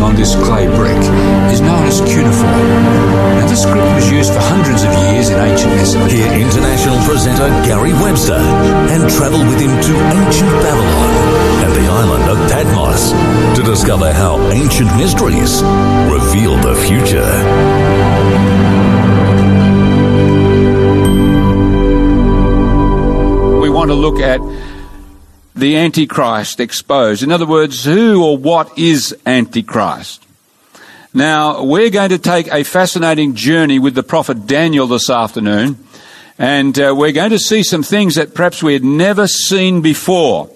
strange 0.00 0.08
writing 0.08 0.08
on 0.08 0.14
this 0.16 0.34
clay 0.46 0.66
brick 0.76 0.96
is 1.52 1.60
known 1.60 1.86
as 1.86 2.00
cuneiform. 2.00 2.68
Now, 3.36 3.46
this 3.48 3.62
script 3.62 3.94
was 3.94 4.10
used 4.10 4.32
for 4.32 4.40
hundreds 4.40 4.82
of 4.82 4.92
years 5.12 5.28
in 5.28 5.38
ancient 5.38 5.74
Mesopotamia. 5.74 6.16
Hear 6.16 6.46
international 6.46 6.98
presenter 7.04 7.48
Gary 7.64 7.92
Webster 7.92 8.34
and 8.34 9.10
travel 9.10 9.40
with 9.40 9.60
him 9.60 9.70
to 9.70 9.92
ancient 10.16 10.50
Babylon 10.62 11.12
and 11.64 11.72
the 11.74 11.86
island 11.90 12.24
of 12.30 12.38
Patmos 12.50 13.12
to 13.56 13.62
discover 13.62 14.12
how 14.12 14.38
ancient 14.50 14.90
mysteries 14.96 15.62
reveal 16.08 16.56
the 16.56 16.74
future. 16.86 17.30
We 23.60 23.68
want 23.68 23.90
to 23.90 23.94
look 23.94 24.18
at 24.20 24.40
the 25.54 25.76
Antichrist 25.76 26.60
exposed. 26.60 27.22
In 27.22 27.32
other 27.32 27.46
words, 27.46 27.84
who 27.84 28.24
or 28.24 28.38
what 28.38 28.78
is 28.78 29.16
Antichrist? 29.26 30.26
Now, 31.12 31.64
we're 31.64 31.90
going 31.90 32.10
to 32.10 32.18
take 32.18 32.46
a 32.52 32.62
fascinating 32.62 33.34
journey 33.34 33.78
with 33.78 33.94
the 33.94 34.02
prophet 34.02 34.46
Daniel 34.46 34.86
this 34.86 35.10
afternoon, 35.10 35.84
and 36.38 36.78
uh, 36.78 36.94
we're 36.96 37.12
going 37.12 37.30
to 37.30 37.38
see 37.38 37.64
some 37.64 37.82
things 37.82 38.14
that 38.14 38.34
perhaps 38.34 38.62
we 38.62 38.74
had 38.74 38.84
never 38.84 39.26
seen 39.26 39.82
before. 39.82 40.48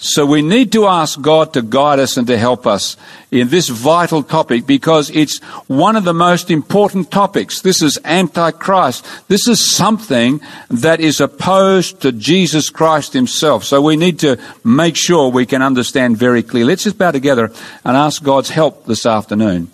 So 0.00 0.24
we 0.24 0.42
need 0.42 0.70
to 0.72 0.86
ask 0.86 1.20
God 1.20 1.52
to 1.54 1.62
guide 1.62 1.98
us 1.98 2.16
and 2.16 2.26
to 2.28 2.38
help 2.38 2.68
us 2.68 2.96
in 3.32 3.48
this 3.48 3.68
vital 3.68 4.22
topic 4.22 4.64
because 4.64 5.10
it's 5.10 5.40
one 5.66 5.96
of 5.96 6.04
the 6.04 6.14
most 6.14 6.52
important 6.52 7.10
topics. 7.10 7.62
This 7.62 7.82
is 7.82 7.98
Antichrist. 8.04 9.04
This 9.26 9.48
is 9.48 9.74
something 9.74 10.40
that 10.70 11.00
is 11.00 11.20
opposed 11.20 12.00
to 12.02 12.12
Jesus 12.12 12.70
Christ 12.70 13.12
himself. 13.12 13.64
So 13.64 13.82
we 13.82 13.96
need 13.96 14.20
to 14.20 14.38
make 14.62 14.94
sure 14.94 15.30
we 15.30 15.46
can 15.46 15.62
understand 15.62 16.16
very 16.16 16.44
clearly. 16.44 16.68
Let's 16.68 16.84
just 16.84 16.96
bow 16.96 17.10
together 17.10 17.50
and 17.84 17.96
ask 17.96 18.22
God's 18.22 18.50
help 18.50 18.86
this 18.86 19.04
afternoon. 19.04 19.66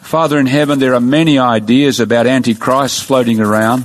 Father 0.00 0.40
in 0.40 0.46
heaven, 0.46 0.80
there 0.80 0.94
are 0.94 1.00
many 1.00 1.38
ideas 1.38 2.00
about 2.00 2.26
Antichrist 2.26 3.04
floating 3.04 3.38
around. 3.38 3.84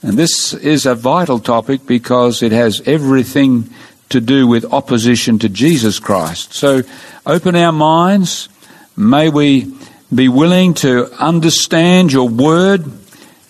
And 0.00 0.18
this 0.18 0.54
is 0.54 0.86
a 0.86 0.94
vital 0.94 1.38
topic 1.38 1.86
because 1.86 2.42
it 2.42 2.50
has 2.50 2.80
everything 2.86 3.68
to 4.12 4.20
do 4.20 4.46
with 4.46 4.72
opposition 4.72 5.38
to 5.40 5.48
Jesus 5.48 5.98
Christ. 5.98 6.54
So 6.54 6.82
open 7.26 7.56
our 7.56 7.72
minds. 7.72 8.48
May 8.96 9.28
we 9.28 9.74
be 10.14 10.28
willing 10.28 10.74
to 10.74 11.10
understand 11.14 12.12
your 12.12 12.28
word 12.28 12.84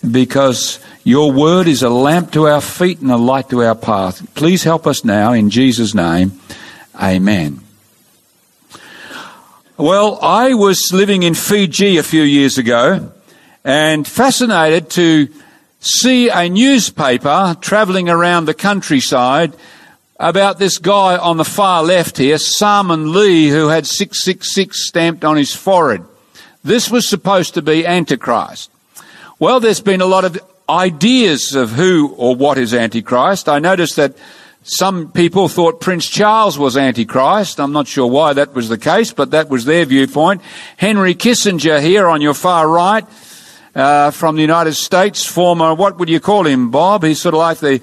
because 0.09 0.79
your 1.03 1.31
word 1.31 1.67
is 1.67 1.83
a 1.83 1.89
lamp 1.89 2.31
to 2.31 2.47
our 2.47 2.61
feet 2.61 2.99
and 2.99 3.11
a 3.11 3.17
light 3.17 3.49
to 3.49 3.61
our 3.63 3.75
path. 3.75 4.33
Please 4.35 4.63
help 4.63 4.87
us 4.87 5.03
now 5.03 5.33
in 5.33 5.49
Jesus' 5.49 5.93
name. 5.93 6.39
Amen. 6.95 7.59
Well, 9.77 10.19
I 10.21 10.53
was 10.53 10.91
living 10.93 11.23
in 11.23 11.33
Fiji 11.33 11.97
a 11.97 12.03
few 12.03 12.23
years 12.23 12.57
ago 12.57 13.11
and 13.65 14.07
fascinated 14.07 14.89
to 14.91 15.27
see 15.79 16.29
a 16.29 16.47
newspaper 16.47 17.57
traveling 17.59 18.07
around 18.07 18.45
the 18.45 18.53
countryside 18.53 19.53
about 20.23 20.57
this 20.57 20.77
guy 20.77 21.17
on 21.17 21.35
the 21.35 21.43
far 21.43 21.83
left 21.83 22.17
here, 22.17 22.37
Simon 22.37 23.11
Lee, 23.11 23.49
who 23.49 23.67
had 23.67 23.85
666 23.85 24.87
stamped 24.87 25.25
on 25.25 25.35
his 25.35 25.53
forehead. 25.53 26.05
This 26.63 26.89
was 26.89 27.09
supposed 27.09 27.55
to 27.55 27.61
be 27.61 27.85
Antichrist. 27.85 28.71
Well, 29.37 29.59
there's 29.59 29.81
been 29.81 29.99
a 29.99 30.05
lot 30.05 30.23
of 30.23 30.39
ideas 30.69 31.55
of 31.55 31.71
who 31.71 32.13
or 32.15 32.37
what 32.37 32.57
is 32.57 32.73
Antichrist. 32.73 33.49
I 33.49 33.59
noticed 33.59 33.97
that 33.97 34.15
some 34.63 35.11
people 35.11 35.49
thought 35.49 35.81
Prince 35.81 36.07
Charles 36.07 36.57
was 36.57 36.77
Antichrist. 36.77 37.59
I'm 37.59 37.73
not 37.73 37.87
sure 37.89 38.07
why 38.07 38.31
that 38.31 38.53
was 38.53 38.69
the 38.69 38.77
case, 38.77 39.11
but 39.11 39.31
that 39.31 39.49
was 39.49 39.65
their 39.65 39.83
viewpoint. 39.83 40.41
Henry 40.77 41.15
Kissinger 41.15 41.81
here 41.81 42.07
on 42.07 42.21
your 42.21 42.33
far 42.33 42.69
right, 42.69 43.05
uh, 43.75 44.11
from 44.11 44.35
the 44.35 44.41
United 44.41 44.75
States, 44.75 45.25
former, 45.25 45.73
what 45.73 45.97
would 45.99 46.07
you 46.07 46.19
call 46.19 46.45
him, 46.45 46.71
Bob? 46.71 47.03
He's 47.03 47.19
sort 47.19 47.35
of 47.35 47.39
like 47.39 47.57
the 47.57 47.81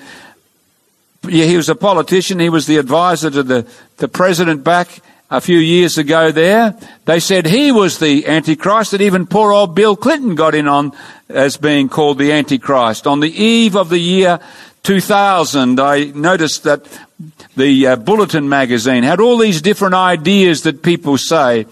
yeah, 1.28 1.44
he 1.44 1.56
was 1.56 1.68
a 1.68 1.74
politician. 1.74 2.40
He 2.40 2.48
was 2.48 2.66
the 2.66 2.78
advisor 2.78 3.30
to 3.30 3.42
the, 3.42 3.66
the 3.98 4.08
president 4.08 4.64
back 4.64 5.00
a 5.30 5.40
few 5.40 5.58
years 5.58 5.98
ago 5.98 6.32
there. 6.32 6.76
They 7.04 7.20
said 7.20 7.46
he 7.46 7.70
was 7.70 7.98
the 7.98 8.26
Antichrist 8.26 8.92
that 8.92 9.00
even 9.00 9.26
poor 9.26 9.52
old 9.52 9.74
Bill 9.74 9.96
Clinton 9.96 10.34
got 10.34 10.54
in 10.54 10.66
on 10.66 10.92
as 11.28 11.56
being 11.56 11.88
called 11.88 12.18
the 12.18 12.32
Antichrist. 12.32 13.06
On 13.06 13.20
the 13.20 13.30
eve 13.30 13.76
of 13.76 13.90
the 13.90 13.98
year 13.98 14.40
2000, 14.82 15.78
I 15.78 16.04
noticed 16.14 16.64
that 16.64 16.86
the 17.54 17.86
uh, 17.86 17.96
Bulletin 17.96 18.48
magazine 18.48 19.02
had 19.02 19.20
all 19.20 19.36
these 19.36 19.60
different 19.60 19.94
ideas 19.94 20.62
that 20.62 20.82
people 20.82 21.18
say 21.18 21.66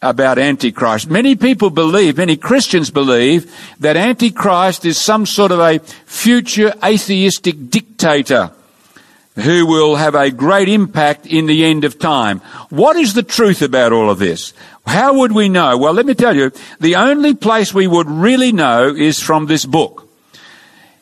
about 0.00 0.38
Antichrist. 0.38 1.10
Many 1.10 1.34
people 1.34 1.70
believe, 1.70 2.18
many 2.18 2.36
Christians 2.36 2.90
believe, 2.90 3.52
that 3.80 3.96
Antichrist 3.96 4.84
is 4.84 5.00
some 5.00 5.26
sort 5.26 5.50
of 5.50 5.58
a 5.58 5.78
future 5.78 6.72
atheistic 6.82 7.70
dictator 7.70 8.52
who 9.36 9.66
will 9.66 9.96
have 9.96 10.14
a 10.14 10.30
great 10.30 10.68
impact 10.68 11.26
in 11.26 11.46
the 11.46 11.64
end 11.64 11.84
of 11.84 11.98
time. 11.98 12.40
What 12.70 12.96
is 12.96 13.14
the 13.14 13.22
truth 13.22 13.62
about 13.62 13.92
all 13.92 14.10
of 14.10 14.18
this? 14.18 14.52
How 14.86 15.14
would 15.18 15.32
we 15.32 15.48
know? 15.48 15.76
Well, 15.76 15.92
let 15.92 16.06
me 16.06 16.14
tell 16.14 16.36
you, 16.36 16.52
the 16.78 16.96
only 16.96 17.34
place 17.34 17.74
we 17.74 17.86
would 17.86 18.08
really 18.08 18.52
know 18.52 18.94
is 18.94 19.20
from 19.20 19.46
this 19.46 19.64
book. 19.64 20.08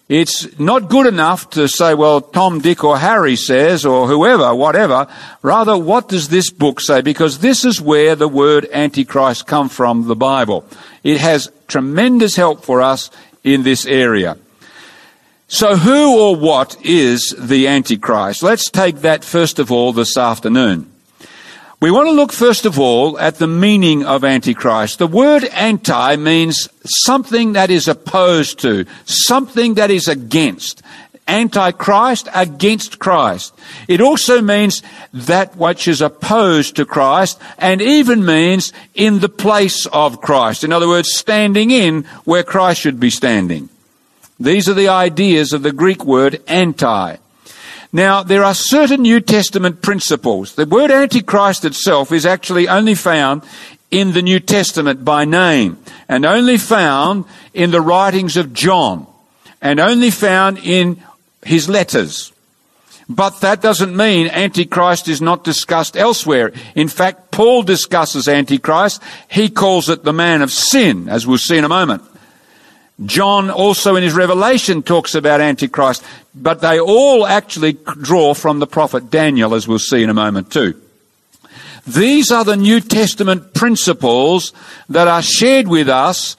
It's 0.09 0.59
not 0.59 0.91
good 0.91 1.07
enough 1.07 1.49
to 1.51 1.69
say, 1.69 1.95
well, 1.95 2.21
Tom, 2.21 2.61
Dick, 2.61 2.85
or 2.85 2.99
Harry 2.99 3.37
says, 3.37 3.87
or 3.87 4.07
whoever, 4.07 4.55
whatever. 4.55 5.07
Rather, 5.41 5.77
what 5.79 6.09
does 6.09 6.29
this 6.29 6.51
book 6.51 6.81
say? 6.81 7.01
Because 7.01 7.39
this 7.39 7.65
is 7.65 7.81
where 7.81 8.15
the 8.15 8.29
word 8.29 8.69
Antichrist 8.73 9.47
come 9.47 9.69
from, 9.69 10.09
the 10.09 10.17
Bible. 10.17 10.67
It 11.03 11.19
has 11.19 11.51
tremendous 11.67 12.37
help 12.37 12.65
for 12.65 12.83
us 12.83 13.11
in 13.43 13.63
this 13.63 13.87
area. 13.87 14.37
So 15.53 15.77
who 15.77 16.19
or 16.19 16.35
what 16.35 16.83
is 16.83 17.37
the 17.39 17.69
Antichrist? 17.69 18.43
Let's 18.43 18.71
take 18.71 19.03
that 19.03 19.23
first 19.23 19.59
of 19.59 19.71
all 19.71 19.93
this 19.93 20.17
afternoon. 20.17 20.91
We 21.79 21.91
want 21.91 22.09
to 22.09 22.13
look 22.13 22.33
first 22.33 22.65
of 22.65 22.79
all 22.79 23.19
at 23.19 23.37
the 23.37 23.47
meaning 23.47 24.03
of 24.03 24.25
Antichrist. 24.25 24.99
The 24.99 25.07
word 25.07 25.45
anti 25.45 26.17
means 26.17 26.71
something 26.87 27.53
that 27.53 27.71
is 27.71 27.87
opposed 27.87 28.61
to, 28.61 28.87
something 29.05 29.75
that 29.75 29.91
is 29.91 30.09
against. 30.09 30.81
Antichrist 31.29 32.31
against 32.35 32.99
Christ. 32.99 33.53
It 33.89 34.01
also 34.01 34.41
means 34.41 34.83
that 35.13 35.55
which 35.55 35.87
is 35.87 36.01
opposed 36.01 36.77
to 36.77 36.87
Christ 36.87 37.39
and 37.59 37.83
even 37.83 38.25
means 38.25 38.73
in 38.95 39.21
the 39.21 39.29
place 39.29 39.85
of 39.85 40.23
Christ. 40.23 40.65
In 40.65 40.73
other 40.73 40.89
words, 40.89 41.13
standing 41.13 41.71
in 41.71 42.05
where 42.25 42.43
Christ 42.43 42.81
should 42.81 42.99
be 42.99 43.11
standing. 43.11 43.69
These 44.43 44.69
are 44.69 44.75
the 44.75 44.89
ideas 44.89 45.53
of 45.53 45.63
the 45.63 45.73
Greek 45.73 46.05
word 46.05 46.43
anti. 46.49 47.17
Now, 47.93 48.23
there 48.23 48.43
are 48.43 48.55
certain 48.55 49.03
New 49.03 49.21
Testament 49.21 49.83
principles. 49.83 50.55
The 50.55 50.67
word 50.67 50.91
Antichrist 50.91 51.65
itself 51.65 52.11
is 52.11 52.27
actually 52.27 52.67
only 52.67 52.95
found 52.95 53.43
in 53.93 54.13
the 54.13 54.23
New 54.23 54.41
Testament 54.41 55.05
by 55.05 55.25
name 55.27 55.79
and 56.09 56.25
only 56.25 56.57
found 56.57 57.27
in 57.55 57.71
the 57.71 57.81
writings 57.81 58.37
of 58.37 58.53
John 58.53 59.07
and 59.61 59.79
only 59.79 60.11
found 60.11 60.59
in 60.59 61.01
his 61.45 61.69
letters. 61.69 62.33
But 63.09 63.43
that 63.43 63.61
doesn't 63.61 63.97
mean 63.97 64.29
Antichrist 64.29 65.07
is 65.07 65.21
not 65.21 65.45
discussed 65.45 65.97
elsewhere. 65.97 66.53
In 66.75 66.89
fact, 66.89 67.31
Paul 67.31 67.63
discusses 67.63 68.27
Antichrist. 68.27 69.03
He 69.31 69.51
calls 69.51 69.89
it 69.89 70.03
the 70.03 70.13
man 70.13 70.43
of 70.43 70.51
sin, 70.51 71.09
as 71.09 71.27
we'll 71.27 71.39
see 71.39 71.59
in 71.59 71.65
a 71.65 71.69
moment. 71.69 72.03
John 73.07 73.51
also 73.51 73.97
in 73.97 74.03
his 74.03 74.15
Revelation 74.15 74.83
talks 74.83 75.15
about 75.15 75.41
Antichrist, 75.41 76.05
but 76.35 76.61
they 76.61 76.81
all 76.81 77.27
actually 77.27 77.75
draw 78.01 78.35
from 78.35 78.59
the 78.59 78.67
prophet 78.67 79.11
Daniel, 79.11 79.55
as 79.55 79.67
we'll 79.67 79.79
see 79.79 80.03
in 80.03 80.11
a 80.11 80.15
moment 80.15 80.53
too. 80.53 80.81
These 81.87 82.31
are 82.31 82.45
the 82.45 82.57
New 82.57 82.81
Testament 82.81 83.55
principles 83.55 84.53
that 84.89 85.09
are 85.09 85.23
shared 85.23 85.67
with 85.67 85.89
us 85.89 86.37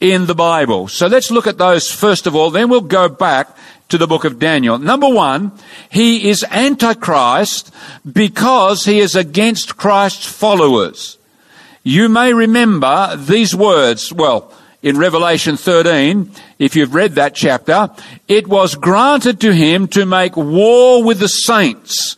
in 0.00 0.26
the 0.26 0.34
Bible. 0.34 0.88
So 0.88 1.06
let's 1.06 1.30
look 1.30 1.46
at 1.46 1.58
those 1.58 1.90
first 1.90 2.26
of 2.26 2.34
all, 2.34 2.50
then 2.50 2.68
we'll 2.68 2.82
go 2.82 3.08
back 3.08 3.56
to 3.88 3.98
the 3.98 4.06
book 4.06 4.24
of 4.24 4.38
Daniel. 4.38 4.78
Number 4.78 5.08
one, 5.08 5.52
he 5.90 6.28
is 6.28 6.44
Antichrist 6.50 7.72
because 8.10 8.84
he 8.84 8.98
is 8.98 9.14
against 9.14 9.76
Christ's 9.76 10.26
followers. 10.26 11.18
You 11.84 12.08
may 12.08 12.32
remember 12.32 13.16
these 13.16 13.54
words, 13.54 14.12
well, 14.12 14.52
in 14.82 14.98
Revelation 14.98 15.56
13, 15.56 16.30
if 16.58 16.74
you've 16.74 16.94
read 16.94 17.14
that 17.14 17.34
chapter, 17.34 17.88
it 18.26 18.48
was 18.48 18.74
granted 18.74 19.40
to 19.40 19.52
him 19.52 19.86
to 19.88 20.04
make 20.04 20.36
war 20.36 21.04
with 21.04 21.20
the 21.20 21.28
saints 21.28 22.16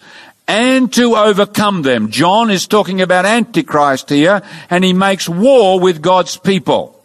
and 0.49 0.93
to 0.95 1.15
overcome 1.15 1.83
them. 1.83 2.11
John 2.11 2.51
is 2.51 2.67
talking 2.67 3.03
about 3.03 3.27
Antichrist 3.27 4.09
here, 4.09 4.43
and 4.71 4.83
he 4.83 4.93
makes 4.93 5.29
war 5.29 5.79
with 5.79 6.03
God's 6.03 6.37
people. 6.39 7.01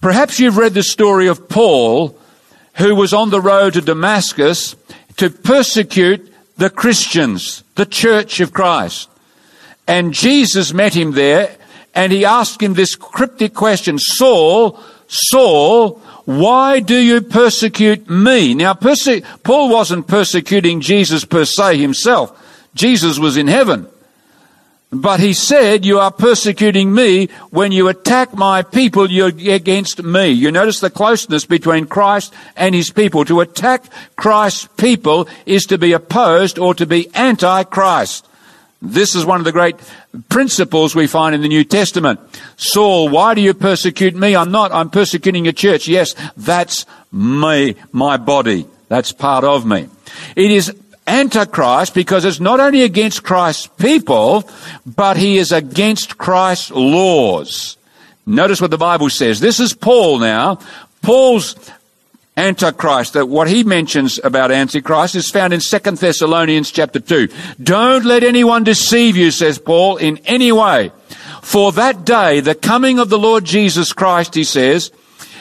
Perhaps 0.00 0.40
you've 0.40 0.58
read 0.58 0.74
the 0.74 0.82
story 0.82 1.28
of 1.28 1.48
Paul, 1.48 2.18
who 2.76 2.94
was 2.94 3.14
on 3.14 3.30
the 3.30 3.40
road 3.40 3.74
to 3.74 3.80
Damascus 3.80 4.76
to 5.16 5.30
persecute 5.30 6.32
the 6.56 6.70
Christians, 6.70 7.64
the 7.74 7.86
church 7.86 8.40
of 8.40 8.52
Christ. 8.52 9.08
And 9.86 10.14
Jesus 10.14 10.72
met 10.72 10.94
him 10.94 11.12
there 11.12 11.56
and 11.94 12.12
he 12.12 12.24
asked 12.24 12.62
him 12.62 12.74
this 12.74 12.96
cryptic 12.96 13.54
question, 13.54 13.98
Saul, 13.98 14.78
Saul, 15.06 16.00
why 16.24 16.80
do 16.80 16.96
you 16.96 17.20
persecute 17.20 18.08
me? 18.08 18.54
Now, 18.54 18.74
perse- 18.74 19.20
Paul 19.42 19.68
wasn't 19.68 20.08
persecuting 20.08 20.80
Jesus 20.80 21.24
per 21.24 21.44
se 21.44 21.78
himself. 21.78 22.32
Jesus 22.74 23.18
was 23.18 23.36
in 23.36 23.46
heaven. 23.46 23.86
But 24.90 25.18
he 25.18 25.32
said, 25.32 25.84
you 25.84 25.98
are 25.98 26.12
persecuting 26.12 26.94
me. 26.94 27.26
When 27.50 27.72
you 27.72 27.88
attack 27.88 28.34
my 28.34 28.62
people, 28.62 29.10
you're 29.10 29.28
against 29.52 30.02
me. 30.02 30.28
You 30.28 30.52
notice 30.52 30.78
the 30.78 30.88
closeness 30.88 31.44
between 31.44 31.86
Christ 31.86 32.32
and 32.56 32.74
his 32.74 32.90
people. 32.90 33.24
To 33.24 33.40
attack 33.40 33.84
Christ's 34.14 34.68
people 34.76 35.28
is 35.46 35.64
to 35.66 35.78
be 35.78 35.92
opposed 35.92 36.60
or 36.60 36.74
to 36.74 36.86
be 36.86 37.12
anti-Christ. 37.14 38.24
This 38.84 39.14
is 39.14 39.24
one 39.24 39.40
of 39.40 39.44
the 39.44 39.52
great 39.52 39.76
principles 40.28 40.94
we 40.94 41.06
find 41.06 41.34
in 41.34 41.40
the 41.40 41.48
New 41.48 41.64
Testament. 41.64 42.20
Saul, 42.56 43.08
why 43.08 43.34
do 43.34 43.40
you 43.40 43.54
persecute 43.54 44.14
me? 44.14 44.36
I'm 44.36 44.50
not. 44.50 44.72
I'm 44.72 44.90
persecuting 44.90 45.44
your 45.44 45.54
church. 45.54 45.88
Yes, 45.88 46.14
that's 46.36 46.84
me, 47.10 47.76
my 47.92 48.18
body. 48.18 48.66
That's 48.88 49.10
part 49.10 49.42
of 49.42 49.64
me. 49.64 49.88
It 50.36 50.50
is 50.50 50.72
Antichrist 51.06 51.94
because 51.94 52.24
it's 52.24 52.40
not 52.40 52.60
only 52.60 52.82
against 52.82 53.24
Christ's 53.24 53.66
people, 53.66 54.48
but 54.86 55.16
he 55.16 55.38
is 55.38 55.50
against 55.50 56.18
Christ's 56.18 56.70
laws. 56.70 57.78
Notice 58.26 58.60
what 58.60 58.70
the 58.70 58.78
Bible 58.78 59.10
says. 59.10 59.40
This 59.40 59.60
is 59.60 59.74
Paul 59.74 60.18
now. 60.18 60.58
Paul's 61.02 61.56
Antichrist, 62.36 63.12
that 63.12 63.28
what 63.28 63.48
he 63.48 63.62
mentions 63.62 64.18
about 64.24 64.50
Antichrist 64.50 65.14
is 65.14 65.30
found 65.30 65.52
in 65.52 65.60
2 65.60 65.78
Thessalonians 65.78 66.72
chapter 66.72 66.98
2. 66.98 67.28
Don't 67.62 68.04
let 68.04 68.24
anyone 68.24 68.64
deceive 68.64 69.16
you, 69.16 69.30
says 69.30 69.58
Paul, 69.58 69.98
in 69.98 70.18
any 70.24 70.50
way. 70.50 70.90
For 71.42 71.70
that 71.72 72.04
day, 72.04 72.40
the 72.40 72.54
coming 72.54 72.98
of 72.98 73.08
the 73.08 73.18
Lord 73.18 73.44
Jesus 73.44 73.92
Christ, 73.92 74.34
he 74.34 74.44
says, 74.44 74.90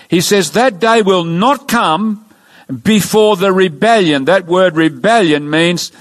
he 0.10 0.22
says 0.22 0.52
that 0.52 0.80
day 0.80 1.02
will 1.02 1.24
not 1.24 1.68
come 1.68 2.26
before 2.84 3.38
the 3.38 3.52
rebellion. 3.52 4.26
That 4.26 4.46
word 4.46 4.76
rebellion 4.76 5.50
means 5.50 5.92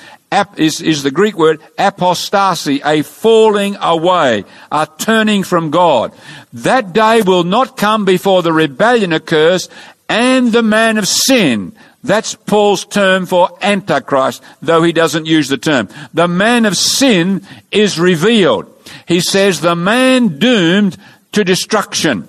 is, 0.56 0.80
is 0.80 1.02
the 1.02 1.10
Greek 1.10 1.36
word 1.36 1.60
apostasy, 1.78 2.80
a 2.84 3.02
falling 3.02 3.76
away, 3.80 4.44
a 4.70 4.88
turning 4.98 5.42
from 5.42 5.70
God. 5.70 6.12
That 6.52 6.92
day 6.92 7.22
will 7.22 7.44
not 7.44 7.76
come 7.76 8.04
before 8.04 8.42
the 8.42 8.52
rebellion 8.52 9.12
occurs 9.12 9.68
and 10.08 10.52
the 10.52 10.62
man 10.62 10.98
of 10.98 11.08
sin. 11.08 11.72
That's 12.04 12.34
Paul's 12.34 12.84
term 12.84 13.26
for 13.26 13.56
Antichrist, 13.62 14.42
though 14.60 14.82
he 14.82 14.92
doesn't 14.92 15.26
use 15.26 15.48
the 15.48 15.56
term. 15.56 15.88
The 16.12 16.28
man 16.28 16.66
of 16.66 16.76
sin 16.76 17.46
is 17.70 17.98
revealed. 17.98 18.66
He 19.06 19.20
says 19.20 19.60
the 19.60 19.76
man 19.76 20.38
doomed 20.38 20.96
to 21.32 21.44
destruction. 21.44 22.28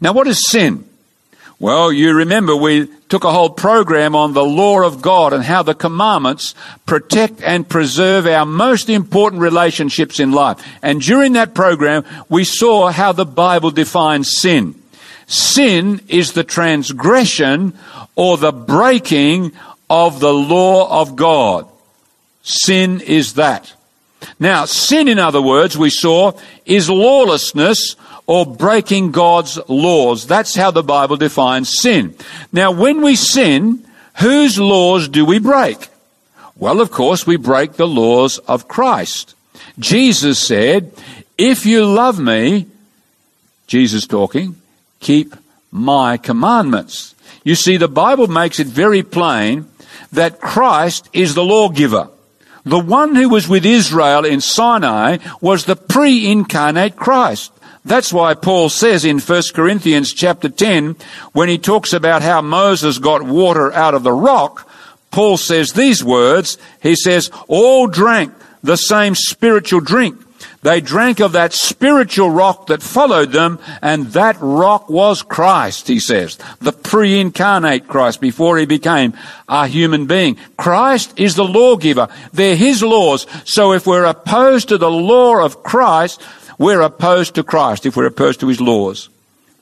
Now 0.00 0.12
what 0.12 0.26
is 0.26 0.50
sin? 0.50 0.84
Well, 1.58 1.92
you 1.92 2.12
remember 2.12 2.56
we 2.56 2.88
took 3.08 3.22
a 3.22 3.30
whole 3.30 3.50
program 3.50 4.16
on 4.16 4.32
the 4.32 4.44
law 4.44 4.82
of 4.82 5.00
God 5.00 5.32
and 5.32 5.44
how 5.44 5.62
the 5.62 5.76
commandments 5.76 6.56
protect 6.86 7.40
and 7.40 7.68
preserve 7.68 8.26
our 8.26 8.44
most 8.44 8.90
important 8.90 9.40
relationships 9.40 10.18
in 10.18 10.32
life. 10.32 10.60
And 10.82 11.00
during 11.00 11.34
that 11.34 11.54
program, 11.54 12.04
we 12.28 12.42
saw 12.42 12.90
how 12.90 13.12
the 13.12 13.24
Bible 13.24 13.70
defines 13.70 14.40
sin. 14.40 14.81
Sin 15.26 16.00
is 16.08 16.32
the 16.32 16.44
transgression 16.44 17.72
or 18.14 18.36
the 18.36 18.52
breaking 18.52 19.52
of 19.88 20.20
the 20.20 20.32
law 20.32 21.00
of 21.00 21.16
God. 21.16 21.68
Sin 22.42 23.00
is 23.00 23.34
that. 23.34 23.72
Now, 24.38 24.64
sin, 24.64 25.08
in 25.08 25.18
other 25.18 25.42
words, 25.42 25.76
we 25.76 25.90
saw, 25.90 26.32
is 26.64 26.88
lawlessness 26.88 27.96
or 28.26 28.46
breaking 28.46 29.12
God's 29.12 29.58
laws. 29.68 30.26
That's 30.26 30.54
how 30.54 30.70
the 30.70 30.82
Bible 30.82 31.16
defines 31.16 31.76
sin. 31.78 32.14
Now, 32.52 32.70
when 32.70 33.02
we 33.02 33.16
sin, 33.16 33.84
whose 34.20 34.58
laws 34.58 35.08
do 35.08 35.24
we 35.24 35.38
break? 35.38 35.88
Well, 36.56 36.80
of 36.80 36.90
course, 36.90 37.26
we 37.26 37.36
break 37.36 37.72
the 37.72 37.88
laws 37.88 38.38
of 38.38 38.68
Christ. 38.68 39.34
Jesus 39.78 40.38
said, 40.38 40.92
if 41.36 41.66
you 41.66 41.84
love 41.84 42.20
me, 42.20 42.66
Jesus 43.66 44.06
talking, 44.06 44.56
keep 45.02 45.34
my 45.70 46.16
commandments. 46.16 47.14
You 47.44 47.54
see, 47.54 47.76
the 47.76 47.88
Bible 47.88 48.28
makes 48.28 48.58
it 48.58 48.66
very 48.66 49.02
plain 49.02 49.66
that 50.12 50.40
Christ 50.40 51.10
is 51.12 51.34
the 51.34 51.44
lawgiver. 51.44 52.08
The 52.64 52.78
one 52.78 53.14
who 53.14 53.28
was 53.28 53.48
with 53.48 53.66
Israel 53.66 54.24
in 54.24 54.40
Sinai 54.40 55.18
was 55.40 55.64
the 55.64 55.76
pre-incarnate 55.76 56.96
Christ. 56.96 57.52
That's 57.84 58.12
why 58.12 58.34
Paul 58.34 58.68
says 58.68 59.04
in 59.04 59.18
1 59.18 59.42
Corinthians 59.54 60.12
chapter 60.12 60.48
10, 60.48 60.94
when 61.32 61.48
he 61.48 61.58
talks 61.58 61.92
about 61.92 62.22
how 62.22 62.40
Moses 62.40 62.98
got 62.98 63.22
water 63.22 63.72
out 63.72 63.94
of 63.94 64.04
the 64.04 64.12
rock, 64.12 64.70
Paul 65.10 65.36
says 65.36 65.72
these 65.72 66.04
words. 66.04 66.58
He 66.80 66.94
says, 66.94 67.30
all 67.48 67.88
drank 67.88 68.32
the 68.62 68.76
same 68.76 69.16
spiritual 69.16 69.80
drink. 69.80 70.16
They 70.62 70.80
drank 70.80 71.20
of 71.20 71.32
that 71.32 71.52
spiritual 71.52 72.30
rock 72.30 72.68
that 72.68 72.84
followed 72.84 73.32
them, 73.32 73.58
and 73.82 74.06
that 74.12 74.36
rock 74.38 74.88
was 74.88 75.22
Christ, 75.22 75.88
he 75.88 75.98
says. 75.98 76.38
The 76.60 76.72
pre-incarnate 76.72 77.88
Christ 77.88 78.20
before 78.20 78.58
he 78.58 78.64
became 78.64 79.12
a 79.48 79.66
human 79.66 80.06
being. 80.06 80.36
Christ 80.56 81.18
is 81.18 81.34
the 81.34 81.44
lawgiver. 81.44 82.06
They're 82.32 82.54
his 82.54 82.80
laws. 82.80 83.26
So 83.44 83.72
if 83.72 83.88
we're 83.88 84.04
opposed 84.04 84.68
to 84.68 84.78
the 84.78 84.90
law 84.90 85.44
of 85.44 85.64
Christ, 85.64 86.22
we're 86.58 86.80
opposed 86.80 87.34
to 87.34 87.42
Christ 87.42 87.84
if 87.84 87.96
we're 87.96 88.06
opposed 88.06 88.38
to 88.40 88.48
his 88.48 88.60
laws. 88.60 89.08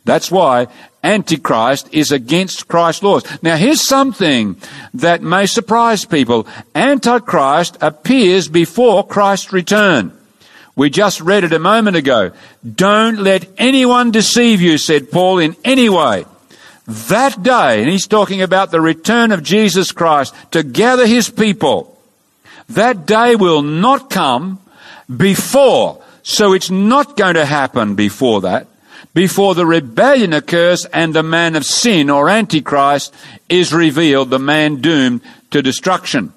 That's 0.05 0.31
why 0.31 0.67
Antichrist 1.03 1.89
is 1.93 2.13
against 2.13 2.69
Christ's 2.69 3.03
laws. 3.03 3.25
Now 3.43 3.57
here's 3.57 3.87
something 3.89 4.57
that 4.93 5.23
may 5.23 5.47
surprise 5.47 6.05
people. 6.05 6.47
Antichrist 6.75 7.79
appears 7.81 8.49
before 8.49 9.07
Christ's 9.07 9.51
return. 9.51 10.13
We 10.77 10.91
just 10.91 11.21
read 11.21 11.45
it 11.45 11.53
a 11.53 11.59
moment 11.59 11.97
ago. 11.97 12.33
Don't 12.75 13.19
let 13.19 13.49
anyone 13.59 14.11
deceive 14.11 14.61
you, 14.61 14.79
said 14.79 15.11
Paul, 15.11 15.39
in 15.39 15.57
any 15.65 15.89
way. 15.89 16.25
That 16.87 17.43
day, 17.43 17.81
and 17.81 17.91
he's 17.91 18.07
talking 18.07 18.43
about 18.43 18.71
the 18.71 18.81
return 18.81 19.31
of 19.33 19.43
Jesus 19.43 19.93
Christ 19.93 20.35
to 20.53 20.63
gather 20.63 21.07
his 21.07 21.29
people, 21.29 21.99
that 22.71 23.07
day 23.07 23.37
will 23.37 23.63
not 23.63 24.11
come 24.11 24.61
before 25.15 26.03
so 26.23 26.53
it's 26.53 26.71
not 26.71 27.17
going 27.17 27.35
to 27.35 27.45
happen 27.45 27.95
before 27.95 28.43
that, 28.43 28.67
before 29.15 29.55
the 29.55 29.67
rebellion 29.67 30.33
occurs 30.33 30.85
and 30.87 31.15
the 31.15 31.23
man 31.23 31.57
of 31.57 31.65
sin 31.65 32.11
or 32.11 32.29
antichrist 32.29 33.15
is 33.49 33.73
revealed, 33.73 34.31
the 34.31 34.39
man 34.39 34.77
doomed 34.77 35.21
to 35.51 35.63
destruction. 35.63 36.33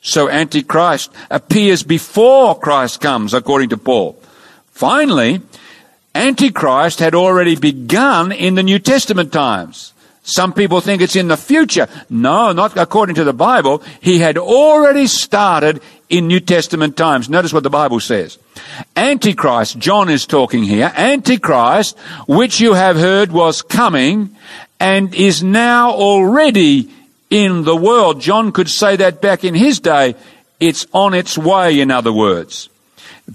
So 0.00 0.28
antichrist 0.28 1.12
appears 1.30 1.82
before 1.82 2.58
Christ 2.58 3.00
comes, 3.00 3.34
according 3.34 3.70
to 3.70 3.76
Paul. 3.76 4.20
Finally, 4.70 5.40
antichrist 6.14 7.00
had 7.00 7.14
already 7.14 7.56
begun 7.56 8.32
in 8.32 8.54
the 8.54 8.62
New 8.62 8.78
Testament 8.78 9.32
times. 9.32 9.92
Some 10.22 10.52
people 10.52 10.82
think 10.82 11.00
it's 11.00 11.16
in 11.16 11.28
the 11.28 11.38
future. 11.38 11.88
No, 12.10 12.52
not 12.52 12.76
according 12.76 13.14
to 13.14 13.24
the 13.24 13.32
Bible. 13.32 13.82
He 14.00 14.18
had 14.18 14.36
already 14.36 15.06
started 15.06 15.80
in 16.10 16.26
New 16.26 16.40
Testament 16.40 16.98
times. 16.98 17.30
Notice 17.30 17.52
what 17.52 17.62
the 17.62 17.70
Bible 17.70 17.98
says. 17.98 18.38
Antichrist, 18.94 19.78
John 19.78 20.10
is 20.10 20.26
talking 20.26 20.64
here, 20.64 20.92
Antichrist, 20.94 21.98
which 22.26 22.60
you 22.60 22.74
have 22.74 22.96
heard 22.96 23.32
was 23.32 23.62
coming 23.62 24.36
and 24.78 25.14
is 25.14 25.42
now 25.42 25.92
already 25.92 26.90
in 27.30 27.64
the 27.64 27.76
world. 27.76 28.20
John 28.20 28.52
could 28.52 28.68
say 28.68 28.96
that 28.96 29.20
back 29.20 29.44
in 29.44 29.54
his 29.54 29.80
day. 29.80 30.14
It's 30.60 30.86
on 30.92 31.14
its 31.14 31.38
way, 31.38 31.80
in 31.80 31.90
other 31.90 32.12
words. 32.12 32.68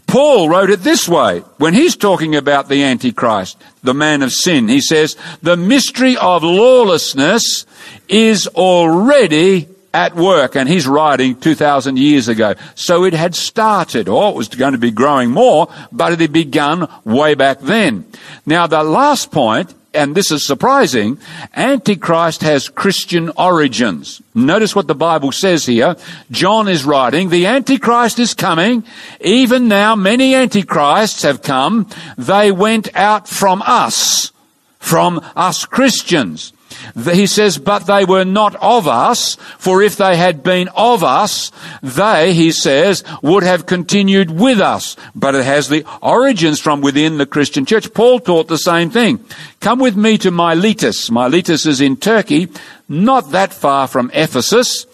Paul 0.08 0.50
wrote 0.50 0.72
it 0.72 0.80
this 0.80 1.08
way 1.08 1.40
when 1.58 1.74
he's 1.74 1.96
talking 1.96 2.36
about 2.36 2.68
the 2.68 2.84
Antichrist, 2.84 3.62
the 3.84 3.94
man 3.94 4.24
of 4.24 4.32
sin. 4.32 4.68
He 4.68 4.82
says, 4.82 5.16
the 5.42 5.56
mystery 5.56 6.18
of 6.18 6.44
lawlessness 6.44 7.66
is 8.10 8.48
already 8.48 9.68
at 9.94 10.16
work, 10.16 10.56
and 10.56 10.68
he's 10.68 10.88
writing 10.88 11.40
2,000 11.40 11.98
years 11.98 12.28
ago. 12.28 12.56
So 12.74 13.04
it 13.06 13.14
had 13.14 13.36
started, 13.36 14.10
or 14.10 14.32
it 14.32 14.36
was 14.36 14.48
going 14.48 14.72
to 14.72 14.80
be 14.80 14.90
growing 14.90 15.30
more, 15.30 15.72
but 15.92 16.12
it 16.12 16.20
had 16.20 16.34
begun 16.34 16.88
way 17.06 17.36
back 17.36 17.60
then. 17.60 18.06
Now 18.46 18.66
the 18.66 18.84
last 18.84 19.32
point, 19.32 19.74
and 19.94 20.16
this 20.16 20.32
is 20.32 20.46
surprising, 20.46 21.20
Antichrist 21.56 22.42
has 22.42 22.70
Christian 22.70 23.30
origins. 23.38 24.22
Notice 24.34 24.76
what 24.76 24.88
the 24.88 24.96
Bible 24.96 25.32
says 25.32 25.66
here. 25.66 25.96
John 26.32 26.68
is 26.68 26.86
writing, 26.86 27.30
the 27.30 27.46
Antichrist 27.46 28.20
is 28.20 28.34
coming. 28.34 28.84
Even 29.22 29.68
now 29.68 29.96
many 29.96 30.34
Antichrists 30.36 31.22
have 31.22 31.42
come. 31.42 31.88
They 32.18 32.52
went 32.52 32.96
out 32.96 33.28
from 33.28 33.62
us, 33.66 34.32
from 34.80 35.22
us 35.36 35.66
Christians. 35.66 36.54
He 36.96 37.28
says, 37.28 37.58
but 37.58 37.88
they 37.88 38.06
were 38.06 38.26
not 38.26 38.56
of 38.56 38.88
us, 38.88 39.36
for 39.58 39.82
if 39.82 39.98
they 39.98 40.16
had 40.16 40.44
been 40.44 40.70
of 40.76 41.04
us, 41.04 41.52
they, 41.82 42.34
he 42.34 42.52
says, 42.52 43.04
would 43.22 43.44
have 43.44 43.66
continued 43.66 44.32
with 44.32 44.60
us. 44.60 44.96
But 45.16 45.36
it 45.36 45.46
has 45.46 45.70
the 45.70 45.86
origins 46.02 46.60
from 46.60 46.82
within 46.82 47.18
the 47.18 47.26
Christian 47.26 47.66
church. 47.66 47.94
Paul 47.94 48.20
taught 48.20 48.48
the 48.48 48.58
same 48.58 48.90
thing. 48.90 49.24
Come 49.60 49.80
with 49.80 49.96
me 49.96 50.18
to 50.20 50.32
Miletus. 50.32 51.10
Miletus 51.10 51.66
is 51.66 51.82
in 51.82 51.98
Turkey, 51.98 52.50
not 52.88 53.32
that 53.32 53.54
far 53.54 53.88
from 53.88 54.12
Ephesus. 54.14 54.86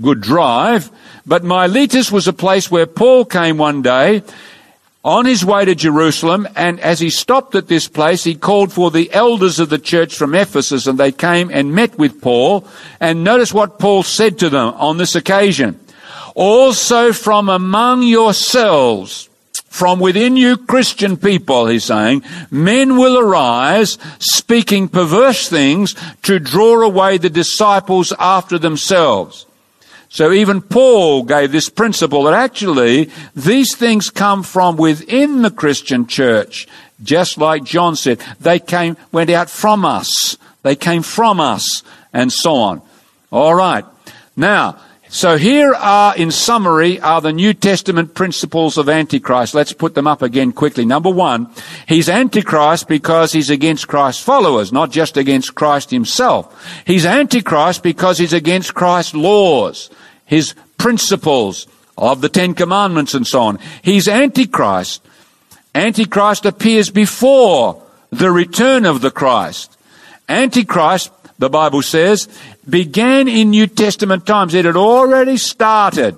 Good 0.00 0.20
drive. 0.20 0.90
But 1.26 1.42
Miletus 1.42 2.12
was 2.12 2.28
a 2.28 2.32
place 2.32 2.70
where 2.70 2.86
Paul 2.86 3.24
came 3.24 3.58
one 3.58 3.82
day 3.82 4.22
on 5.06 5.24
his 5.24 5.44
way 5.44 5.64
to 5.64 5.72
Jerusalem, 5.72 6.48
and 6.56 6.80
as 6.80 6.98
he 6.98 7.10
stopped 7.10 7.54
at 7.54 7.68
this 7.68 7.86
place, 7.86 8.24
he 8.24 8.34
called 8.34 8.72
for 8.72 8.90
the 8.90 9.12
elders 9.12 9.60
of 9.60 9.68
the 9.68 9.78
church 9.78 10.16
from 10.16 10.34
Ephesus, 10.34 10.88
and 10.88 10.98
they 10.98 11.12
came 11.12 11.48
and 11.52 11.72
met 11.72 11.96
with 11.96 12.20
Paul. 12.20 12.66
And 12.98 13.22
notice 13.22 13.54
what 13.54 13.78
Paul 13.78 14.02
said 14.02 14.36
to 14.40 14.50
them 14.50 14.74
on 14.74 14.98
this 14.98 15.14
occasion. 15.14 15.78
Also 16.34 17.12
from 17.12 17.48
among 17.48 18.02
yourselves, 18.02 19.28
from 19.66 20.00
within 20.00 20.36
you 20.36 20.56
Christian 20.56 21.16
people, 21.16 21.68
he's 21.68 21.84
saying, 21.84 22.24
men 22.50 22.96
will 22.96 23.16
arise 23.16 23.98
speaking 24.18 24.88
perverse 24.88 25.48
things 25.48 25.94
to 26.22 26.40
draw 26.40 26.82
away 26.82 27.16
the 27.16 27.30
disciples 27.30 28.12
after 28.18 28.58
themselves. 28.58 29.46
So 30.16 30.32
even 30.32 30.62
Paul 30.62 31.24
gave 31.24 31.52
this 31.52 31.68
principle 31.68 32.22
that 32.22 32.32
actually 32.32 33.10
these 33.34 33.76
things 33.76 34.08
come 34.08 34.42
from 34.42 34.78
within 34.78 35.42
the 35.42 35.50
Christian 35.50 36.06
church. 36.06 36.66
Just 37.02 37.36
like 37.36 37.64
John 37.64 37.96
said, 37.96 38.20
they 38.40 38.58
came, 38.58 38.96
went 39.12 39.28
out 39.28 39.50
from 39.50 39.84
us. 39.84 40.38
They 40.62 40.74
came 40.74 41.02
from 41.02 41.38
us 41.38 41.82
and 42.14 42.32
so 42.32 42.54
on. 42.54 42.80
All 43.30 43.54
right. 43.54 43.84
Now, 44.34 44.80
so 45.08 45.36
here 45.36 45.72
are, 45.72 46.16
in 46.16 46.30
summary, 46.30 47.00
are 47.00 47.20
the 47.20 47.32
New 47.32 47.54
Testament 47.54 48.14
principles 48.14 48.76
of 48.76 48.88
Antichrist. 48.88 49.54
Let's 49.54 49.72
put 49.72 49.94
them 49.94 50.06
up 50.06 50.20
again 50.20 50.52
quickly. 50.52 50.84
Number 50.84 51.10
one, 51.10 51.48
he's 51.86 52.08
Antichrist 52.08 52.88
because 52.88 53.32
he's 53.32 53.50
against 53.50 53.86
Christ's 53.86 54.22
followers, 54.22 54.72
not 54.72 54.90
just 54.90 55.16
against 55.16 55.54
Christ 55.54 55.90
himself. 55.90 56.52
He's 56.86 57.06
Antichrist 57.06 57.82
because 57.82 58.18
he's 58.18 58.32
against 58.32 58.74
Christ's 58.74 59.14
laws, 59.14 59.90
his 60.24 60.54
principles 60.76 61.68
of 61.96 62.20
the 62.20 62.28
Ten 62.28 62.54
Commandments 62.54 63.14
and 63.14 63.26
so 63.26 63.42
on. 63.42 63.58
He's 63.82 64.08
Antichrist. 64.08 65.06
Antichrist 65.74 66.46
appears 66.46 66.90
before 66.90 67.82
the 68.10 68.30
return 68.30 68.84
of 68.84 69.02
the 69.02 69.10
Christ. 69.10 69.76
Antichrist, 70.28 71.12
the 71.38 71.50
Bible 71.50 71.82
says, 71.82 72.28
began 72.68 73.28
in 73.28 73.50
New 73.50 73.66
Testament 73.66 74.26
times. 74.26 74.54
It 74.54 74.64
had 74.64 74.76
already 74.76 75.36
started. 75.36 76.16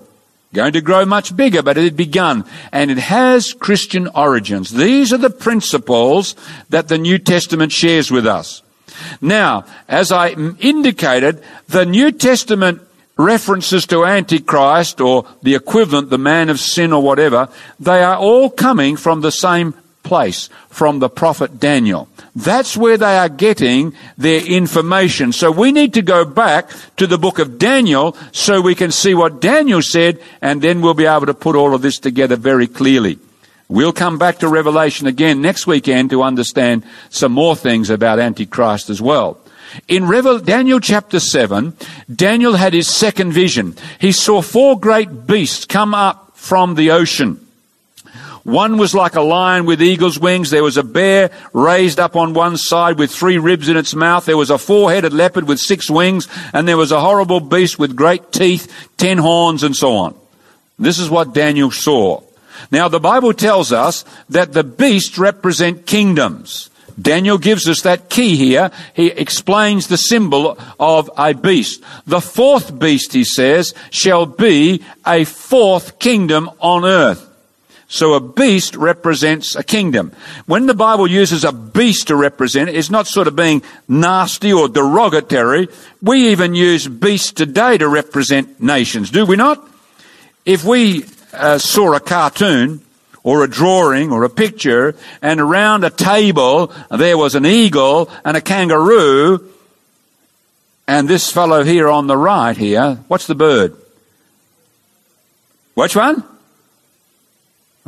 Going 0.55 0.73
to 0.73 0.81
grow 0.81 1.05
much 1.05 1.37
bigger, 1.37 1.63
but 1.63 1.77
it 1.77 1.85
had 1.85 1.97
begun. 1.97 2.45
And 2.73 2.91
it 2.91 2.99
has 2.99 3.53
Christian 3.53 4.09
origins. 4.15 4.71
These 4.71 5.13
are 5.13 5.19
the 5.19 5.31
principles 5.31 6.35
that 6.71 6.89
the 6.89 6.97
New 6.97 7.19
Testament 7.19 7.71
shares 7.71 8.11
with 8.11 8.27
us. 8.27 8.63
Now, 9.21 9.67
as 9.89 10.11
I 10.11 10.31
indicated, 10.31 11.43
the 11.69 11.85
New 11.85 12.13
Testament 12.13 12.81
references 13.19 13.87
to 13.89 14.07
Antichrist 14.07 15.01
or 15.01 15.27
the 15.43 15.55
equivalent, 15.55 16.09
the 16.09 16.19
man 16.19 16.49
of 16.49 16.61
sin 16.61 16.93
or 16.93 17.03
whatever, 17.03 17.49
they 17.79 18.03
are 18.03 18.17
all 18.17 18.49
coming 18.49 18.97
from 18.97 19.21
the 19.21 19.33
same 19.33 19.75
place, 20.09 20.49
from 20.71 20.99
the 20.99 21.11
prophet 21.11 21.61
Daniel. 21.61 22.09
That's 22.35 22.77
where 22.77 22.97
they 22.97 23.19
are 23.19 23.29
getting 23.29 23.93
their 24.17 24.41
information. 24.41 25.33
So 25.33 25.53
we 25.53 25.71
need 25.71 25.93
to 25.95 26.03
go 26.03 26.25
back 26.25 26.71
to 26.97 27.07
the 27.07 27.19
book 27.19 27.39
of 27.39 27.59
Daniel 27.59 28.17
so 28.33 28.61
we 28.61 28.75
can 28.75 28.91
see 28.91 29.15
what 29.15 29.41
Daniel 29.41 29.83
said 29.83 30.19
and 30.41 30.63
then 30.63 30.81
we'll 30.81 30.95
be 30.95 31.05
able 31.05 31.27
to 31.27 31.35
put 31.35 31.57
all 31.57 31.75
of 31.75 31.83
this 31.83 31.99
together 31.99 32.37
very 32.37 32.67
clearly. 32.67 33.19
We'll 33.69 33.93
come 33.93 34.17
back 34.17 34.39
to 34.39 34.49
Revelation 34.49 35.07
again 35.07 35.43
next 35.43 35.67
weekend 35.67 36.09
to 36.11 36.23
understand 36.23 36.85
some 37.11 37.33
more 37.33 37.55
things 37.55 37.91
about 37.91 38.19
Antichrist 38.19 38.89
as 38.89 39.03
well. 39.03 39.37
In 39.89 40.09
Revel- 40.09 40.39
Daniel 40.39 40.81
chapter 40.81 41.21
7, 41.21 41.75
Daniel 42.09 42.55
had 42.55 42.73
his 42.73 42.89
second 42.89 43.33
vision. 43.33 43.77
He 44.01 44.13
saw 44.13 44.41
four 44.41 44.81
great 44.81 45.27
beasts 45.27 45.67
come 45.67 45.93
up 45.95 46.33
from 46.35 46.77
the 46.77 46.91
ocean. 46.91 47.45
One 48.49 48.79
was 48.79 48.95
like 48.95 49.15
a 49.15 49.21
lion 49.21 49.67
with 49.67 49.83
eagle's 49.83 50.19
wings. 50.19 50.49
There 50.49 50.65
was 50.65 50.79
a 50.79 50.83
bear 50.83 51.31
raised 51.53 52.01
up 52.01 52.17
on 52.17 52.33
one 52.33 52.57
side 52.57 52.99
with 52.99 53.11
three 53.11 53.37
ribs 53.37 53.69
in 53.69 53.77
its 53.77 53.95
mouth. 53.95 54.25
There 54.25 54.39
was 54.39 54.49
a 54.49 54.57
four-headed 54.57 55.13
leopard 55.13 55.47
with 55.47 55.61
six 55.61 55.91
wings. 55.91 56.27
And 56.55 56.67
there 56.67 56.79
was 56.79 56.91
a 56.91 56.99
horrible 56.99 57.41
beast 57.41 57.79
with 57.79 57.95
great 57.95 58.33
teeth, 58.33 58.73
ten 58.97 59.19
horns, 59.19 59.63
and 59.63 59.77
so 59.77 59.97
on. 59.97 60.15
This 60.79 60.99
is 60.99 61.11
what 61.11 61.35
Daniel 61.35 61.71
saw. 61.71 62.23
Now 62.71 62.89
the 62.89 62.99
Bible 62.99 63.35
tells 63.35 63.71
us 63.71 64.07
that 64.31 64.55
the 64.55 64.65
beasts 64.65 65.19
represent 65.19 65.85
kingdoms. 65.85 66.71
Daniel 66.99 67.37
gives 67.37 67.69
us 67.69 67.83
that 67.83 68.09
key 68.09 68.35
here. 68.37 68.71
He 68.95 69.09
explains 69.09 69.89
the 69.89 69.99
symbol 69.99 70.59
of 70.81 71.11
a 71.19 71.35
beast. 71.35 71.83
The 72.07 72.23
fourth 72.23 72.79
beast, 72.79 73.13
he 73.13 73.25
says, 73.25 73.75
shall 73.91 74.25
be 74.25 74.83
a 75.07 75.25
fourth 75.25 75.99
kingdom 75.99 76.51
on 76.61 76.87
earth. 76.87 77.28
So 77.91 78.13
a 78.13 78.21
beast 78.21 78.77
represents 78.77 79.57
a 79.57 79.65
kingdom. 79.65 80.13
When 80.45 80.67
the 80.67 80.75
Bible 80.75 81.07
uses 81.07 81.43
a 81.43 81.53
beast 81.53 82.09
to 82.09 82.17
represent 82.17 82.69
it, 82.69 82.77
it's 82.77 82.91
not 82.91 83.07
sort 83.07 83.27
of 83.27 83.35
being 83.35 83.63
nasty 83.89 84.53
or 84.53 84.69
derogatory. 84.69 85.69
We 86.03 86.29
even 86.29 86.55
use 86.55 86.87
beasts 86.87 87.33
today 87.33 87.79
to 87.79 87.89
represent 87.89 88.61
nations, 88.61 89.11
do 89.11 89.25
we 89.25 89.37
not? 89.37 89.67
If 90.45 90.65
we 90.65 91.05
uh, 91.33 91.57
saw 91.57 91.95
a 91.95 92.01
cartoon 92.01 92.83
or 93.23 93.43
a 93.43 93.49
drawing 93.49 94.13
or 94.13 94.23
a 94.25 94.31
picture 94.31 94.95
and 95.23 95.41
around 95.41 95.85
a 95.85 95.91
table 95.91 96.73
there 96.91 97.17
was 97.17 97.35
an 97.35 97.47
eagle 97.47 98.11
and 98.23 98.37
a 98.37 98.41
kangaroo 98.41 99.51
and 100.87 101.09
this 101.09 101.33
fellow 101.33 101.65
here 101.65 101.89
on 101.89 102.07
the 102.07 102.17
right 102.17 102.57
here, 102.57 102.99
what's 103.09 103.27
the 103.27 103.35
bird? 103.35 103.77
Which 105.75 105.97
one? 105.97 106.23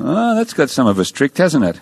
Oh, 0.02 0.35
that's 0.37 0.54
got 0.54 0.71
some 0.71 0.87
of 0.87 0.99
us 0.99 1.11
tricked, 1.11 1.38
hasn't 1.38 1.64
it? 1.64 1.80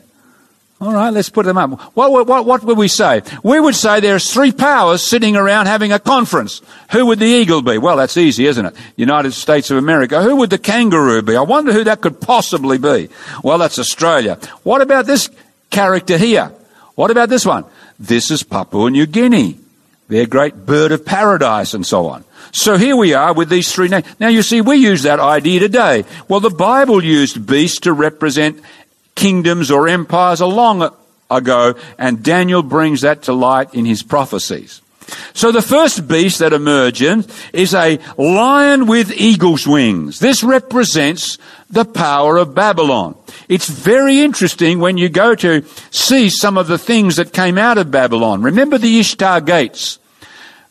All 0.81 0.93
right, 0.93 1.11
let's 1.13 1.29
put 1.29 1.45
them 1.45 1.59
up. 1.59 1.97
What, 1.97 2.27
what, 2.29 2.47
what 2.47 2.63
would 2.63 2.79
we 2.79 2.87
say? 2.87 3.23
We 3.43 3.59
would 3.59 3.75
say 3.75 3.99
there's 3.99 4.33
three 4.33 4.53
powers 4.53 5.03
sitting 5.03 5.35
around 5.35 5.67
having 5.67 5.91
a 5.91 5.99
conference. 5.99 6.63
Who 6.93 7.07
would 7.07 7.19
the 7.19 7.27
eagle 7.27 7.63
be? 7.63 7.79
Well, 7.79 7.97
that's 7.97 8.17
easy, 8.17 8.47
isn't 8.47 8.65
it? 8.65 8.77
United 8.97 9.33
States 9.33 9.73
of 9.73 9.77
America. 9.77 10.23
Who 10.23 10.37
would 10.37 10.51
the 10.51 10.59
kangaroo 10.59 11.23
be? 11.23 11.35
I 11.35 11.43
wonder 11.43 11.73
who 11.73 11.83
that 11.85 12.01
could 12.01 12.21
possibly 12.21 12.79
be. 12.79 13.09
Well, 13.43 13.59
that's 13.59 13.81
Australia. 13.81 14.39
What 14.63 14.81
about 14.81 15.07
this 15.07 15.29
character 15.71 16.17
here? 16.17 16.53
What 16.95 17.11
about 17.11 17.29
this 17.29 17.45
one? 17.45 17.65
This 17.99 18.31
is 18.31 18.45
Papua 18.45 18.89
New 18.91 19.07
Guinea. 19.07 19.59
Their 20.07 20.27
great 20.27 20.65
bird 20.65 20.93
of 20.93 21.05
paradise 21.05 21.75
and 21.75 21.85
so 21.85 22.07
on. 22.07 22.25
So 22.53 22.77
here 22.77 22.97
we 22.97 23.15
are 23.15 23.33
with 23.33 23.49
these 23.49 23.73
three 23.73 23.89
names. 23.89 24.07
Now 24.19 24.29
you 24.29 24.43
see, 24.43 24.61
we 24.61 24.77
use 24.77 25.03
that 25.03 25.21
idea 25.21 25.61
today. 25.61 26.05
Well, 26.29 26.41
the 26.41 26.51
Bible 26.51 27.05
used 27.05 27.47
beasts 27.47 27.81
to 27.81 27.93
represent 27.93 28.61
kingdoms 29.15 29.71
or 29.71 29.89
empires 29.89 30.41
a 30.41 30.47
long 30.47 30.91
ago, 31.31 31.75
and 31.99 32.23
Daniel 32.23 32.63
brings 32.63 33.03
that 33.03 33.23
to 33.25 33.33
light 33.33 33.75
in 33.75 33.85
his 33.85 34.03
prophecies. 34.03 34.81
So 35.33 35.53
the 35.53 35.63
first 35.63 36.07
beast 36.07 36.41
that 36.41 36.53
emerges 36.53 37.27
is 37.53 37.75
a 37.75 37.99
lion 38.19 38.87
with 38.87 39.11
eagle's 39.13 39.67
wings. 39.67 40.19
This 40.19 40.45
represents 40.45 41.39
the 41.71 41.85
power 41.85 42.37
of 42.37 42.55
Babylon. 42.55 43.17
It's 43.49 43.69
very 43.69 44.21
interesting 44.21 44.81
when 44.81 44.99
you 44.99 45.09
go 45.09 45.35
to 45.37 45.65
see 45.91 46.29
some 46.29 46.59
of 46.59 46.67
the 46.67 46.79
things 46.79 47.17
that 47.17 47.33
came 47.33 47.57
out 47.57 47.79
of 47.79 47.91
Babylon. 47.91 48.43
Remember 48.43 48.77
the 48.77 48.99
Ishtar 49.01 49.41
gates. 49.41 49.99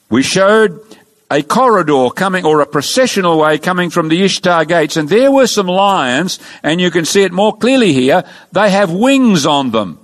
We 0.10 0.22
showed 0.22 0.87
a 1.30 1.42
corridor 1.44 2.10
coming, 2.10 2.46
or 2.46 2.62
a 2.62 2.66
processional 2.66 3.40
way 3.40 3.58
coming 3.58 3.90
from 3.90 4.08
the 4.08 4.24
Ishtar 4.24 4.66
gates, 4.66 4.96
and 4.96 5.10
there 5.10 5.32
were 5.32 5.48
some 5.48 5.68
lions, 5.68 6.40
and 6.64 6.80
you 6.80 6.90
can 6.90 7.06
see 7.06 7.24
it 7.24 7.32
more 7.32 7.56
clearly 7.56 7.94
here. 7.94 8.24
They 8.52 8.70
have 8.70 8.92
wings 8.92 9.46
on 9.46 9.72
them, 9.72 10.00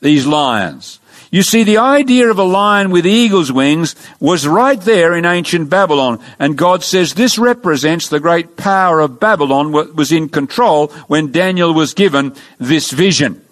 these 0.00 0.26
lions. 0.26 1.00
You 1.30 1.42
see, 1.42 1.62
the 1.62 1.78
idea 1.78 2.30
of 2.30 2.38
a 2.38 2.44
lion 2.44 2.90
with 2.90 3.06
eagle's 3.06 3.52
wings 3.52 3.94
was 4.18 4.46
right 4.46 4.80
there 4.80 5.14
in 5.14 5.26
ancient 5.26 5.68
Babylon, 5.68 6.20
and 6.38 6.56
God 6.56 6.82
says 6.82 7.14
this 7.14 7.38
represents 7.38 8.08
the 8.08 8.20
great 8.20 8.56
power 8.56 9.00
of 9.00 9.20
Babylon 9.20 9.72
was 9.72 10.10
in 10.10 10.30
control 10.30 10.88
when 11.06 11.32
Daniel 11.32 11.74
was 11.74 11.92
given 11.92 12.34
this 12.58 12.92
vision. 12.92 13.44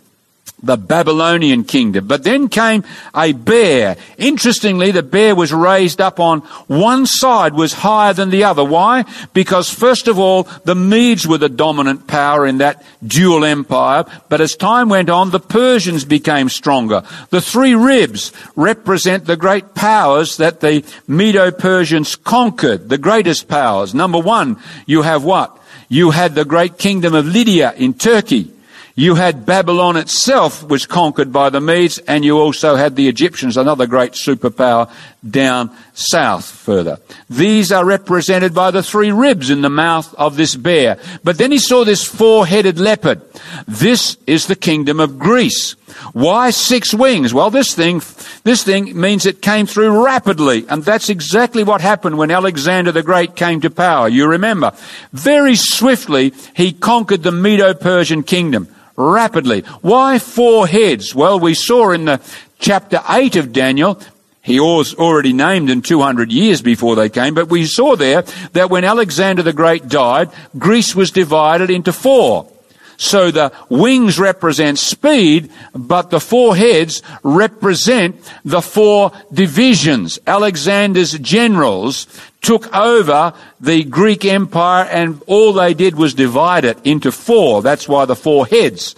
The 0.63 0.77
Babylonian 0.77 1.65
kingdom. 1.65 2.07
But 2.07 2.25
then 2.25 2.49
came 2.49 2.83
a 3.15 3.33
bear. 3.33 3.97
Interestingly, 4.17 4.91
the 4.91 5.03
bear 5.03 5.35
was 5.35 5.53
raised 5.53 6.01
up 6.01 6.19
on 6.19 6.41
one 6.67 7.07
side 7.07 7.55
was 7.55 7.75
higher 7.75 8.15
than 8.15 8.31
the 8.31 8.45
other. 8.45 8.65
Why? 8.65 9.05
Because 9.35 9.71
first 9.71 10.09
of 10.09 10.19
all, 10.19 10.45
the 10.65 10.75
Medes 10.75 11.27
were 11.27 11.39
the 11.39 11.51
dominant 11.51 12.07
power 12.07 12.47
in 12.47 12.59
that 12.59 12.83
dual 13.07 13.45
empire. 13.45 14.05
But 14.29 14.41
as 14.41 14.57
time 14.57 14.89
went 14.89 15.11
on, 15.11 15.31
the 15.31 15.41
Persians 15.41 16.05
became 16.05 16.49
stronger. 16.49 17.03
The 17.31 17.43
three 17.43 17.75
ribs 17.75 18.33
represent 18.57 19.27
the 19.27 19.37
great 19.37 19.75
powers 19.75 20.39
that 20.39 20.61
the 20.61 20.85
Medo-Persians 21.07 22.17
conquered, 22.17 22.89
the 22.89 22.99
greatest 22.99 23.47
powers. 23.47 23.95
Number 23.95 24.19
one, 24.19 24.57
you 24.87 25.03
have 25.03 25.23
what? 25.23 25.59
You 25.89 26.11
had 26.11 26.35
the 26.35 26.45
great 26.45 26.79
kingdom 26.79 27.15
of 27.15 27.27
Lydia 27.27 27.73
in 27.77 27.95
Turkey. 27.95 28.53
You 28.99 29.17
had 29.17 29.45
Babylon 29.45 29.99
itself 29.99 30.67
was 30.67 30.87
conquered 30.87 31.31
by 31.31 31.50
the 31.50 31.61
Medes 31.61 31.99
and 31.99 32.25
you 32.25 32.38
also 32.38 32.76
had 32.76 32.97
the 32.97 33.09
Egyptians, 33.09 33.59
another 33.59 33.87
great 33.87 34.12
superpower 34.12 34.91
down 35.29 35.71
south 35.93 36.47
further. 36.47 36.99
These 37.29 37.73
are 37.73 37.85
represented 37.85 38.55
by 38.55 38.71
the 38.71 38.83
three 38.83 39.12
ribs 39.12 39.50
in 39.50 39.61
the 39.61 39.69
mouth 39.69 40.15
of 40.15 40.38
this 40.38 40.57
bear. 40.57 40.99
But 41.23 41.37
then 41.37 41.53
he 41.53 41.59
saw 41.59 41.85
this 41.85 42.05
four-headed 42.05 42.81
leopard. 42.81 43.21
This 43.69 44.17
is 44.26 44.47
the 44.47 44.57
kingdom 44.57 44.99
of 44.99 45.19
Greece. 45.19 45.73
Why 46.15 46.49
six 46.49 46.95
wings? 46.95 47.35
Well, 47.35 47.50
this 47.50 47.75
thing, 47.75 48.00
this 48.45 48.65
thing 48.65 48.99
means 48.99 49.26
it 49.26 49.43
came 49.43 49.67
through 49.67 50.07
rapidly. 50.07 50.65
And 50.71 50.83
that's 50.83 51.11
exactly 51.11 51.65
what 51.65 51.83
happened 51.83 52.17
when 52.17 52.31
Alexander 52.31 52.93
the 52.93 53.03
Great 53.03 53.37
came 53.37 53.61
to 53.61 53.69
power. 53.69 54.09
You 54.09 54.26
remember. 54.26 54.73
Very 55.12 55.55
swiftly, 55.55 56.33
he 56.55 56.73
conquered 56.73 57.25
the 57.25 57.33
Medo-Persian 57.33 58.23
kingdom 58.23 58.69
rapidly. 58.97 59.61
Why 59.83 60.19
four 60.19 60.67
heads? 60.67 61.15
Well, 61.15 61.38
we 61.38 61.55
saw 61.55 61.91
in 61.91 62.07
the 62.07 62.21
chapter 62.59 63.00
8 63.09 63.37
of 63.37 63.53
Daniel, 63.53 64.00
he 64.43 64.61
was 64.61 64.95
already 64.95 65.33
named 65.33 65.71
in 65.71 65.83
200 65.83 66.31
years 66.31 66.62
before 66.62 66.95
they 66.95 67.09
came, 67.09 67.35
but 67.35 67.49
we 67.49 67.67
saw 67.67 67.97
there 67.97 68.23
that 68.53 68.71
when 68.71 68.85
Alexander 68.85 69.43
the 69.43 69.53
Great 69.53 69.88
died, 69.88 70.31
Greece 70.57 70.95
was 70.95 71.11
divided 71.11 71.69
into 71.69 71.93
four. 71.93 72.49
So 72.97 73.31
the 73.31 73.53
wings 73.69 74.19
represent 74.19 74.79
speed, 74.79 75.50
but 75.75 76.11
the 76.11 76.21
four 76.21 76.57
heads 76.57 77.03
represent 77.23 78.17
the 78.45 78.62
four 78.62 79.12
divisions. 79.33 80.19
Alexander's 80.26 81.19
generals 81.19 82.07
took 82.47 82.73
over 82.73 83.35
the 83.61 83.83
Greek 83.83 84.25
Empire 84.25 84.85
and 84.85 85.21
all 85.26 85.53
they 85.53 85.75
did 85.75 85.97
was 85.97 86.15
divide 86.15 86.65
it 86.65 86.79
into 86.85 87.11
four. 87.11 87.61
That's 87.61 87.88
why 87.88 88.05
the 88.05 88.15
four 88.15 88.47
heads 88.47 88.95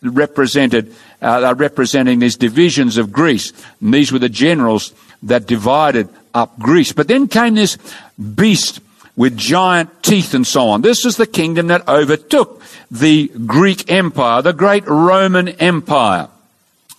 represented, 0.00 0.94
uh, 1.20 1.42
are 1.42 1.56
representing 1.56 2.20
these 2.20 2.36
divisions 2.36 2.96
of 2.96 3.10
Greece. 3.10 3.52
And 3.80 3.92
these 3.92 4.12
were 4.12 4.20
the 4.20 4.28
generals 4.28 4.94
that 5.24 5.48
divided 5.48 6.08
up 6.32 6.56
Greece. 6.60 6.92
But 6.92 7.08
then 7.08 7.26
came 7.26 7.56
this 7.56 7.78
beast 8.16 8.78
with 9.16 9.36
giant 9.36 10.04
teeth 10.04 10.32
and 10.32 10.46
so 10.46 10.68
on. 10.68 10.82
This 10.82 11.04
is 11.04 11.16
the 11.16 11.26
kingdom 11.26 11.66
that 11.66 11.88
overtook 11.88 12.62
the 12.92 13.26
Greek 13.44 13.90
Empire, 13.90 14.40
the 14.40 14.52
great 14.52 14.86
Roman 14.86 15.48
Empire. 15.48 16.28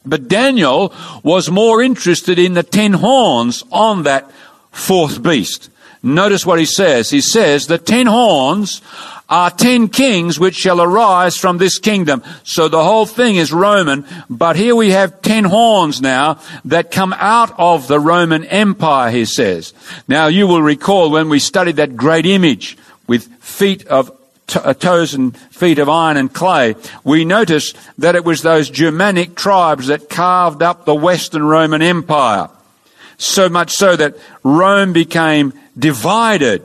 But 0.06 0.28
Daniel 0.28 0.94
was 1.24 1.50
more 1.50 1.82
interested 1.82 2.38
in 2.38 2.54
the 2.54 2.64
ten 2.64 2.92
horns 2.94 3.64
on 3.72 4.04
that 4.04 4.30
fourth 4.80 5.22
beast. 5.22 5.70
Notice 6.02 6.46
what 6.46 6.60
he 6.60 6.66
says. 6.66 7.10
He 7.10 7.22
says, 7.22 7.68
the 7.68 7.78
ten 7.78 8.08
horns 8.08 8.82
are 9.28 9.52
ten 9.52 9.90
kings 9.90 10.40
which 10.40 10.56
shall 10.56 10.82
arise 10.82 11.38
from 11.38 11.58
this 11.58 11.78
kingdom. 11.78 12.24
So 12.44 12.68
the 12.68 12.84
whole 12.84 13.06
thing 13.06 13.36
is 13.36 13.52
Roman, 13.52 14.06
but 14.30 14.56
here 14.56 14.76
we 14.76 14.92
have 14.92 15.22
ten 15.22 15.44
horns 15.44 16.02
now 16.02 16.40
that 16.66 16.90
come 16.90 17.14
out 17.14 17.54
of 17.60 17.88
the 17.88 18.00
Roman 18.00 18.44
Empire, 18.46 19.12
he 19.12 19.26
says. 19.26 19.74
Now 20.08 20.28
you 20.28 20.48
will 20.48 20.64
recall 20.64 21.12
when 21.12 21.30
we 21.30 21.40
studied 21.40 21.76
that 21.76 21.96
great 21.96 22.26
image 22.26 22.78
with 23.06 23.28
feet 23.44 23.86
of 23.88 24.10
uh, 24.56 24.74
toes 24.74 25.14
and 25.14 25.38
feet 25.38 25.78
of 25.78 25.90
iron 25.90 26.18
and 26.18 26.34
clay, 26.34 26.76
we 27.04 27.24
noticed 27.24 27.78
that 28.00 28.16
it 28.16 28.26
was 28.26 28.42
those 28.42 28.70
Germanic 28.72 29.36
tribes 29.36 29.88
that 29.88 30.10
carved 30.10 30.64
up 30.64 30.86
the 30.86 30.96
Western 30.96 31.44
Roman 31.44 31.84
Empire. 31.84 32.50
So 33.20 33.50
much 33.50 33.72
so 33.72 33.96
that 33.96 34.18
Rome 34.44 34.92
became 34.92 35.54
divided 35.78 36.64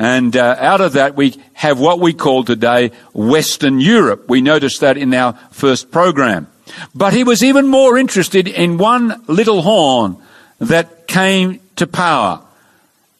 and 0.00 0.34
uh, 0.34 0.56
out 0.58 0.80
of 0.80 0.94
that, 0.94 1.14
we 1.14 1.36
have 1.52 1.78
what 1.78 2.00
we 2.00 2.14
call 2.14 2.42
today 2.42 2.92
Western 3.12 3.80
Europe. 3.80 4.30
We 4.30 4.40
noticed 4.40 4.80
that 4.80 4.96
in 4.96 5.12
our 5.12 5.34
first 5.50 5.90
program. 5.90 6.46
But 6.94 7.12
he 7.12 7.22
was 7.22 7.44
even 7.44 7.66
more 7.66 7.98
interested 7.98 8.48
in 8.48 8.78
one 8.78 9.22
little 9.26 9.60
horn 9.60 10.16
that 10.58 11.06
came 11.06 11.60
to 11.76 11.86
power 11.86 12.40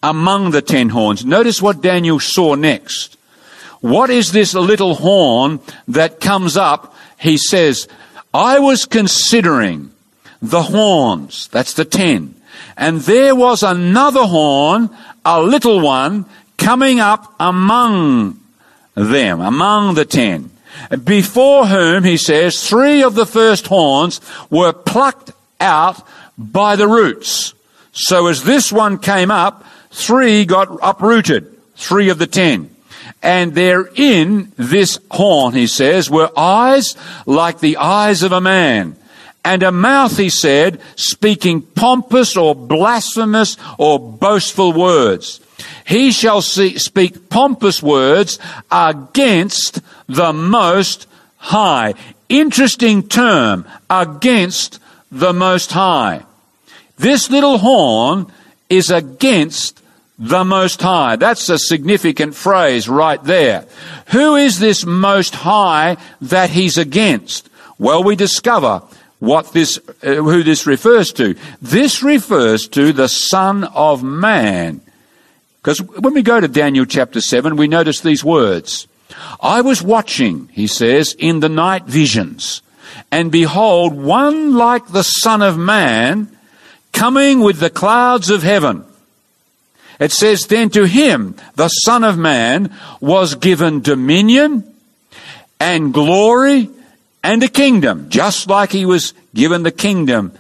among 0.03 0.53
the 0.53 0.63
ten 0.63 0.89
horns. 0.89 1.23
Notice 1.23 1.61
what 1.61 1.83
Daniel 1.83 2.19
saw 2.19 2.55
next. 2.55 3.19
What 3.83 4.09
is 4.09 4.33
this 4.33 4.55
little 4.55 4.95
horn 4.95 5.61
that 5.89 6.19
comes 6.19 6.57
up? 6.57 6.95
He 7.19 7.37
says, 7.37 7.89
I 8.33 8.59
was 8.59 8.87
considering 8.87 9.91
the 10.41 10.63
horns. 10.63 11.49
That's 11.49 11.75
the 11.75 11.85
ten. 11.85 12.40
And 12.77 13.01
there 13.01 13.35
was 13.35 13.63
another 13.63 14.25
horn, 14.25 14.91
a 15.25 15.43
little 15.43 15.81
one, 15.81 16.25
coming 16.57 17.01
up 17.01 17.35
among 17.41 18.39
them, 18.95 19.41
among 19.41 19.95
the 19.95 20.05
ten, 20.05 20.51
before 21.05 21.67
whom, 21.67 22.05
he 22.05 22.17
says, 22.17 22.69
three 22.69 23.03
of 23.03 23.15
the 23.15 23.27
first 23.27 23.67
horns 23.67 24.21
were 24.51 24.73
plucked 24.73 25.33
out 25.61 26.07
by 26.37 26.77
the 26.77 26.89
roots. 26.89 27.55
So 27.93 28.27
as 28.27 28.45
this 28.45 28.73
one 28.73 28.99
came 28.99 29.31
up, 29.31 29.65
three 29.91 30.45
got 30.45 30.79
uprooted, 30.83 31.57
three 31.77 32.09
of 32.09 32.19
the 32.19 32.27
ten. 32.27 32.75
And 33.23 33.55
therein, 33.55 34.53
this 34.57 34.99
horn, 35.11 35.55
he 35.55 35.67
says, 35.67 36.09
were 36.09 36.31
eyes 36.37 36.97
like 37.27 37.61
the 37.61 37.77
eyes 37.77 38.23
of 38.23 38.33
a 38.33 38.41
man. 38.41 38.97
And 39.45 39.63
a 39.63 39.73
mouth, 39.73 40.17
he 40.17 40.29
said, 40.29 40.81
speaking 40.97 41.63
pompous 41.63 42.37
or 42.37 42.55
blasphemous 42.55 43.57
or 43.79 43.99
boastful 43.99 44.73
words. 44.73 45.41
He 45.87 46.13
shall 46.13 46.43
see, 46.43 46.79
speak 46.79 47.31
pompous 47.31 47.83
words 47.83 48.39
against 48.71 49.81
the 50.09 50.33
Most 50.33 51.07
High. 51.39 51.95
Interesting 52.29 53.09
term, 53.09 53.67
against 53.89 54.79
the 55.11 55.33
Most 55.33 55.73
High. 55.73 56.25
This 56.99 57.31
little 57.31 57.59
horn 57.59 58.31
is 58.69 58.91
against 58.91 59.81
the 60.19 60.45
Most 60.45 60.83
High. 60.83 61.17
That's 61.17 61.49
a 61.49 61.59
significant 61.59 62.35
phrase 62.35 62.89
right 62.89 63.23
there. 63.25 63.65
Who 64.09 64.37
is 64.37 64.59
this 64.59 64.85
Most 64.85 65.35
High 65.35 65.97
that 66.21 66.51
he's 66.51 66.77
against? 66.77 67.49
Well, 67.79 68.05
we 68.05 68.17
discover 68.17 68.83
what 69.21 69.53
this, 69.53 69.79
uh, 70.03 70.15
who 70.15 70.43
this 70.43 70.67
refers 70.67 71.13
to. 71.13 71.37
This 71.63 72.03
refers 72.03 72.67
to 72.69 72.93
the 72.93 73.09
Son 73.09 73.65
of 73.65 74.03
Man. 74.03 74.81
Because 75.63 75.81
when 75.83 76.15
we 76.15 76.23
go 76.23 76.41
to 76.41 76.49
Daniel 76.49 76.87
chapter 76.87 77.21
7, 77.21 77.57
we 77.57 77.69
notice 77.69 78.01
these 78.01 78.25
words. 78.25 78.89
I 79.41 79.61
was 79.61 79.83
watching, 79.83 80.49
he 80.53 80.67
says, 80.67 81.15
in 81.19 81.41
the 81.41 81.49
night 81.49 81.85
visions, 81.85 82.63
and 83.13 83.31
behold, 83.31 83.93
one 83.93 84.55
like 84.55 84.89
the 84.89 85.05
Son 85.05 85.43
of 85.43 85.59
Man 85.59 86.35
coming 86.93 87.41
with 87.41 87.59
the 87.59 87.71
clouds 87.71 88.31
of 88.31 88.43
heaven. 88.43 88.85
It 89.99 90.13
says, 90.13 90.47
then 90.47 90.71
to 90.71 90.87
him, 90.87 91.37
the 91.57 91.69
Son 91.69 92.05
of 92.05 92.17
Man, 92.17 92.75
was 93.01 93.35
given 93.35 93.83
dominion 93.83 94.65
and 95.61 95.93
glory 95.93 96.71
and 97.23 97.43
a 97.43 97.49
kingdom, 97.49 98.09
just 98.09 98.49
like 98.49 98.73
he 98.73 98.87
was 98.87 99.15
given 99.35 99.63
the 99.63 99.71
kingdom 99.71 100.33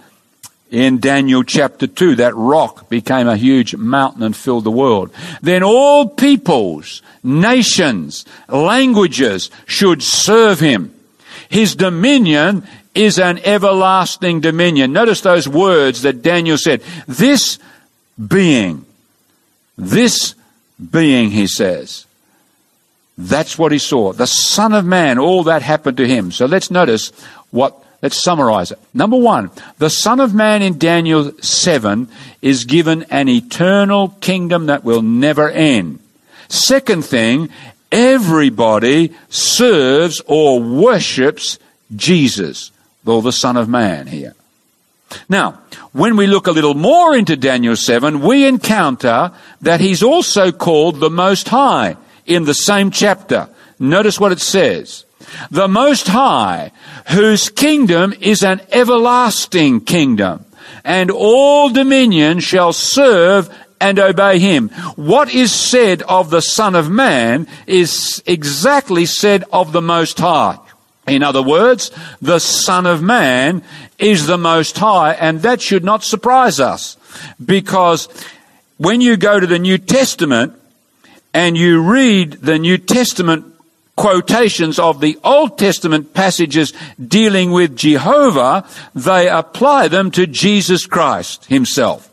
in 0.71 0.99
Daniel 0.99 1.43
chapter 1.43 1.87
2, 1.87 2.17
that 2.17 2.35
rock 2.37 2.89
became 2.89 3.27
a 3.27 3.37
huge 3.37 3.75
mountain 3.75 4.23
and 4.23 4.37
filled 4.37 4.65
the 4.65 4.71
world. 4.71 5.11
Then 5.43 5.63
all 5.63 6.09
peoples, 6.09 7.03
nations, 7.25 8.25
languages 8.49 9.51
should 9.67 10.03
serve 10.03 10.61
him. 10.61 10.95
His 11.49 11.75
dominion 11.75 12.67
is 12.95 13.19
an 13.19 13.39
everlasting 13.45 14.41
dominion. 14.41 14.93
Notice 14.93 15.21
those 15.21 15.49
words 15.49 16.03
that 16.03 16.23
Daniel 16.23 16.57
said. 16.57 16.83
This 17.07 17.59
being, 18.29 18.85
this 19.77 20.35
being, 20.91 21.31
he 21.31 21.47
says. 21.47 22.07
That's 23.21 23.59
what 23.59 23.73
he 23.73 23.79
saw. 23.79 24.13
The 24.13 24.27
Son 24.27 24.73
of 24.73 24.85
Man, 24.85 25.19
all 25.19 25.45
that 25.45 25.63
happened 25.63 25.99
to 25.99 26.07
him. 26.07 26.33
So 26.33 26.47
let's 26.47 26.71
notice 26.71 27.13
what 27.51 27.77
Let's 28.03 28.23
summarize 28.23 28.71
it. 28.71 28.79
Number 28.95 29.17
one, 29.17 29.51
the 29.77 29.91
Son 29.91 30.21
of 30.21 30.33
Man 30.33 30.63
in 30.63 30.79
Daniel 30.79 31.33
7 31.43 32.09
is 32.41 32.65
given 32.65 33.03
an 33.11 33.29
eternal 33.29 34.17
kingdom 34.21 34.67
that 34.67 34.85
will 34.85 35.03
never 35.03 35.51
end. 35.51 35.99
Second 36.49 37.05
thing, 37.05 37.51
everybody 37.93 39.13
serves 39.29 40.23
or 40.27 40.63
worships 40.63 41.59
Jesus. 41.95 42.71
or 43.05 43.21
the 43.21 43.33
Son 43.33 43.57
of 43.57 43.69
Man 43.69 44.07
here. 44.07 44.35
Now, 45.29 45.61
when 45.93 46.17
we 46.17 46.27
look 46.27 46.47
a 46.47 46.53
little 46.53 46.75
more 46.75 47.17
into 47.17 47.37
Daniel 47.37 47.77
7, 47.77 48.21
we 48.21 48.47
encounter 48.47 49.33
that 49.61 49.81
he's 49.81 50.03
also 50.03 50.53
called 50.53 51.01
the 51.01 51.11
Most 51.11 51.49
High 51.49 51.97
in 52.27 52.45
the 52.45 52.55
same 52.55 52.91
chapter. 52.91 53.49
Notice 53.79 54.21
what 54.21 54.33
it 54.33 54.41
says. 54.41 55.05
The 55.51 55.69
Most 55.69 56.09
High, 56.09 56.73
whose 57.11 57.49
kingdom 57.49 58.13
is 58.21 58.43
an 58.43 58.61
everlasting 58.73 59.83
kingdom, 59.83 60.45
and 60.85 61.11
all 61.11 61.71
dominion 61.71 62.41
shall 62.41 62.73
serve 62.73 63.49
and 63.81 63.99
obey 63.99 64.39
him. 64.39 64.69
What 64.97 65.33
is 65.35 65.53
said 65.53 66.03
of 66.03 66.31
the 66.31 66.43
Son 66.43 66.75
of 66.75 66.91
Man 66.91 67.47
is 67.67 68.23
exactly 68.27 69.07
said 69.07 69.45
of 69.53 69.73
the 69.73 69.83
Most 69.83 70.19
High. 70.19 70.59
In 71.07 71.23
other 71.23 71.43
words, 71.43 71.91
the 72.21 72.39
Son 72.39 72.87
of 72.87 73.03
Man 73.03 73.63
is 73.99 74.27
the 74.27 74.39
Most 74.39 74.77
High, 74.79 75.15
and 75.15 75.43
that 75.43 75.61
should 75.61 75.85
not 75.85 76.05
surprise 76.05 76.61
us. 76.61 76.97
Because 77.43 78.09
when 78.77 79.01
you 79.01 79.17
go 79.17 79.41
to 79.41 79.47
the 79.47 79.59
New 79.59 79.79
Testament 79.79 80.60
and 81.33 81.57
you 81.57 81.83
read 81.83 82.33
the 82.33 82.59
New 82.59 82.79
Testament 82.79 83.47
quotations 83.97 84.79
of 84.79 85.01
the 85.01 85.19
Old 85.23 85.59
Testament 85.59 86.15
passages 86.15 86.73
dealing 87.05 87.51
with 87.51 87.77
Jehovah, 87.77 88.67
they 88.95 89.29
apply 89.29 89.89
them 89.89 90.11
to 90.13 90.27
Jesus 90.27 90.87
Christ 90.87 91.45
himself. 91.47 92.11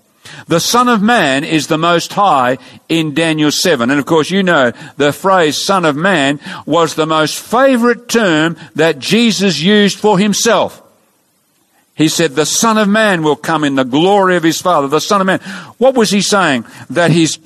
The 0.47 0.59
Son 0.59 0.89
of 0.89 1.01
Man 1.01 1.45
is 1.45 1.67
the 1.67 1.77
Most 1.77 2.11
High 2.13 2.57
in 2.89 3.13
Daniel 3.13 3.51
7. 3.51 3.89
And 3.89 3.99
of 3.99 4.05
course, 4.05 4.29
you 4.29 4.43
know 4.43 4.71
the 4.97 5.13
phrase 5.13 5.63
Son 5.63 5.85
of 5.85 5.95
Man 5.95 6.39
was 6.65 6.95
the 6.95 7.05
most 7.05 7.39
favorite 7.39 8.09
term 8.09 8.57
that 8.75 8.99
Jesus 8.99 9.61
used 9.61 9.97
for 9.97 10.19
himself. 10.19 10.83
He 11.95 12.09
said, 12.09 12.35
the 12.35 12.45
Son 12.45 12.77
of 12.77 12.87
Man 12.87 13.23
will 13.23 13.35
come 13.35 13.63
in 13.63 13.75
the 13.75 13.83
glory 13.83 14.35
of 14.35 14.43
his 14.43 14.61
Father. 14.61 14.87
The 14.87 15.01
Son 15.01 15.19
of 15.19 15.25
Man. 15.25 15.39
What 15.79 15.95
was 15.95 16.11
he 16.11 16.21
saying? 16.21 16.65
That 16.91 17.09
he's 17.09 17.39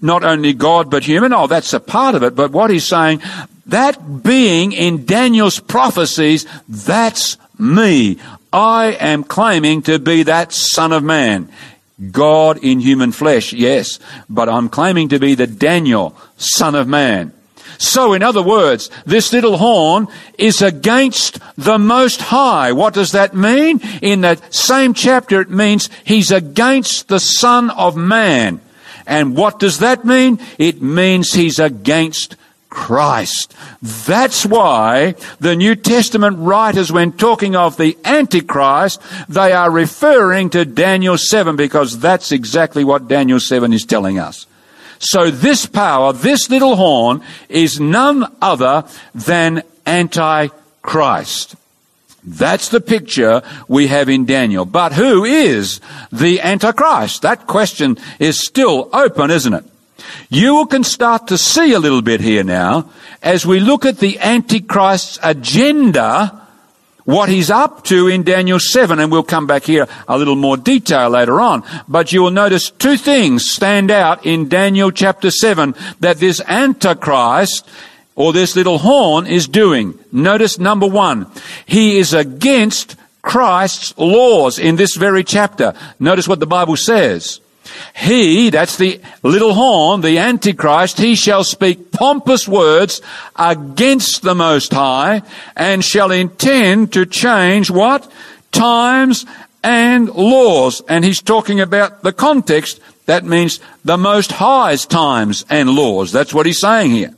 not 0.00 0.24
only 0.24 0.52
God 0.52 0.90
but 0.90 1.04
human? 1.04 1.32
Oh, 1.32 1.46
that's 1.46 1.72
a 1.72 1.80
part 1.80 2.14
of 2.14 2.22
it. 2.22 2.34
But 2.34 2.52
what 2.52 2.70
he's 2.70 2.86
saying, 2.86 3.22
that 3.66 4.22
being 4.22 4.72
in 4.72 5.06
Daniel's 5.06 5.60
prophecies, 5.60 6.46
that's 6.68 7.36
me. 7.58 8.18
I 8.52 8.96
am 8.98 9.24
claiming 9.24 9.82
to 9.82 9.98
be 9.98 10.24
that 10.24 10.52
Son 10.52 10.92
of 10.92 11.04
Man. 11.04 11.50
God 12.10 12.58
in 12.64 12.80
human 12.80 13.12
flesh, 13.12 13.52
yes, 13.52 13.98
but 14.28 14.48
I'm 14.48 14.70
claiming 14.70 15.10
to 15.10 15.18
be 15.18 15.34
the 15.34 15.46
Daniel, 15.46 16.16
Son 16.38 16.74
of 16.74 16.88
Man. 16.88 17.32
So, 17.76 18.12
in 18.12 18.22
other 18.22 18.42
words, 18.42 18.90
this 19.06 19.32
little 19.32 19.56
horn 19.58 20.08
is 20.36 20.62
against 20.62 21.38
the 21.56 21.78
Most 21.78 22.20
High. 22.20 22.72
What 22.72 22.94
does 22.94 23.12
that 23.12 23.34
mean? 23.34 23.80
In 24.02 24.22
that 24.22 24.52
same 24.52 24.94
chapter, 24.94 25.40
it 25.40 25.50
means 25.50 25.88
he's 26.04 26.30
against 26.30 27.08
the 27.08 27.20
Son 27.20 27.70
of 27.70 27.96
Man. 27.96 28.60
And 29.10 29.36
what 29.36 29.58
does 29.58 29.80
that 29.80 30.04
mean? 30.04 30.38
It 30.56 30.80
means 30.80 31.34
he's 31.34 31.58
against 31.58 32.36
Christ. 32.68 33.52
That's 33.82 34.46
why 34.46 35.16
the 35.40 35.56
New 35.56 35.74
Testament 35.74 36.38
writers, 36.38 36.92
when 36.92 37.12
talking 37.12 37.56
of 37.56 37.76
the 37.76 37.98
Antichrist, 38.04 39.02
they 39.28 39.50
are 39.50 39.68
referring 39.68 40.48
to 40.50 40.64
Daniel 40.64 41.18
7 41.18 41.56
because 41.56 41.98
that's 41.98 42.30
exactly 42.30 42.84
what 42.84 43.08
Daniel 43.08 43.40
7 43.40 43.72
is 43.72 43.84
telling 43.84 44.20
us. 44.20 44.46
So 45.00 45.32
this 45.32 45.66
power, 45.66 46.12
this 46.12 46.48
little 46.48 46.76
horn, 46.76 47.20
is 47.48 47.80
none 47.80 48.24
other 48.40 48.84
than 49.12 49.64
Antichrist. 49.84 51.56
That's 52.22 52.68
the 52.68 52.80
picture 52.80 53.42
we 53.68 53.86
have 53.86 54.08
in 54.08 54.26
Daniel. 54.26 54.64
But 54.64 54.92
who 54.92 55.24
is 55.24 55.80
the 56.12 56.40
Antichrist? 56.40 57.22
That 57.22 57.46
question 57.46 57.96
is 58.18 58.38
still 58.38 58.90
open, 58.92 59.30
isn't 59.30 59.54
it? 59.54 59.64
You 60.28 60.66
can 60.66 60.84
start 60.84 61.28
to 61.28 61.38
see 61.38 61.72
a 61.72 61.78
little 61.78 62.02
bit 62.02 62.20
here 62.20 62.44
now 62.44 62.90
as 63.22 63.46
we 63.46 63.60
look 63.60 63.84
at 63.84 63.98
the 63.98 64.18
Antichrist's 64.18 65.18
agenda, 65.22 66.46
what 67.04 67.28
he's 67.28 67.50
up 67.50 67.84
to 67.84 68.08
in 68.08 68.22
Daniel 68.22 68.58
7, 68.58 68.98
and 68.98 69.10
we'll 69.10 69.22
come 69.22 69.46
back 69.46 69.64
here 69.64 69.86
a 70.06 70.16
little 70.16 70.36
more 70.36 70.56
detail 70.56 71.10
later 71.10 71.40
on. 71.40 71.64
But 71.88 72.12
you 72.12 72.22
will 72.22 72.30
notice 72.30 72.70
two 72.70 72.96
things 72.96 73.50
stand 73.50 73.90
out 73.90 74.24
in 74.24 74.48
Daniel 74.48 74.90
chapter 74.90 75.30
7 75.30 75.74
that 76.00 76.18
this 76.18 76.40
Antichrist 76.46 77.68
or 78.20 78.34
this 78.34 78.54
little 78.54 78.76
horn 78.76 79.26
is 79.26 79.48
doing. 79.48 79.98
Notice 80.12 80.58
number 80.58 80.86
one, 80.86 81.26
he 81.64 81.96
is 81.96 82.12
against 82.12 82.96
Christ's 83.22 83.96
laws 83.96 84.58
in 84.58 84.76
this 84.76 84.94
very 84.94 85.24
chapter. 85.24 85.72
Notice 85.98 86.28
what 86.28 86.38
the 86.38 86.46
Bible 86.46 86.76
says. 86.76 87.40
He, 87.96 88.50
that's 88.50 88.76
the 88.76 89.00
little 89.22 89.54
horn, 89.54 90.02
the 90.02 90.18
Antichrist, 90.18 90.98
he 90.98 91.14
shall 91.14 91.44
speak 91.44 91.92
pompous 91.92 92.46
words 92.46 93.00
against 93.36 94.20
the 94.20 94.34
Most 94.34 94.74
High 94.74 95.22
and 95.56 95.82
shall 95.82 96.10
intend 96.10 96.92
to 96.92 97.06
change 97.06 97.70
what? 97.70 98.10
Times 98.52 99.24
and 99.64 100.10
laws. 100.10 100.82
And 100.90 101.06
he's 101.06 101.22
talking 101.22 101.58
about 101.58 102.02
the 102.02 102.12
context. 102.12 102.80
That 103.06 103.24
means 103.24 103.60
the 103.82 103.96
Most 103.96 104.32
High's 104.32 104.84
times 104.84 105.46
and 105.48 105.70
laws. 105.70 106.12
That's 106.12 106.34
what 106.34 106.44
he's 106.44 106.60
saying 106.60 106.90
here. 106.90 107.14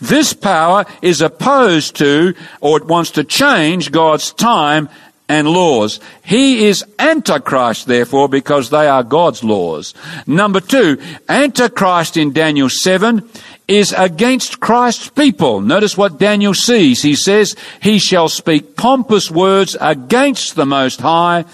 This 0.00 0.32
power 0.32 0.84
is 1.02 1.20
opposed 1.20 1.96
to, 1.96 2.34
or 2.60 2.78
it 2.78 2.86
wants 2.86 3.10
to 3.12 3.24
change 3.24 3.92
God's 3.92 4.32
time 4.32 4.88
and 5.28 5.48
laws. 5.48 5.98
He 6.24 6.66
is 6.66 6.84
Antichrist, 6.98 7.86
therefore, 7.86 8.28
because 8.28 8.70
they 8.70 8.86
are 8.86 9.02
God's 9.02 9.42
laws. 9.42 9.94
Number 10.26 10.60
two, 10.60 11.00
Antichrist 11.28 12.16
in 12.16 12.32
Daniel 12.32 12.68
7 12.68 13.28
is 13.66 13.92
against 13.96 14.60
Christ's 14.60 15.08
people. 15.08 15.60
Notice 15.60 15.96
what 15.96 16.18
Daniel 16.18 16.54
sees. 16.54 17.02
He 17.02 17.16
says, 17.16 17.56
He 17.82 17.98
shall 17.98 18.28
speak 18.28 18.76
pompous 18.76 19.30
words 19.30 19.76
against 19.80 20.54
the 20.54 20.66
Most 20.66 21.00
High 21.00 21.44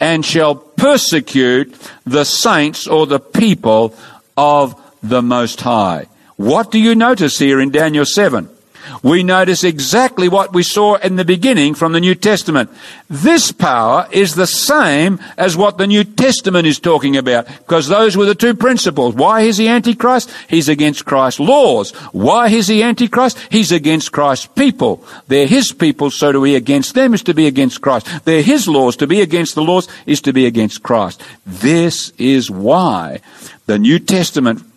and 0.00 0.24
shall 0.24 0.56
persecute 0.56 1.72
the 2.04 2.24
saints 2.24 2.88
or 2.88 3.06
the 3.06 3.20
people 3.20 3.94
of 4.36 4.74
the 5.02 5.22
Most 5.22 5.60
High. 5.60 6.06
What 6.40 6.70
do 6.70 6.78
you 6.78 6.94
notice 6.94 7.38
here 7.38 7.60
in 7.60 7.70
Daniel 7.70 8.06
7? 8.06 8.48
we 9.02 9.22
notice 9.22 9.62
exactly 9.62 10.26
what 10.26 10.52
we 10.52 10.62
saw 10.62 10.96
in 10.96 11.16
the 11.16 11.24
beginning 11.24 11.74
from 11.74 11.92
the 11.92 12.00
New 12.00 12.14
Testament. 12.14 12.70
This 13.08 13.52
power 13.52 14.08
is 14.10 14.34
the 14.34 14.46
same 14.46 15.18
as 15.36 15.54
what 15.54 15.78
the 15.78 15.86
New 15.86 16.02
Testament 16.02 16.66
is 16.66 16.78
talking 16.78 17.16
about, 17.16 17.46
because 17.46 17.88
those 17.88 18.16
were 18.16 18.24
the 18.24 18.34
two 18.34 18.54
principles. 18.54 19.14
Why 19.14 19.42
is 19.42 19.58
he 19.58 19.68
Antichrist? 19.68 20.30
He's 20.48 20.68
against 20.68 21.04
Christ's 21.04 21.40
laws. 21.40 21.92
Why 22.12 22.48
is 22.48 22.68
he 22.68 22.82
Antichrist? 22.82 23.38
He's 23.50 23.70
against 23.70 24.10
Christ's 24.10 24.46
people. 24.46 25.04
They're 25.28 25.46
his 25.46 25.72
people, 25.72 26.10
so 26.10 26.32
to 26.32 26.42
be 26.42 26.56
against 26.56 26.94
them 26.94 27.14
is 27.14 27.22
to 27.24 27.34
be 27.34 27.46
against 27.46 27.82
Christ. 27.82 28.08
They're 28.24 28.42
his 28.42 28.66
laws. 28.66 28.96
To 28.96 29.06
be 29.06 29.20
against 29.20 29.54
the 29.54 29.62
laws 29.62 29.88
is 30.06 30.22
to 30.22 30.32
be 30.32 30.46
against 30.46 30.82
Christ. 30.82 31.22
This 31.46 32.10
is 32.18 32.50
why 32.50 33.20
the 33.66 33.78
New 33.78 33.98
Testament 33.98 34.69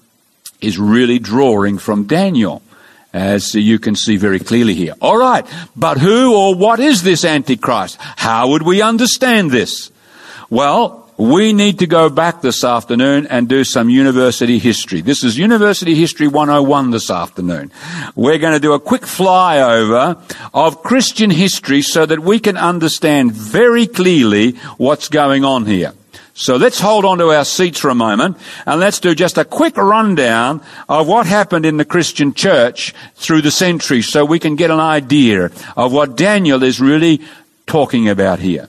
is 0.64 0.80
really 0.80 1.20
drawing 1.20 1.78
from 1.78 2.06
Daniel 2.06 2.62
as 3.14 3.54
you 3.54 3.78
can 3.78 3.96
see 3.96 4.18
very 4.18 4.40
clearly 4.40 4.74
here. 4.74 4.96
All 5.00 5.18
right, 5.18 5.46
but 5.76 6.00
who 6.00 6.36
or 6.36 6.56
what 6.56 6.80
is 6.80 7.04
this 7.04 7.24
Antichrist? 7.24 7.98
How 8.00 8.50
would 8.50 8.64
we 8.64 8.82
understand 8.82 9.52
this? 9.52 9.92
Well, 10.50 11.04
we 11.18 11.54
need 11.54 11.80
to 11.80 11.88
go 11.88 12.10
back 12.10 12.42
this 12.42 12.64
afternoon 12.64 13.28
and 13.28 13.48
do 13.48 13.64
some 13.64 13.90
university 13.90 14.58
history. 14.58 15.02
This 15.02 15.24
is 15.24 15.38
University 15.38 15.94
History 15.94 16.28
101 16.28 16.90
this 16.90 17.12
afternoon. 17.12 17.72
We're 18.16 18.40
going 18.40 18.54
to 18.54 18.60
do 18.60 18.74
a 18.74 18.80
quick 18.80 19.04
flyover 19.04 20.20
of 20.54 20.82
Christian 20.82 21.30
history 21.30 21.84
so 21.84 22.06
that 22.08 22.20
we 22.20 22.40
can 22.40 22.58
understand 22.58 23.32
very 23.32 23.86
clearly 23.86 24.54
what's 24.78 25.08
going 25.08 25.46
on 25.46 25.66
here. 25.68 25.94
So 26.36 26.56
let's 26.56 26.80
hold 26.80 27.06
on 27.06 27.20
to 27.20 27.30
our 27.30 27.46
seats 27.46 27.80
for 27.80 27.90
a 27.90 27.96
moment 27.96 28.38
and 28.66 28.80
let's 28.80 29.00
do 29.00 29.14
just 29.14 29.38
a 29.38 29.46
quick 29.46 29.78
rundown 29.78 30.62
of 30.90 31.08
what 31.08 31.28
happened 31.28 31.66
in 31.66 31.78
the 31.78 31.86
Christian 31.86 32.34
church 32.34 32.94
through 33.16 33.42
the 33.42 33.52
centuries 33.52 34.10
so 34.10 34.26
we 34.26 34.40
can 34.40 34.56
get 34.56 34.72
an 34.72 34.80
idea 34.80 35.52
of 35.78 35.94
what 35.94 36.18
Daniel 36.18 36.64
is 36.64 36.82
really 36.82 37.22
talking 37.68 38.10
about 38.10 38.40
here. 38.40 38.68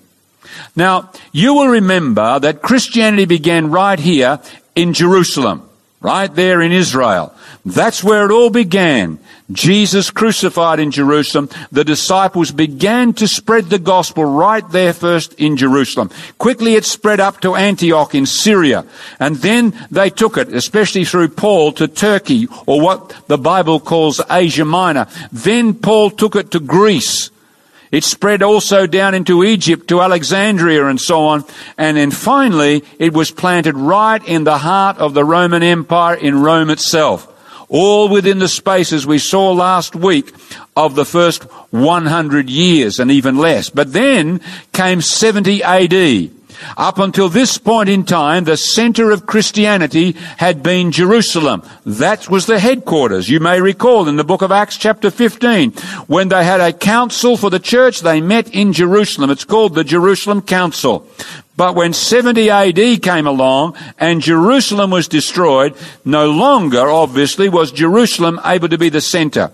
Now, 0.76 1.10
you 1.32 1.54
will 1.54 1.68
remember 1.68 2.38
that 2.38 2.62
Christianity 2.62 3.24
began 3.24 3.70
right 3.70 3.98
here 3.98 4.40
in 4.76 4.92
Jerusalem, 4.92 5.68
right 6.04 6.32
there 6.34 6.60
in 6.60 6.70
Israel. 6.70 7.34
That's 7.64 8.04
where 8.04 8.26
it 8.26 8.30
all 8.30 8.50
began. 8.50 9.18
Jesus 9.50 10.10
crucified 10.10 10.78
in 10.78 10.90
Jerusalem, 10.90 11.48
the 11.72 11.82
disciples 11.82 12.50
began 12.50 13.14
to 13.14 13.26
spread 13.26 13.70
the 13.70 13.78
gospel 13.78 14.24
right 14.24 14.68
there 14.70 14.92
first 14.92 15.32
in 15.34 15.56
Jerusalem. 15.56 16.10
Quickly 16.36 16.74
it 16.74 16.84
spread 16.84 17.20
up 17.20 17.40
to 17.40 17.54
Antioch 17.54 18.14
in 18.14 18.26
Syria. 18.26 18.84
And 19.18 19.36
then 19.36 19.72
they 19.90 20.10
took 20.10 20.36
it, 20.36 20.52
especially 20.52 21.06
through 21.06 21.28
Paul, 21.28 21.72
to 21.72 21.88
Turkey, 21.88 22.48
or 22.66 22.82
what 22.82 23.14
the 23.26 23.38
Bible 23.38 23.80
calls 23.80 24.20
Asia 24.30 24.66
Minor. 24.66 25.06
Then 25.32 25.72
Paul 25.72 26.10
took 26.10 26.36
it 26.36 26.50
to 26.50 26.60
Greece. 26.60 27.30
It 27.94 28.02
spread 28.02 28.42
also 28.42 28.88
down 28.88 29.14
into 29.14 29.44
Egypt 29.44 29.86
to 29.88 30.00
Alexandria 30.00 30.86
and 30.86 31.00
so 31.00 31.26
on. 31.26 31.44
And 31.78 31.96
then 31.96 32.10
finally, 32.10 32.82
it 32.98 33.12
was 33.12 33.30
planted 33.30 33.76
right 33.76 34.22
in 34.26 34.42
the 34.42 34.58
heart 34.58 34.98
of 34.98 35.14
the 35.14 35.24
Roman 35.24 35.62
Empire 35.62 36.16
in 36.16 36.42
Rome 36.42 36.70
itself. 36.70 37.30
All 37.68 38.08
within 38.08 38.40
the 38.40 38.48
space, 38.48 38.92
as 38.92 39.06
we 39.06 39.18
saw 39.18 39.52
last 39.52 39.94
week, 39.94 40.34
of 40.76 40.96
the 40.96 41.04
first 41.04 41.44
100 41.70 42.50
years 42.50 42.98
and 42.98 43.12
even 43.12 43.38
less. 43.38 43.70
But 43.70 43.92
then 43.92 44.40
came 44.72 45.00
70 45.00 45.62
AD. 45.62 46.33
Up 46.76 46.98
until 46.98 47.28
this 47.28 47.58
point 47.58 47.88
in 47.88 48.04
time, 48.04 48.44
the 48.44 48.56
center 48.56 49.10
of 49.10 49.26
Christianity 49.26 50.12
had 50.36 50.62
been 50.62 50.92
Jerusalem. 50.92 51.62
That 51.84 52.28
was 52.28 52.46
the 52.46 52.58
headquarters. 52.58 53.28
You 53.28 53.40
may 53.40 53.60
recall 53.60 54.08
in 54.08 54.16
the 54.16 54.24
book 54.24 54.42
of 54.42 54.52
Acts 54.52 54.76
chapter 54.76 55.10
15, 55.10 55.72
when 56.06 56.28
they 56.28 56.44
had 56.44 56.60
a 56.60 56.72
council 56.72 57.36
for 57.36 57.50
the 57.50 57.58
church, 57.58 58.00
they 58.00 58.20
met 58.20 58.48
in 58.54 58.72
Jerusalem. 58.72 59.30
It's 59.30 59.44
called 59.44 59.74
the 59.74 59.84
Jerusalem 59.84 60.42
Council. 60.42 61.06
But 61.56 61.76
when 61.76 61.92
70 61.92 62.50
AD 62.50 63.02
came 63.02 63.26
along 63.26 63.76
and 63.98 64.20
Jerusalem 64.20 64.90
was 64.90 65.06
destroyed, 65.06 65.76
no 66.04 66.30
longer, 66.30 66.88
obviously, 66.88 67.48
was 67.48 67.70
Jerusalem 67.70 68.40
able 68.44 68.68
to 68.68 68.78
be 68.78 68.88
the 68.88 69.00
center. 69.00 69.52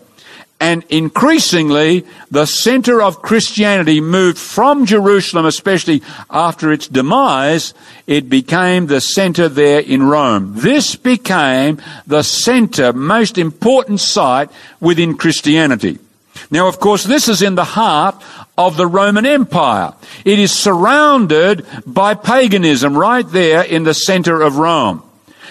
And 0.61 0.85
increasingly, 0.91 2.05
the 2.31 2.45
center 2.45 3.01
of 3.01 3.23
Christianity 3.23 4.03
moved 4.03 4.37
from 4.37 4.85
Jerusalem, 4.85 5.47
especially 5.47 6.03
after 6.29 6.71
its 6.71 6.87
demise, 6.87 7.73
it 8.07 8.29
became 8.29 8.87
the 8.87 9.01
center 9.01 9.49
there 9.49 9.81
in 9.81 10.03
Rome. 10.03 10.53
This 10.57 10.97
became 10.97 11.81
the 12.07 12.23
center, 12.23 12.93
most 12.93 13.39
important 13.39 14.01
site 14.01 14.51
within 14.81 15.17
Christianity. 15.17 15.99
Now, 16.51 16.69
of 16.69 16.79
course, 16.79 17.05
this 17.05 17.27
is 17.29 17.41
in 17.41 17.55
the 17.55 17.65
heart 17.65 18.23
of 18.59 18.77
the 18.77 18.87
Roman 18.87 19.25
Empire. 19.25 19.95
It 20.27 20.39
is 20.39 20.53
surrounded 20.53 21.65
by 21.87 22.13
paganism 22.13 22.99
right 22.99 23.27
there 23.27 23.63
in 23.63 23.85
the 23.85 23.95
center 23.95 24.43
of 24.43 24.59
Rome. 24.59 25.03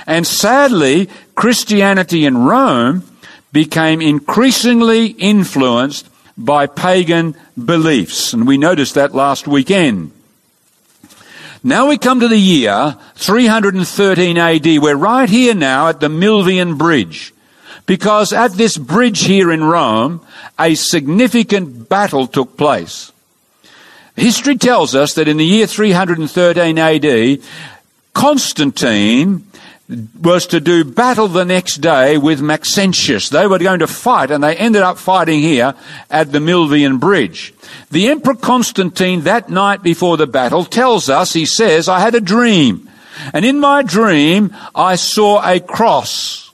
And 0.05 0.25
sadly, 0.25 1.09
Christianity 1.33 2.25
in 2.25 2.37
Rome 2.37 3.03
became 3.51 4.01
increasingly 4.01 5.07
influenced 5.07 6.09
by 6.37 6.67
pagan 6.67 7.35
beliefs. 7.63 8.33
And 8.33 8.47
we 8.47 8.57
noticed 8.57 8.95
that 8.95 9.13
last 9.13 9.47
weekend. 9.47 10.11
Now 11.63 11.87
we 11.89 11.97
come 11.97 12.21
to 12.21 12.27
the 12.27 12.37
year 12.37 12.95
313 13.15 14.37
AD. 14.37 14.65
We're 14.81 14.95
right 14.95 15.29
here 15.29 15.53
now 15.53 15.89
at 15.89 15.99
the 15.99 16.07
Milvian 16.07 16.77
Bridge. 16.77 17.33
Because 17.85 18.31
at 18.31 18.53
this 18.53 18.77
bridge 18.77 19.25
here 19.25 19.51
in 19.51 19.63
Rome, 19.63 20.21
a 20.57 20.75
significant 20.75 21.89
battle 21.89 22.27
took 22.27 22.55
place. 22.55 23.11
History 24.15 24.57
tells 24.57 24.95
us 24.95 25.15
that 25.15 25.27
in 25.27 25.37
the 25.37 25.45
year 25.45 25.65
313 25.65 26.77
AD, 26.77 27.39
Constantine 28.13 29.48
was 30.21 30.45
to 30.47 30.59
do 30.59 30.83
battle 30.83 31.27
the 31.27 31.45
next 31.45 31.77
day 31.77 32.17
with 32.17 32.41
Maxentius. 32.41 33.29
They 33.29 33.47
were 33.47 33.57
going 33.57 33.79
to 33.79 33.87
fight 33.87 34.29
and 34.29 34.43
they 34.43 34.55
ended 34.55 34.83
up 34.83 34.97
fighting 34.97 35.39
here 35.39 35.73
at 36.09 36.31
the 36.31 36.39
Milvian 36.39 36.99
Bridge. 36.99 37.53
The 37.89 38.09
Emperor 38.09 38.35
Constantine 38.35 39.21
that 39.21 39.49
night 39.49 39.81
before 39.81 40.17
the 40.17 40.27
battle 40.27 40.63
tells 40.63 41.09
us, 41.09 41.33
he 41.33 41.45
says, 41.45 41.89
I 41.89 41.99
had 41.99 42.13
a 42.13 42.21
dream. 42.21 42.89
And 43.33 43.43
in 43.43 43.59
my 43.59 43.81
dream, 43.81 44.55
I 44.75 44.95
saw 44.95 45.43
a 45.43 45.59
cross 45.59 46.48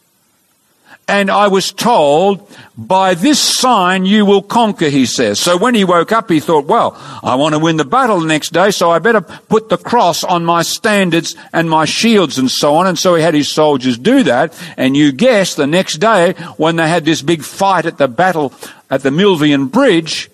and 1.07 1.29
I 1.29 1.47
was 1.49 1.71
told, 1.71 2.49
by 2.75 3.13
this 3.13 3.39
sign 3.39 4.05
you 4.05 4.25
will 4.25 4.41
conquer, 4.41 4.89
he 4.89 5.05
says. 5.05 5.39
So 5.39 5.55
when 5.55 5.75
he 5.75 5.85
woke 5.85 6.11
up, 6.11 6.29
he 6.29 6.39
thought, 6.39 6.65
well, 6.65 6.97
I 7.23 7.35
want 7.35 7.53
to 7.53 7.59
win 7.59 7.77
the 7.77 7.85
battle 7.85 8.19
the 8.19 8.25
next 8.25 8.53
day, 8.53 8.71
so 8.71 8.89
I 8.89 8.97
better 8.97 9.21
put 9.21 9.69
the 9.69 9.77
cross 9.77 10.23
on 10.23 10.43
my 10.43 10.63
standards 10.63 11.35
and 11.53 11.69
my 11.69 11.85
shields 11.85 12.39
and 12.39 12.49
so 12.49 12.75
on. 12.75 12.87
And 12.87 12.97
so 12.97 13.13
he 13.13 13.21
had 13.21 13.35
his 13.35 13.51
soldiers 13.51 13.99
do 13.99 14.23
that. 14.23 14.59
And 14.77 14.97
you 14.97 15.11
guess 15.11 15.53
the 15.53 15.67
next 15.67 15.97
day, 15.97 16.33
when 16.57 16.75
they 16.77 16.89
had 16.89 17.05
this 17.05 17.21
big 17.21 17.43
fight 17.43 17.85
at 17.85 17.99
the 17.99 18.07
battle 18.07 18.51
at 18.89 19.03
the 19.03 19.11
Milvian 19.11 19.71
Bridge, 19.71 20.31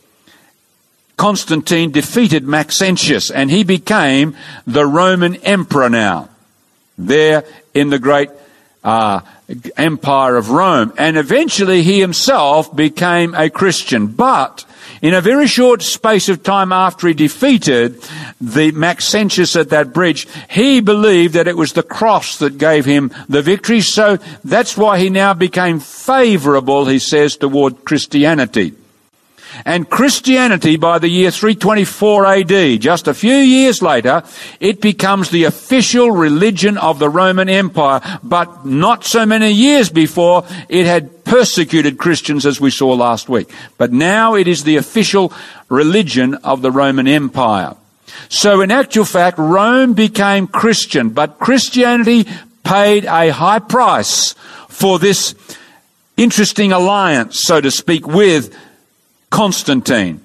Constantine 1.17 1.91
defeated 1.91 2.45
Maxentius 2.45 3.29
and 3.29 3.51
he 3.51 3.63
became 3.63 4.35
the 4.65 4.85
Roman 4.85 5.35
emperor 5.35 5.89
now. 5.89 6.29
There 6.97 7.43
in 7.73 7.89
the 7.89 7.99
great 7.99 8.29
uh, 8.83 9.19
empire 9.77 10.35
of 10.35 10.49
Rome. 10.49 10.93
And 10.97 11.17
eventually 11.17 11.83
he 11.83 11.99
himself 11.99 12.75
became 12.75 13.33
a 13.35 13.49
Christian. 13.49 14.07
But 14.07 14.65
in 15.01 15.13
a 15.13 15.21
very 15.21 15.47
short 15.47 15.81
space 15.81 16.29
of 16.29 16.43
time 16.43 16.71
after 16.71 17.07
he 17.07 17.13
defeated 17.13 18.01
the 18.39 18.71
Maxentius 18.71 19.55
at 19.55 19.69
that 19.69 19.93
bridge, 19.93 20.27
he 20.49 20.79
believed 20.79 21.33
that 21.33 21.47
it 21.47 21.57
was 21.57 21.73
the 21.73 21.83
cross 21.83 22.37
that 22.39 22.57
gave 22.57 22.85
him 22.85 23.11
the 23.27 23.41
victory. 23.41 23.81
So 23.81 24.17
that's 24.43 24.77
why 24.77 24.99
he 24.99 25.09
now 25.09 25.33
became 25.33 25.79
favorable, 25.79 26.85
he 26.85 26.99
says, 26.99 27.35
toward 27.35 27.85
Christianity. 27.85 28.75
And 29.65 29.89
Christianity, 29.89 30.75
by 30.77 30.99
the 30.99 31.09
year 31.09 31.31
324 31.31 32.25
AD, 32.25 32.81
just 32.81 33.07
a 33.07 33.13
few 33.13 33.35
years 33.35 33.81
later, 33.81 34.23
it 34.59 34.81
becomes 34.81 35.29
the 35.29 35.45
official 35.45 36.11
religion 36.11 36.77
of 36.77 36.99
the 36.99 37.09
Roman 37.09 37.49
Empire. 37.49 38.01
But 38.23 38.65
not 38.65 39.03
so 39.03 39.25
many 39.25 39.51
years 39.51 39.89
before, 39.89 40.45
it 40.69 40.85
had 40.85 41.23
persecuted 41.23 41.97
Christians 41.97 42.45
as 42.45 42.59
we 42.59 42.71
saw 42.71 42.93
last 42.93 43.29
week. 43.29 43.49
But 43.77 43.91
now 43.91 44.35
it 44.35 44.47
is 44.47 44.63
the 44.63 44.77
official 44.77 45.33
religion 45.69 46.35
of 46.35 46.61
the 46.61 46.71
Roman 46.71 47.07
Empire. 47.07 47.75
So 48.29 48.61
in 48.61 48.71
actual 48.71 49.05
fact, 49.05 49.37
Rome 49.37 49.93
became 49.93 50.47
Christian, 50.47 51.09
but 51.09 51.39
Christianity 51.39 52.27
paid 52.63 53.05
a 53.05 53.29
high 53.29 53.59
price 53.59 54.33
for 54.69 54.99
this 54.99 55.35
interesting 56.17 56.71
alliance, 56.71 57.39
so 57.41 57.61
to 57.61 57.71
speak, 57.71 58.07
with 58.07 58.55
Constantine. 59.31 60.21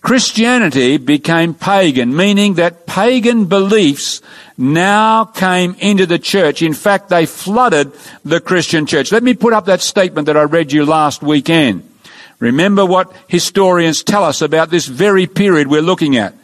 Christianity 0.00 0.96
became 0.96 1.54
pagan, 1.54 2.16
meaning 2.16 2.54
that 2.54 2.86
pagan 2.86 3.44
beliefs 3.44 4.20
now 4.58 5.24
came 5.24 5.76
into 5.78 6.06
the 6.06 6.18
church. 6.18 6.60
In 6.60 6.74
fact, 6.74 7.08
they 7.08 7.24
flooded 7.24 7.92
the 8.24 8.40
Christian 8.40 8.84
church. 8.84 9.12
Let 9.12 9.22
me 9.22 9.34
put 9.34 9.52
up 9.52 9.66
that 9.66 9.80
statement 9.80 10.26
that 10.26 10.36
I 10.36 10.42
read 10.42 10.72
you 10.72 10.84
last 10.84 11.22
weekend. 11.22 11.88
Remember 12.40 12.84
what 12.84 13.14
historians 13.28 14.02
tell 14.02 14.24
us 14.24 14.42
about 14.42 14.70
this 14.70 14.86
very 14.86 15.28
period 15.28 15.68
we're 15.68 15.80
looking 15.80 16.16
at. 16.16 16.34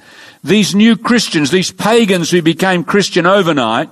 These 0.45 0.77
new 0.77 0.97
Christians, 0.97 1.51
these 1.51 1.73
pagans 1.73 2.31
who 2.31 2.41
became 2.41 2.85
Christian 2.85 3.27
overnight, 3.27 3.91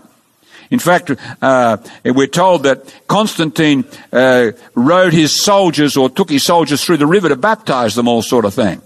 in 0.70 0.78
fact, 0.78 1.10
uh, 1.42 1.76
we're 2.04 2.26
told 2.26 2.64
that 2.64 2.92
Constantine 3.06 3.84
uh, 4.12 4.52
rode 4.74 5.12
his 5.12 5.40
soldiers 5.40 5.96
or 5.96 6.10
took 6.10 6.30
his 6.30 6.44
soldiers 6.44 6.84
through 6.84 6.96
the 6.98 7.06
river 7.06 7.28
to 7.28 7.36
baptize 7.36 7.94
them, 7.94 8.08
all 8.08 8.22
sort 8.22 8.44
of 8.44 8.54
thing. 8.54 8.80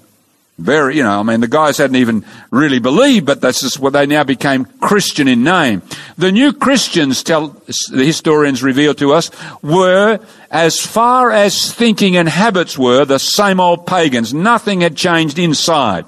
Very, 0.59 0.99
you 0.99 1.03
know, 1.03 1.19
I 1.19 1.23
mean, 1.23 1.41
the 1.41 1.49
guys 1.49 1.79
hadn't 1.79 1.97
even 1.97 2.23
really 2.51 2.81
believed, 2.81 3.25
but 3.25 3.41
that's 3.41 3.63
just 3.63 3.81
what 3.81 3.95
they 3.95 4.05
now 4.05 4.25
became 4.25 4.67
Christian 4.67 5.27
in 5.27 5.43
name. 5.43 5.81
The 6.19 6.31
new 6.31 6.53
Christians, 6.53 7.23
tell 7.23 7.57
the 7.91 8.05
historians 8.05 8.63
reveal 8.63 8.93
to 8.97 9.15
us, 9.15 9.31
were, 9.63 10.21
as 10.51 10.79
far 10.79 11.31
as 11.31 11.73
thinking 11.73 12.15
and 12.19 12.29
habits 12.29 12.77
were, 12.77 13.07
the 13.07 13.19
same 13.19 13.59
old 13.59 13.87
pagans. 13.87 14.35
Nothing 14.35 14.83
had 14.83 14.97
changed 14.97 15.39
inside. 15.39 16.05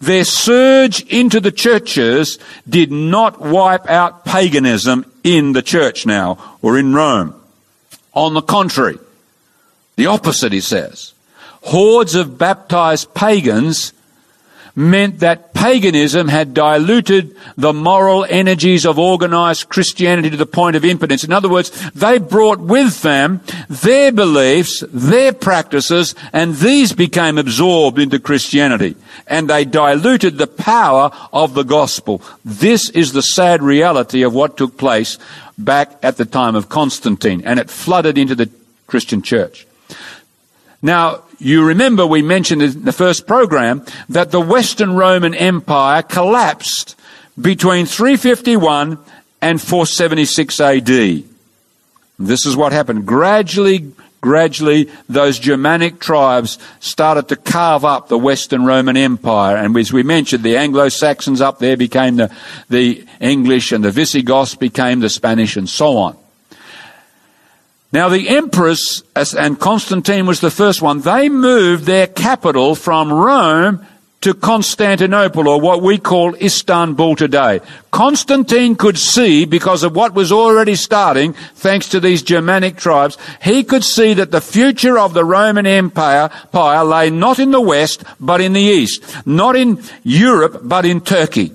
Their 0.00 0.24
surge 0.24 1.02
into 1.04 1.40
the 1.40 1.52
churches 1.52 2.38
did 2.68 2.90
not 2.90 3.40
wipe 3.40 3.88
out 3.88 4.24
paganism 4.24 5.10
in 5.22 5.52
the 5.52 5.62
church 5.62 6.06
now 6.06 6.56
or 6.62 6.78
in 6.78 6.94
Rome. 6.94 7.34
On 8.12 8.34
the 8.34 8.42
contrary, 8.42 8.98
the 9.96 10.06
opposite, 10.06 10.52
he 10.52 10.60
says. 10.60 11.12
Hordes 11.62 12.14
of 12.14 12.38
baptized 12.38 13.14
pagans 13.14 13.92
meant 14.76 15.20
that 15.20 15.54
paganism 15.54 16.28
had 16.28 16.52
diluted 16.52 17.34
the 17.56 17.72
moral 17.72 18.26
energies 18.28 18.84
of 18.84 18.98
organized 18.98 19.68
Christianity 19.68 20.30
to 20.30 20.36
the 20.36 20.46
point 20.46 20.76
of 20.76 20.84
impotence. 20.84 21.24
In 21.24 21.32
other 21.32 21.48
words, 21.48 21.70
they 21.92 22.18
brought 22.18 22.60
with 22.60 23.02
them 23.02 23.40
their 23.68 24.10
beliefs, 24.10 24.82
their 24.92 25.32
practices, 25.32 26.14
and 26.32 26.56
these 26.56 26.92
became 26.92 27.38
absorbed 27.38 27.98
into 27.98 28.18
Christianity. 28.18 28.96
And 29.26 29.48
they 29.48 29.64
diluted 29.64 30.38
the 30.38 30.48
power 30.48 31.10
of 31.32 31.54
the 31.54 31.62
gospel. 31.62 32.20
This 32.44 32.90
is 32.90 33.12
the 33.12 33.22
sad 33.22 33.62
reality 33.62 34.22
of 34.22 34.34
what 34.34 34.56
took 34.56 34.76
place 34.76 35.18
back 35.56 35.92
at 36.02 36.16
the 36.16 36.24
time 36.24 36.56
of 36.56 36.68
Constantine, 36.68 37.42
and 37.44 37.60
it 37.60 37.70
flooded 37.70 38.18
into 38.18 38.34
the 38.34 38.50
Christian 38.86 39.22
church. 39.22 39.66
Now, 40.82 41.22
you 41.38 41.64
remember 41.64 42.06
we 42.06 42.22
mentioned 42.22 42.62
in 42.62 42.84
the 42.84 42.92
first 42.92 43.26
program 43.26 43.84
that 44.08 44.30
the 44.30 44.40
Western 44.40 44.94
Roman 44.94 45.34
Empire 45.34 46.02
collapsed 46.02 46.96
between 47.40 47.86
351 47.86 48.98
and 49.40 49.60
476 49.60 50.60
AD. 50.60 51.24
This 52.18 52.46
is 52.46 52.56
what 52.56 52.72
happened. 52.72 53.06
Gradually, 53.06 53.92
gradually 54.20 54.88
those 55.08 55.38
Germanic 55.38 56.00
tribes 56.00 56.58
started 56.80 57.28
to 57.28 57.36
carve 57.36 57.84
up 57.84 58.08
the 58.08 58.18
Western 58.18 58.64
Roman 58.64 58.96
Empire. 58.96 59.56
And 59.56 59.76
as 59.76 59.92
we 59.92 60.02
mentioned, 60.02 60.44
the 60.44 60.56
Anglo-Saxons 60.56 61.40
up 61.40 61.58
there 61.58 61.76
became 61.76 62.16
the, 62.16 62.34
the 62.70 63.04
English 63.20 63.72
and 63.72 63.84
the 63.84 63.90
Visigoths 63.90 64.54
became 64.54 65.00
the 65.00 65.10
Spanish 65.10 65.56
and 65.56 65.68
so 65.68 65.96
on. 65.98 66.16
Now 67.94 68.08
the 68.08 68.28
emperors, 68.28 69.04
and 69.14 69.60
Constantine 69.60 70.26
was 70.26 70.40
the 70.40 70.50
first 70.50 70.82
one, 70.82 71.02
they 71.02 71.28
moved 71.28 71.84
their 71.84 72.08
capital 72.08 72.74
from 72.74 73.12
Rome 73.12 73.86
to 74.22 74.34
Constantinople 74.34 75.46
or 75.46 75.60
what 75.60 75.80
we 75.80 75.98
call 75.98 76.34
Istanbul 76.34 77.14
today. 77.14 77.60
Constantine 77.92 78.74
could 78.74 78.98
see, 78.98 79.44
because 79.44 79.84
of 79.84 79.94
what 79.94 80.12
was 80.12 80.32
already 80.32 80.74
starting, 80.74 81.34
thanks 81.54 81.88
to 81.90 82.00
these 82.00 82.24
Germanic 82.24 82.78
tribes, 82.78 83.16
he 83.40 83.62
could 83.62 83.84
see 83.84 84.12
that 84.14 84.32
the 84.32 84.40
future 84.40 84.98
of 84.98 85.14
the 85.14 85.24
Roman 85.24 85.64
Empire 85.64 86.30
lay 86.52 87.10
not 87.10 87.38
in 87.38 87.52
the 87.52 87.60
West, 87.60 88.02
but 88.18 88.40
in 88.40 88.54
the 88.54 88.60
East. 88.60 89.04
Not 89.24 89.54
in 89.54 89.80
Europe, 90.02 90.62
but 90.64 90.84
in 90.84 91.00
Turkey. 91.00 91.52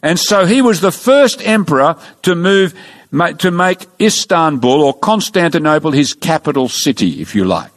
And 0.00 0.18
so 0.18 0.46
he 0.46 0.62
was 0.62 0.80
the 0.80 0.92
first 0.92 1.46
emperor 1.46 1.96
to 2.22 2.34
move 2.34 2.74
to 3.10 3.50
make 3.50 3.86
Istanbul 4.00 4.82
or 4.82 4.94
Constantinople 4.94 5.92
his 5.92 6.14
capital 6.14 6.68
city, 6.68 7.20
if 7.20 7.34
you 7.34 7.44
like. 7.44 7.70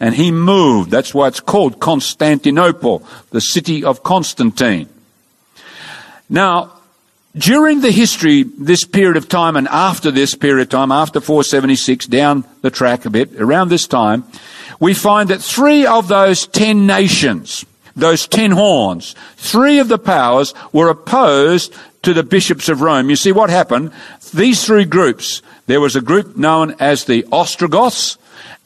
And 0.00 0.14
he 0.14 0.32
moved. 0.32 0.90
That's 0.90 1.14
why 1.14 1.28
it's 1.28 1.40
called 1.40 1.78
Constantinople, 1.78 3.06
the 3.30 3.40
city 3.40 3.84
of 3.84 4.02
Constantine. 4.02 4.88
Now, 6.28 6.72
during 7.36 7.80
the 7.80 7.90
history, 7.90 8.42
this 8.42 8.84
period 8.84 9.16
of 9.16 9.28
time 9.28 9.56
and 9.56 9.68
after 9.68 10.10
this 10.10 10.34
period 10.34 10.62
of 10.62 10.68
time, 10.68 10.92
after 10.92 11.20
476, 11.20 12.06
down 12.06 12.44
the 12.60 12.70
track 12.70 13.04
a 13.04 13.10
bit, 13.10 13.40
around 13.40 13.68
this 13.68 13.86
time, 13.86 14.24
we 14.80 14.92
find 14.92 15.30
that 15.30 15.40
three 15.40 15.86
of 15.86 16.08
those 16.08 16.46
ten 16.46 16.86
nations, 16.86 17.64
those 17.94 18.26
ten 18.26 18.50
horns, 18.50 19.14
three 19.36 19.78
of 19.78 19.88
the 19.88 19.98
powers 19.98 20.52
were 20.72 20.88
opposed 20.90 21.72
to 22.02 22.12
the 22.12 22.22
bishops 22.22 22.68
of 22.68 22.80
Rome. 22.80 23.10
You 23.10 23.16
see 23.16 23.32
what 23.32 23.50
happened? 23.50 23.92
These 24.34 24.64
three 24.64 24.84
groups, 24.84 25.42
there 25.66 25.80
was 25.80 25.96
a 25.96 26.00
group 26.00 26.36
known 26.36 26.74
as 26.80 27.04
the 27.04 27.26
Ostrogoths 27.32 28.18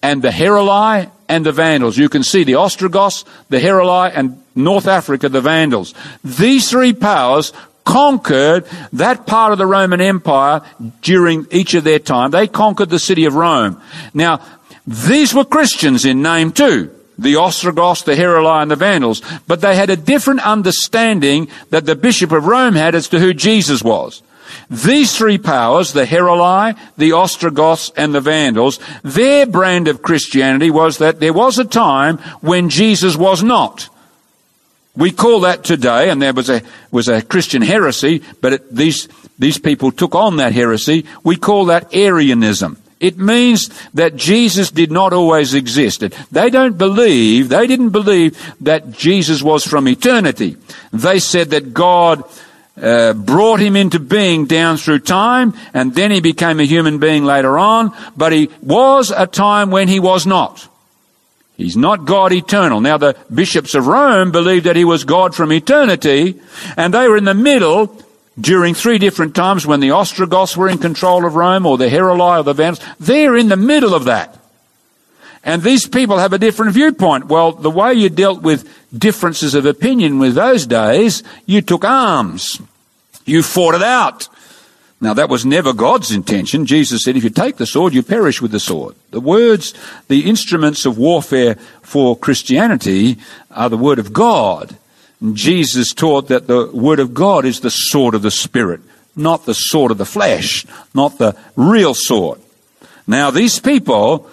and 0.02 0.22
the 0.22 0.30
Heruli 0.30 1.10
and 1.28 1.44
the 1.44 1.52
Vandals. 1.52 1.98
You 1.98 2.08
can 2.08 2.22
see 2.22 2.44
the 2.44 2.56
Ostrogoths, 2.56 3.24
the 3.48 3.58
Heruli 3.58 4.10
and 4.14 4.42
North 4.54 4.86
Africa, 4.86 5.28
the 5.28 5.40
Vandals. 5.40 5.94
These 6.24 6.70
three 6.70 6.92
powers 6.92 7.52
conquered 7.84 8.66
that 8.92 9.26
part 9.26 9.52
of 9.52 9.58
the 9.58 9.66
Roman 9.66 10.00
Empire 10.00 10.62
during 11.02 11.46
each 11.50 11.74
of 11.74 11.84
their 11.84 11.98
time. 11.98 12.30
They 12.30 12.48
conquered 12.48 12.90
the 12.90 12.98
city 12.98 13.26
of 13.26 13.34
Rome. 13.34 13.80
Now, 14.12 14.44
these 14.86 15.34
were 15.34 15.44
Christians 15.44 16.04
in 16.04 16.22
name 16.22 16.52
too 16.52 16.95
the 17.18 17.36
Ostrogoths, 17.36 18.02
the 18.02 18.14
Heruli, 18.14 18.62
and 18.62 18.70
the 18.70 18.76
Vandals, 18.76 19.22
but 19.46 19.60
they 19.60 19.76
had 19.76 19.90
a 19.90 19.96
different 19.96 20.46
understanding 20.46 21.48
that 21.70 21.86
the 21.86 21.96
Bishop 21.96 22.32
of 22.32 22.46
Rome 22.46 22.74
had 22.74 22.94
as 22.94 23.08
to 23.08 23.18
who 23.18 23.32
Jesus 23.32 23.82
was. 23.82 24.22
These 24.70 25.16
three 25.16 25.38
powers, 25.38 25.92
the 25.92 26.04
Heruli, 26.04 26.76
the 26.96 27.12
Ostrogoths, 27.12 27.92
and 27.96 28.14
the 28.14 28.20
Vandals, 28.20 28.78
their 29.02 29.46
brand 29.46 29.88
of 29.88 30.02
Christianity 30.02 30.70
was 30.70 30.98
that 30.98 31.20
there 31.20 31.32
was 31.32 31.58
a 31.58 31.64
time 31.64 32.18
when 32.40 32.68
Jesus 32.68 33.16
was 33.16 33.42
not. 33.42 33.88
We 34.96 35.10
call 35.10 35.40
that 35.40 35.62
today, 35.62 36.10
and 36.10 36.22
there 36.22 36.32
was 36.32 36.48
a, 36.48 36.62
was 36.90 37.08
a 37.08 37.22
Christian 37.22 37.62
heresy, 37.62 38.22
but 38.40 38.54
it, 38.54 38.74
these, 38.74 39.08
these 39.38 39.58
people 39.58 39.92
took 39.92 40.14
on 40.14 40.36
that 40.36 40.52
heresy. 40.52 41.04
We 41.22 41.36
call 41.36 41.66
that 41.66 41.94
Arianism. 41.94 42.78
It 42.98 43.18
means 43.18 43.68
that 43.92 44.16
Jesus 44.16 44.70
did 44.70 44.90
not 44.90 45.12
always 45.12 45.52
exist. 45.52 46.00
They 46.32 46.48
don't 46.48 46.78
believe, 46.78 47.50
they 47.50 47.66
didn't 47.66 47.90
believe 47.90 48.38
that 48.62 48.90
Jesus 48.90 49.42
was 49.42 49.66
from 49.66 49.86
eternity. 49.86 50.56
They 50.92 51.18
said 51.18 51.50
that 51.50 51.74
God 51.74 52.24
uh, 52.80 53.12
brought 53.12 53.60
him 53.60 53.76
into 53.76 53.98
being 53.98 54.46
down 54.46 54.78
through 54.78 55.00
time, 55.00 55.52
and 55.74 55.94
then 55.94 56.10
he 56.10 56.20
became 56.20 56.58
a 56.58 56.64
human 56.64 56.98
being 56.98 57.24
later 57.24 57.58
on, 57.58 57.94
but 58.16 58.32
he 58.32 58.48
was 58.62 59.10
a 59.10 59.26
time 59.26 59.70
when 59.70 59.88
he 59.88 60.00
was 60.00 60.26
not. 60.26 60.66
He's 61.56 61.76
not 61.76 62.04
God 62.04 62.32
eternal. 62.32 62.80
Now 62.80 62.98
the 62.98 63.16
bishops 63.32 63.74
of 63.74 63.86
Rome 63.86 64.30
believed 64.30 64.66
that 64.66 64.76
he 64.76 64.84
was 64.84 65.04
God 65.04 65.34
from 65.34 65.52
eternity, 65.52 66.38
and 66.76 66.92
they 66.92 67.08
were 67.08 67.16
in 67.16 67.24
the 67.24 67.34
middle 67.34 68.02
during 68.38 68.74
three 68.74 68.98
different 68.98 69.34
times 69.34 69.66
when 69.66 69.80
the 69.80 69.92
Ostrogoths 69.92 70.56
were 70.56 70.68
in 70.68 70.78
control 70.78 71.24
of 71.24 71.36
Rome 71.36 71.66
or 71.66 71.78
the 71.78 71.88
Heruli 71.88 72.40
or 72.40 72.42
the 72.42 72.52
Vandals. 72.52 72.84
They're 73.00 73.36
in 73.36 73.48
the 73.48 73.56
middle 73.56 73.94
of 73.94 74.04
that. 74.04 74.38
And 75.42 75.62
these 75.62 75.86
people 75.86 76.18
have 76.18 76.32
a 76.32 76.38
different 76.38 76.72
viewpoint. 76.72 77.26
Well, 77.26 77.52
the 77.52 77.70
way 77.70 77.94
you 77.94 78.08
dealt 78.08 78.42
with 78.42 78.68
differences 78.96 79.54
of 79.54 79.64
opinion 79.64 80.18
with 80.18 80.34
those 80.34 80.66
days, 80.66 81.22
you 81.46 81.62
took 81.62 81.84
arms. 81.84 82.60
You 83.24 83.42
fought 83.42 83.74
it 83.74 83.82
out. 83.82 84.28
Now 85.00 85.14
that 85.14 85.28
was 85.28 85.46
never 85.46 85.72
God's 85.72 86.10
intention. 86.10 86.66
Jesus 86.66 87.04
said, 87.04 87.16
if 87.16 87.24
you 87.24 87.30
take 87.30 87.56
the 87.56 87.66
sword, 87.66 87.94
you 87.94 88.02
perish 88.02 88.42
with 88.42 88.50
the 88.50 88.60
sword. 88.60 88.96
The 89.10 89.20
words, 89.20 89.72
the 90.08 90.28
instruments 90.28 90.84
of 90.84 90.98
warfare 90.98 91.54
for 91.82 92.16
Christianity 92.16 93.18
are 93.50 93.68
the 93.68 93.76
word 93.76 93.98
of 93.98 94.12
God. 94.12 94.76
Jesus 95.32 95.94
taught 95.94 96.28
that 96.28 96.46
the 96.46 96.70
Word 96.72 97.00
of 97.00 97.14
God 97.14 97.44
is 97.44 97.60
the 97.60 97.70
sword 97.70 98.14
of 98.14 98.22
the 98.22 98.30
Spirit, 98.30 98.80
not 99.14 99.46
the 99.46 99.54
sword 99.54 99.90
of 99.90 99.98
the 99.98 100.04
flesh, 100.04 100.66
not 100.94 101.18
the 101.18 101.36
real 101.56 101.94
sword. 101.94 102.40
Now, 103.06 103.30
these 103.30 103.58
people 103.58 104.28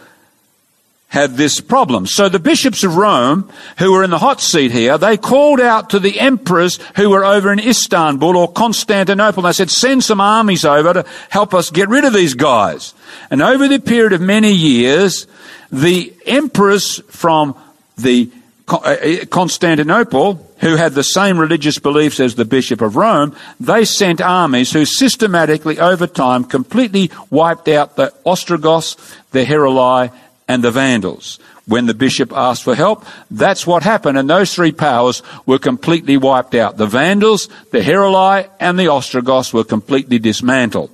had 1.07 1.35
this 1.35 1.61
problem. 1.61 2.07
So 2.07 2.27
the 2.27 2.39
bishops 2.39 2.83
of 2.83 2.97
Rome, 2.97 3.47
who 3.77 3.93
were 3.93 4.03
in 4.03 4.09
the 4.09 4.17
hot 4.17 4.41
seat 4.41 4.71
here, 4.71 4.97
they 4.97 5.15
called 5.15 5.61
out 5.61 5.91
to 5.91 5.99
the 5.99 6.19
emperors 6.19 6.79
who 6.95 7.11
were 7.11 7.23
over 7.23 7.53
in 7.53 7.59
Istanbul 7.59 8.35
or 8.35 8.51
Constantinople. 8.51 9.43
They 9.43 9.53
said, 9.53 9.69
send 9.69 10.03
some 10.03 10.19
armies 10.19 10.65
over 10.65 10.91
to 10.91 11.05
help 11.29 11.53
us 11.53 11.69
get 11.69 11.87
rid 11.87 12.03
of 12.03 12.13
these 12.13 12.33
guys. 12.33 12.95
And 13.29 13.43
over 13.43 13.67
the 13.67 13.77
period 13.77 14.13
of 14.13 14.21
many 14.21 14.53
years, 14.53 15.27
the 15.71 16.11
emperors 16.25 16.97
from 17.11 17.55
the 17.95 18.31
Uh, 18.65 18.77
uh, 18.77 19.25
Constantinople, 19.25 20.35
who 20.59 20.77
had 20.77 20.93
the 20.93 21.03
same 21.03 21.37
religious 21.37 21.79
beliefs 21.79 22.19
as 22.19 22.35
the 22.35 22.45
Bishop 22.45 22.81
of 22.81 22.95
Rome, 22.95 23.35
they 23.59 23.83
sent 23.83 24.21
armies 24.21 24.71
who 24.71 24.85
systematically, 24.85 25.79
over 25.79 26.07
time, 26.07 26.45
completely 26.45 27.11
wiped 27.29 27.67
out 27.67 27.97
the 27.97 28.13
Ostrogoths, 28.25 28.95
the 29.31 29.43
Heruli, 29.43 30.11
and 30.47 30.63
the 30.63 30.71
Vandals. 30.71 31.39
When 31.65 31.85
the 31.85 31.93
bishop 31.93 32.33
asked 32.33 32.63
for 32.63 32.75
help, 32.75 33.05
that's 33.31 33.65
what 33.65 33.83
happened, 33.83 34.17
and 34.17 34.29
those 34.29 34.53
three 34.53 34.73
powers 34.73 35.23
were 35.45 35.59
completely 35.59 36.17
wiped 36.17 36.55
out. 36.55 36.77
The 36.77 36.87
Vandals, 36.87 37.47
the 37.71 37.79
Heruli, 37.79 38.49
and 38.59 38.77
the 38.77 38.89
Ostrogoths 38.89 39.53
were 39.53 39.63
completely 39.63 40.19
dismantled. 40.19 40.89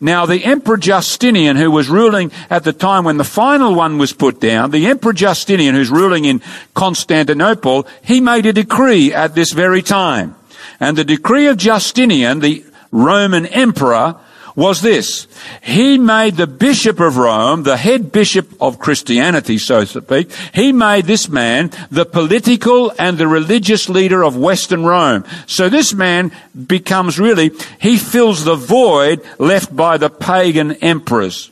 Now, 0.00 0.26
the 0.26 0.44
Emperor 0.44 0.76
Justinian, 0.76 1.56
who 1.56 1.70
was 1.70 1.88
ruling 1.88 2.30
at 2.50 2.64
the 2.64 2.72
time 2.72 3.04
when 3.04 3.16
the 3.16 3.24
final 3.24 3.74
one 3.74 3.98
was 3.98 4.12
put 4.12 4.40
down, 4.40 4.70
the 4.70 4.86
Emperor 4.86 5.12
Justinian, 5.12 5.74
who's 5.74 5.90
ruling 5.90 6.24
in 6.24 6.42
Constantinople, 6.74 7.86
he 8.02 8.20
made 8.20 8.46
a 8.46 8.52
decree 8.52 9.12
at 9.12 9.34
this 9.34 9.52
very 9.52 9.82
time. 9.82 10.34
And 10.80 10.96
the 10.96 11.04
decree 11.04 11.46
of 11.46 11.56
Justinian, 11.56 12.40
the 12.40 12.64
Roman 12.90 13.46
emperor, 13.46 14.16
was 14.56 14.82
this. 14.82 15.26
He 15.62 15.98
made 15.98 16.36
the 16.36 16.46
Bishop 16.46 17.00
of 17.00 17.16
Rome, 17.16 17.64
the 17.64 17.76
head 17.76 18.12
bishop 18.12 18.50
of 18.60 18.78
Christianity, 18.78 19.58
so 19.58 19.84
to 19.84 20.02
speak, 20.02 20.30
he 20.54 20.72
made 20.72 21.06
this 21.06 21.28
man 21.28 21.70
the 21.90 22.06
political 22.06 22.92
and 22.98 23.18
the 23.18 23.26
religious 23.26 23.88
leader 23.88 24.22
of 24.22 24.36
Western 24.36 24.84
Rome. 24.84 25.24
So 25.46 25.68
this 25.68 25.92
man 25.92 26.30
becomes 26.66 27.18
really, 27.18 27.50
he 27.80 27.96
fills 27.98 28.44
the 28.44 28.54
void 28.56 29.22
left 29.38 29.74
by 29.74 29.96
the 29.96 30.10
pagan 30.10 30.72
emperors. 30.74 31.50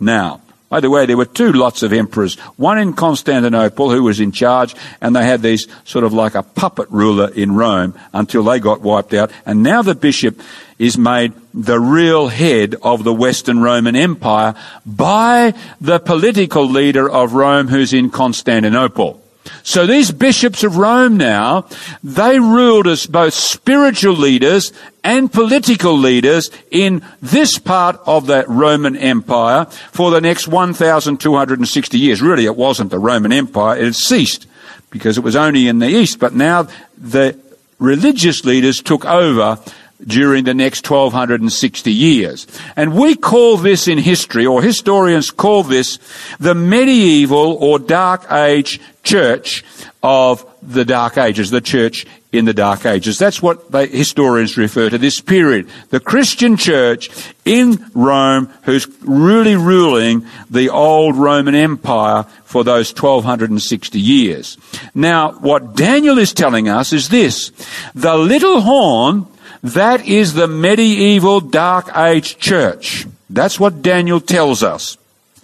Now, 0.00 0.40
by 0.74 0.80
the 0.80 0.90
way, 0.90 1.06
there 1.06 1.16
were 1.16 1.24
two 1.24 1.52
lots 1.52 1.84
of 1.84 1.92
emperors. 1.92 2.34
One 2.56 2.78
in 2.78 2.94
Constantinople 2.94 3.92
who 3.92 4.02
was 4.02 4.18
in 4.18 4.32
charge, 4.32 4.74
and 5.00 5.14
they 5.14 5.24
had 5.24 5.40
these 5.40 5.68
sort 5.84 6.02
of 6.02 6.12
like 6.12 6.34
a 6.34 6.42
puppet 6.42 6.90
ruler 6.90 7.30
in 7.32 7.54
Rome 7.54 7.94
until 8.12 8.42
they 8.42 8.58
got 8.58 8.80
wiped 8.80 9.14
out. 9.14 9.30
And 9.46 9.62
now 9.62 9.82
the 9.82 9.94
bishop 9.94 10.40
is 10.80 10.98
made 10.98 11.32
the 11.54 11.78
real 11.78 12.26
head 12.26 12.74
of 12.82 13.04
the 13.04 13.14
Western 13.14 13.60
Roman 13.60 13.94
Empire 13.94 14.56
by 14.84 15.54
the 15.80 16.00
political 16.00 16.68
leader 16.68 17.08
of 17.08 17.34
Rome 17.34 17.68
who's 17.68 17.92
in 17.92 18.10
Constantinople. 18.10 19.23
So 19.62 19.86
these 19.86 20.10
bishops 20.10 20.64
of 20.64 20.76
Rome 20.76 21.16
now, 21.16 21.66
they 22.02 22.38
ruled 22.38 22.86
as 22.86 23.06
both 23.06 23.34
spiritual 23.34 24.14
leaders 24.14 24.72
and 25.02 25.32
political 25.32 25.96
leaders 25.96 26.50
in 26.70 27.02
this 27.20 27.58
part 27.58 28.00
of 28.06 28.26
the 28.26 28.44
Roman 28.48 28.96
Empire 28.96 29.66
for 29.92 30.10
the 30.10 30.20
next 30.20 30.48
1,260 30.48 31.98
years. 31.98 32.22
Really, 32.22 32.46
it 32.46 32.56
wasn't 32.56 32.90
the 32.90 32.98
Roman 32.98 33.32
Empire. 33.32 33.76
It 33.76 33.84
had 33.84 33.94
ceased 33.94 34.46
because 34.90 35.18
it 35.18 35.24
was 35.24 35.36
only 35.36 35.68
in 35.68 35.78
the 35.78 35.88
East. 35.88 36.18
But 36.18 36.34
now 36.34 36.68
the 36.96 37.38
religious 37.78 38.44
leaders 38.44 38.80
took 38.80 39.04
over 39.04 39.58
during 40.06 40.44
the 40.44 40.54
next 40.54 40.88
1260 40.88 41.92
years. 41.92 42.46
And 42.76 42.94
we 42.94 43.14
call 43.14 43.56
this 43.56 43.88
in 43.88 43.98
history, 43.98 44.46
or 44.46 44.62
historians 44.62 45.30
call 45.30 45.62
this 45.62 45.98
the 46.38 46.54
medieval 46.54 47.56
or 47.60 47.78
dark 47.78 48.30
age 48.30 48.80
church 49.02 49.64
of 50.02 50.44
the 50.62 50.84
dark 50.84 51.18
ages, 51.18 51.50
the 51.50 51.60
church 51.60 52.06
in 52.32 52.46
the 52.46 52.54
dark 52.54 52.84
ages. 52.84 53.18
That's 53.18 53.40
what 53.40 53.70
historians 53.70 54.56
refer 54.56 54.90
to 54.90 54.98
this 54.98 55.20
period. 55.20 55.68
The 55.90 56.00
Christian 56.00 56.56
church 56.56 57.10
in 57.44 57.84
Rome 57.94 58.50
who's 58.62 58.88
really 59.02 59.54
ruling 59.54 60.26
the 60.50 60.70
old 60.70 61.16
Roman 61.16 61.54
Empire 61.54 62.24
for 62.44 62.64
those 62.64 62.90
1260 62.90 64.00
years. 64.00 64.58
Now, 64.94 65.32
what 65.32 65.76
Daniel 65.76 66.18
is 66.18 66.32
telling 66.32 66.68
us 66.68 66.92
is 66.92 67.08
this. 67.08 67.52
The 67.94 68.16
little 68.16 68.62
horn 68.62 69.26
that 69.64 70.06
is 70.06 70.34
the 70.34 70.46
medieval 70.46 71.40
dark 71.40 71.96
age 71.96 72.36
church. 72.36 73.06
That's 73.30 73.58
what 73.58 73.80
Daniel 73.80 74.20
tells 74.20 74.62
us. 74.62 74.98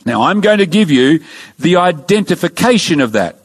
Now 0.04 0.22
I'm 0.22 0.42
going 0.42 0.58
to 0.58 0.66
give 0.66 0.90
you 0.90 1.20
the 1.58 1.76
identification 1.76 3.00
of 3.00 3.12
that 3.12 3.36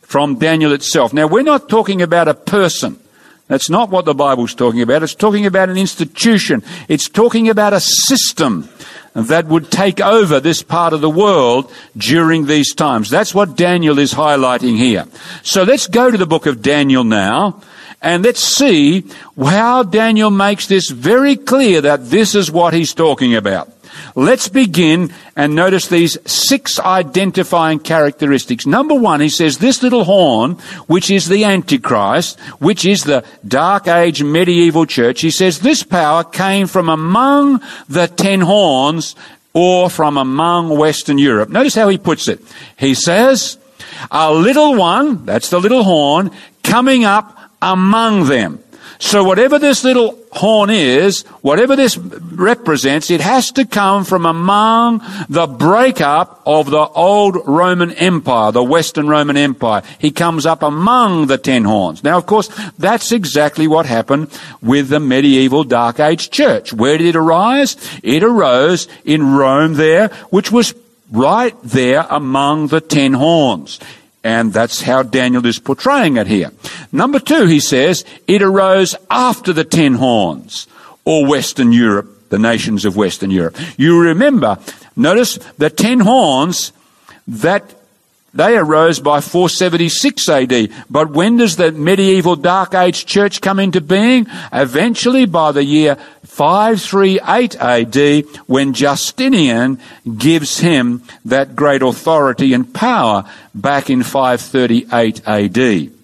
from 0.00 0.38
Daniel 0.38 0.72
itself. 0.72 1.12
Now 1.12 1.26
we're 1.26 1.42
not 1.42 1.68
talking 1.68 2.00
about 2.00 2.28
a 2.28 2.34
person. 2.34 2.98
That's 3.48 3.68
not 3.68 3.90
what 3.90 4.06
the 4.06 4.14
Bible's 4.14 4.54
talking 4.54 4.80
about. 4.80 5.02
It's 5.02 5.14
talking 5.14 5.44
about 5.44 5.68
an 5.68 5.76
institution. 5.76 6.62
It's 6.88 7.08
talking 7.10 7.50
about 7.50 7.74
a 7.74 7.80
system 7.80 8.70
that 9.14 9.46
would 9.46 9.70
take 9.70 10.00
over 10.00 10.40
this 10.40 10.62
part 10.62 10.94
of 10.94 11.02
the 11.02 11.10
world 11.10 11.70
during 11.96 12.46
these 12.46 12.74
times. 12.74 13.10
That's 13.10 13.34
what 13.34 13.56
Daniel 13.56 13.98
is 13.98 14.14
highlighting 14.14 14.76
here. 14.76 15.06
So 15.42 15.62
let's 15.62 15.86
go 15.86 16.10
to 16.10 16.16
the 16.16 16.26
book 16.26 16.46
of 16.46 16.62
Daniel 16.62 17.04
now 17.04 17.60
and 18.02 18.24
let's 18.24 18.40
see 18.40 19.04
how 19.40 19.82
Daniel 19.82 20.30
makes 20.30 20.66
this 20.66 20.90
very 20.90 21.36
clear 21.36 21.80
that 21.80 22.10
this 22.10 22.34
is 22.34 22.50
what 22.50 22.74
he's 22.74 22.94
talking 22.94 23.34
about. 23.34 23.72
Let's 24.14 24.48
begin 24.48 25.12
and 25.36 25.54
notice 25.54 25.88
these 25.88 26.18
six 26.30 26.78
identifying 26.78 27.78
characteristics. 27.78 28.66
Number 28.66 28.94
one, 28.94 29.20
he 29.20 29.28
says 29.28 29.58
this 29.58 29.82
little 29.82 30.04
horn, 30.04 30.52
which 30.86 31.10
is 31.10 31.28
the 31.28 31.44
Antichrist, 31.44 32.38
which 32.58 32.84
is 32.84 33.04
the 33.04 33.24
dark 33.46 33.88
age 33.88 34.22
medieval 34.22 34.86
church, 34.86 35.20
he 35.20 35.30
says 35.30 35.60
this 35.60 35.82
power 35.82 36.24
came 36.24 36.66
from 36.66 36.88
among 36.88 37.60
the 37.88 38.06
ten 38.06 38.40
horns 38.42 39.16
or 39.52 39.88
from 39.88 40.18
among 40.18 40.68
Western 40.68 41.16
Europe. 41.18 41.48
Notice 41.48 41.74
how 41.74 41.88
he 41.88 41.96
puts 41.96 42.28
it. 42.28 42.40
He 42.78 42.94
says, 42.94 43.56
a 44.10 44.32
little 44.32 44.76
one, 44.76 45.24
that's 45.24 45.48
the 45.48 45.60
little 45.60 45.84
horn, 45.84 46.30
coming 46.62 47.04
up 47.04 47.35
among 47.60 48.28
them. 48.28 48.60
So 48.98 49.24
whatever 49.24 49.58
this 49.58 49.84
little 49.84 50.18
horn 50.32 50.70
is, 50.70 51.22
whatever 51.42 51.76
this 51.76 51.98
represents, 51.98 53.10
it 53.10 53.20
has 53.20 53.52
to 53.52 53.66
come 53.66 54.04
from 54.04 54.24
among 54.24 55.02
the 55.28 55.46
breakup 55.46 56.40
of 56.46 56.70
the 56.70 56.86
old 56.86 57.36
Roman 57.46 57.92
Empire, 57.92 58.52
the 58.52 58.64
Western 58.64 59.06
Roman 59.06 59.36
Empire. 59.36 59.82
He 59.98 60.10
comes 60.10 60.46
up 60.46 60.62
among 60.62 61.26
the 61.26 61.36
ten 61.36 61.64
horns. 61.64 62.02
Now, 62.02 62.16
of 62.16 62.24
course, 62.24 62.48
that's 62.78 63.12
exactly 63.12 63.68
what 63.68 63.84
happened 63.84 64.28
with 64.62 64.88
the 64.88 65.00
medieval 65.00 65.64
Dark 65.64 66.00
Age 66.00 66.30
church. 66.30 66.72
Where 66.72 66.96
did 66.96 67.08
it 67.08 67.16
arise? 67.16 67.76
It 68.02 68.22
arose 68.22 68.88
in 69.04 69.34
Rome 69.34 69.74
there, 69.74 70.08
which 70.30 70.50
was 70.50 70.74
right 71.12 71.54
there 71.62 72.06
among 72.08 72.68
the 72.68 72.80
ten 72.80 73.12
horns. 73.12 73.78
And 74.26 74.52
that's 74.52 74.82
how 74.82 75.04
Daniel 75.04 75.46
is 75.46 75.60
portraying 75.60 76.16
it 76.16 76.26
here. 76.26 76.50
Number 76.90 77.20
two, 77.20 77.46
he 77.46 77.60
says, 77.60 78.04
it 78.26 78.42
arose 78.42 78.96
after 79.08 79.52
the 79.52 79.62
ten 79.62 79.94
horns, 79.94 80.66
or 81.04 81.24
Western 81.24 81.70
Europe, 81.70 82.28
the 82.30 82.38
nations 82.40 82.84
of 82.84 82.96
Western 82.96 83.30
Europe. 83.30 83.56
You 83.76 84.02
remember, 84.02 84.58
notice 84.96 85.38
the 85.58 85.70
ten 85.70 86.00
horns, 86.00 86.72
that 87.28 87.62
they 88.36 88.56
arose 88.56 89.00
by 89.00 89.20
476 89.20 90.28
AD. 90.28 90.70
But 90.90 91.10
when 91.10 91.38
does 91.38 91.56
the 91.56 91.72
medieval 91.72 92.36
Dark 92.36 92.74
Age 92.74 93.06
church 93.06 93.40
come 93.40 93.58
into 93.58 93.80
being? 93.80 94.26
Eventually 94.52 95.24
by 95.24 95.52
the 95.52 95.64
year 95.64 95.96
538 96.24 97.56
AD 97.56 98.26
when 98.46 98.74
Justinian 98.74 99.80
gives 100.18 100.58
him 100.58 101.02
that 101.24 101.56
great 101.56 101.82
authority 101.82 102.52
and 102.52 102.72
power 102.72 103.24
back 103.54 103.88
in 103.88 104.02
538 104.02 105.26
AD. 105.26 105.95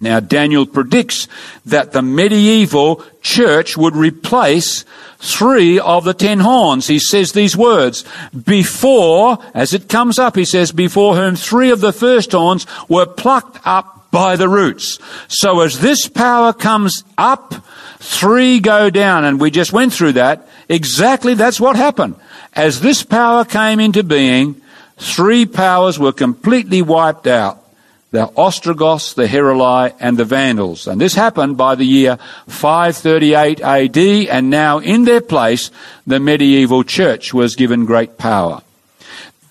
Now 0.00 0.20
Daniel 0.20 0.64
predicts 0.64 1.26
that 1.66 1.92
the 1.92 2.02
medieval 2.02 3.04
church 3.20 3.76
would 3.76 3.96
replace 3.96 4.84
three 5.18 5.80
of 5.80 6.04
the 6.04 6.14
ten 6.14 6.38
horns. 6.38 6.86
He 6.86 6.98
says 6.98 7.32
these 7.32 7.56
words, 7.56 8.04
before, 8.44 9.38
as 9.54 9.74
it 9.74 9.88
comes 9.88 10.18
up, 10.18 10.36
he 10.36 10.44
says, 10.44 10.70
before 10.70 11.16
whom 11.16 11.34
three 11.34 11.70
of 11.70 11.80
the 11.80 11.92
first 11.92 12.32
horns 12.32 12.66
were 12.88 13.06
plucked 13.06 13.58
up 13.64 14.10
by 14.12 14.36
the 14.36 14.48
roots. 14.48 14.98
So 15.26 15.60
as 15.60 15.80
this 15.80 16.08
power 16.08 16.52
comes 16.52 17.02
up, 17.18 17.54
Three 18.00 18.60
go 18.60 18.90
down, 18.90 19.24
and 19.24 19.40
we 19.40 19.50
just 19.50 19.72
went 19.72 19.92
through 19.92 20.12
that. 20.12 20.46
Exactly 20.68 21.34
that's 21.34 21.60
what 21.60 21.76
happened. 21.76 22.14
As 22.54 22.80
this 22.80 23.02
power 23.02 23.44
came 23.44 23.80
into 23.80 24.04
being, 24.04 24.60
three 24.96 25.46
powers 25.46 25.98
were 25.98 26.12
completely 26.12 26.80
wiped 26.80 27.26
out. 27.26 27.62
The 28.10 28.30
Ostrogoths, 28.36 29.14
the 29.14 29.26
Heruli, 29.26 29.94
and 30.00 30.16
the 30.16 30.24
Vandals. 30.24 30.86
And 30.86 31.00
this 31.00 31.14
happened 31.14 31.56
by 31.56 31.74
the 31.74 31.84
year 31.84 32.18
538 32.46 33.60
AD, 33.60 33.98
and 33.98 34.48
now 34.48 34.78
in 34.78 35.04
their 35.04 35.20
place, 35.20 35.70
the 36.06 36.18
medieval 36.18 36.84
church 36.84 37.34
was 37.34 37.54
given 37.54 37.84
great 37.84 38.16
power. 38.16 38.62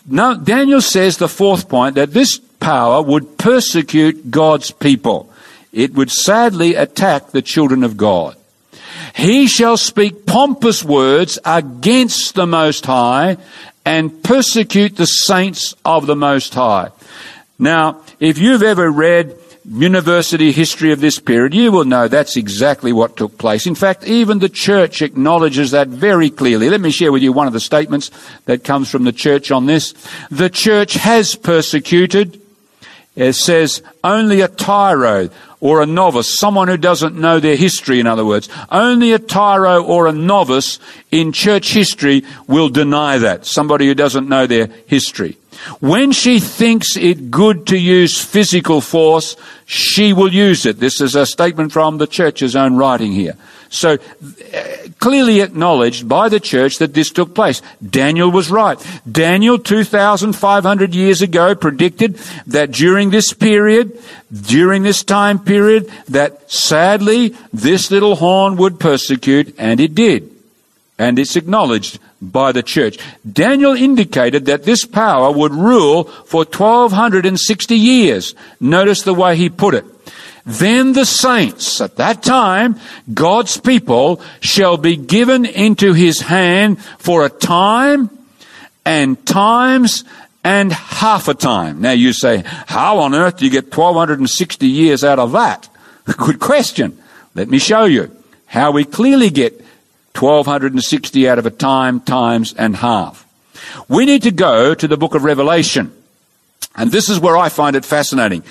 Now, 0.08 0.34
Daniel 0.34 0.82
says 0.82 1.18
the 1.18 1.28
fourth 1.28 1.70
point 1.70 1.96
that 1.96 2.14
this 2.14 2.40
power 2.60 3.02
would 3.02 3.38
persecute 3.38 4.32
God's 4.32 4.72
people 4.72 5.32
it 5.78 5.94
would 5.94 6.12
sadly 6.12 6.74
attack 6.74 7.30
the 7.30 7.42
children 7.44 7.84
of 7.84 7.98
God. 7.98 8.36
He 9.16 9.46
shall 9.48 9.78
speak 9.78 10.26
pompous 10.26 10.84
words 10.84 11.38
against 11.46 12.34
the 12.34 12.48
Most 12.48 12.86
High 12.88 13.38
and 13.86 14.24
persecute 14.24 14.96
the 14.96 15.06
saints 15.06 15.76
of 15.86 16.08
the 16.08 16.16
Most 16.16 16.56
High. 16.56 16.90
Now, 17.60 18.02
if 18.20 18.38
you've 18.38 18.64
ever 18.64 18.92
read 18.92 19.38
university 19.70 20.52
history 20.52 20.92
of 20.92 21.02
this 21.02 21.20
period, 21.20 21.54
you 21.54 21.72
will 21.72 21.86
know 21.86 22.08
that's 22.08 22.38
exactly 22.38 22.94
what 22.94 23.18
took 23.18 23.38
place. 23.38 23.68
In 23.68 23.76
fact, 23.76 24.06
even 24.06 24.40
the 24.40 24.50
church 24.50 25.02
acknowledges 25.02 25.72
that 25.72 25.88
very 25.88 26.30
clearly. 26.30 26.70
Let 26.70 26.82
me 26.82 26.92
share 26.92 27.12
with 27.12 27.24
you 27.24 27.34
one 27.34 27.48
of 27.48 27.54
the 27.54 27.60
statements 27.60 28.12
that 28.46 28.64
comes 28.64 28.90
from 28.90 29.04
the 29.04 29.12
church 29.12 29.52
on 29.52 29.66
this. 29.66 29.94
The 30.32 30.50
church 30.50 30.94
has 30.94 31.36
persecuted. 31.36 32.40
It 33.18 33.34
says 33.34 33.82
only 34.04 34.42
a 34.42 34.48
tyro 34.48 35.30
or 35.60 35.82
a 35.82 35.88
novice, 35.88 36.38
someone 36.38 36.68
who 36.68 36.78
doesn't 36.78 37.20
know 37.20 37.40
their 37.40 37.56
history, 37.56 38.00
in 38.00 38.06
other 38.06 38.24
words. 38.24 38.48
Only 38.70 39.12
a 39.12 39.20
tyro 39.20 39.84
or 39.84 40.06
a 40.06 40.12
novice 40.12 40.80
in 41.10 41.32
church 41.32 41.74
history 41.74 42.24
will 42.48 42.70
deny 42.70 43.18
that. 43.18 43.48
Somebody 43.48 43.88
who 43.88 43.96
doesn't 43.96 44.30
know 44.30 44.46
their 44.46 44.68
history. 44.86 45.36
When 45.80 46.12
she 46.12 46.40
thinks 46.40 46.96
it 46.96 47.32
good 47.32 47.66
to 47.68 47.78
use 47.78 48.24
physical 48.24 48.82
force, 48.82 49.36
she 49.66 50.14
will 50.14 50.32
use 50.32 50.68
it. 50.68 50.80
This 50.80 51.02
is 51.02 51.16
a 51.16 51.26
statement 51.26 51.72
from 51.72 51.98
the 51.98 52.06
church's 52.06 52.56
own 52.56 52.76
writing 52.76 53.14
here. 53.14 53.36
So 53.70 53.94
uh, 53.94 53.98
clearly 55.00 55.42
acknowledged 55.42 56.08
by 56.08 56.30
the 56.30 56.40
church 56.40 56.78
that 56.78 56.94
this 56.94 57.12
took 57.12 57.36
place. 57.36 57.62
Daniel 57.88 58.32
was 58.32 58.50
right. 58.50 58.78
Daniel 59.10 59.58
2,500 59.58 60.96
years 60.96 61.22
ago 61.22 61.56
predicted 61.56 62.16
that 62.48 62.72
during 62.72 63.10
this 63.10 63.34
period, 63.34 63.98
during 64.32 64.84
this 64.84 65.04
time 65.04 65.40
period, 65.40 65.92
that 66.10 66.52
sadly 66.52 67.36
this 67.54 67.92
little 67.92 68.16
horn 68.16 68.56
would 68.58 68.80
persecute, 68.80 69.54
and 69.58 69.80
it 69.80 69.96
did. 69.96 70.32
And 71.00 71.20
it's 71.20 71.36
acknowledged 71.36 72.00
by 72.22 72.52
the 72.52 72.64
church. 72.64 72.98
Daniel 73.32 73.74
indicated 73.74 74.46
that 74.46 74.64
this 74.64 74.86
power 74.86 75.32
would 75.32 75.54
rule 75.54 76.06
for 76.06 76.44
1260 76.44 77.76
years. 77.76 78.34
Notice 78.60 79.04
the 79.04 79.14
way 79.14 79.36
he 79.36 79.50
put 79.50 79.76
it. 79.76 79.86
Then 80.48 80.94
the 80.94 81.06
saints, 81.06 81.82
at 81.82 81.98
that 81.98 82.24
time, 82.24 82.80
God's 83.14 83.58
people 83.58 84.22
shall 84.40 84.78
be 84.78 84.96
given 84.96 85.46
into 85.46 85.92
his 85.92 86.22
hand 86.22 86.82
for 87.00 87.26
a 87.26 87.30
time 87.30 88.10
and 88.86 89.24
times 89.26 90.06
and 90.46 90.72
half 90.72 91.28
a 91.28 91.34
time. 91.34 91.82
Now 91.82 91.92
you 91.92 92.14
say, 92.14 92.44
how 92.46 93.00
on 93.00 93.14
earth 93.14 93.38
do 93.38 93.46
you 93.46 93.52
get 93.52 93.66
1260 93.66 94.66
years 94.66 95.04
out 95.04 95.20
of 95.20 95.34
that? 95.34 95.68
Good 96.18 96.40
question. 96.40 96.98
Let 97.36 97.50
me 97.50 97.60
show 97.60 97.84
you 97.84 98.10
how 98.46 98.72
we 98.72 98.86
clearly 98.86 99.30
get 99.30 99.60
1260 100.16 101.28
out 101.28 101.40
of 101.40 101.46
a 101.46 101.52
time, 101.52 102.00
times 102.00 102.54
and 102.54 102.78
half. 102.78 103.28
We 103.90 104.06
need 104.06 104.24
to 104.24 104.32
go 104.32 104.74
to 104.74 104.88
the 104.88 104.96
book 104.96 105.14
of 105.14 105.26
Revelation. 105.26 105.92
And 106.74 106.90
this 106.90 107.10
is 107.10 107.20
where 107.20 107.36
I 107.36 107.50
find 107.50 107.76
it 107.76 107.84
fascinating. 107.84 108.44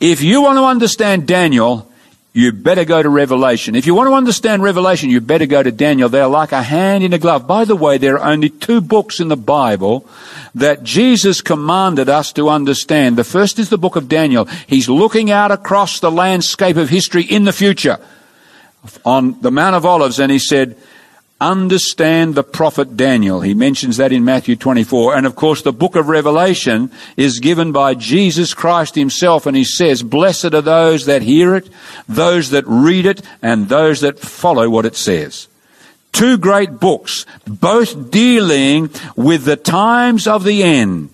If 0.00 0.22
you 0.22 0.40
want 0.40 0.56
to 0.56 0.64
understand 0.64 1.28
Daniel, 1.28 1.90
you 2.32 2.52
better 2.52 2.84
go 2.84 3.02
to 3.02 3.08
Revelation. 3.08 3.74
If 3.74 3.86
you 3.86 3.94
want 3.94 4.08
to 4.08 4.14
understand 4.14 4.62
Revelation, 4.62 5.10
you 5.10 5.20
better 5.20 5.46
go 5.46 5.62
to 5.62 5.70
Daniel. 5.70 6.08
They're 6.08 6.26
like 6.26 6.52
a 6.52 6.62
hand 6.62 7.04
in 7.04 7.12
a 7.12 7.18
glove. 7.18 7.46
By 7.46 7.64
the 7.64 7.76
way, 7.76 7.98
there 7.98 8.18
are 8.18 8.32
only 8.32 8.48
two 8.48 8.80
books 8.80 9.20
in 9.20 9.28
the 9.28 9.36
Bible 9.36 10.06
that 10.54 10.82
Jesus 10.82 11.42
commanded 11.42 12.08
us 12.08 12.32
to 12.34 12.48
understand. 12.48 13.18
The 13.18 13.24
first 13.24 13.58
is 13.58 13.68
the 13.68 13.78
book 13.78 13.96
of 13.96 14.08
Daniel. 14.08 14.46
He's 14.66 14.88
looking 14.88 15.30
out 15.30 15.50
across 15.50 16.00
the 16.00 16.10
landscape 16.10 16.76
of 16.76 16.88
history 16.88 17.24
in 17.24 17.44
the 17.44 17.52
future 17.52 17.98
on 19.04 19.40
the 19.40 19.50
Mount 19.50 19.76
of 19.76 19.84
Olives 19.84 20.18
and 20.18 20.32
he 20.32 20.38
said, 20.38 20.76
understand 21.40 22.34
the 22.34 22.42
prophet 22.42 22.96
Daniel. 22.96 23.40
He 23.40 23.54
mentions 23.54 23.96
that 23.96 24.12
in 24.12 24.24
Matthew 24.24 24.56
24. 24.56 25.16
And 25.16 25.26
of 25.26 25.36
course, 25.36 25.62
the 25.62 25.72
book 25.72 25.96
of 25.96 26.08
Revelation 26.08 26.90
is 27.16 27.40
given 27.40 27.72
by 27.72 27.94
Jesus 27.94 28.54
Christ 28.54 28.94
himself. 28.94 29.46
And 29.46 29.56
he 29.56 29.64
says, 29.64 30.02
blessed 30.02 30.54
are 30.54 30.60
those 30.60 31.06
that 31.06 31.22
hear 31.22 31.54
it, 31.54 31.68
those 32.08 32.50
that 32.50 32.64
read 32.66 33.06
it, 33.06 33.22
and 33.42 33.68
those 33.68 34.00
that 34.00 34.18
follow 34.18 34.68
what 34.68 34.86
it 34.86 34.96
says. 34.96 35.48
Two 36.12 36.36
great 36.36 36.80
books, 36.80 37.24
both 37.46 38.10
dealing 38.10 38.90
with 39.16 39.44
the 39.44 39.56
times 39.56 40.26
of 40.26 40.44
the 40.44 40.62
end. 40.62 41.10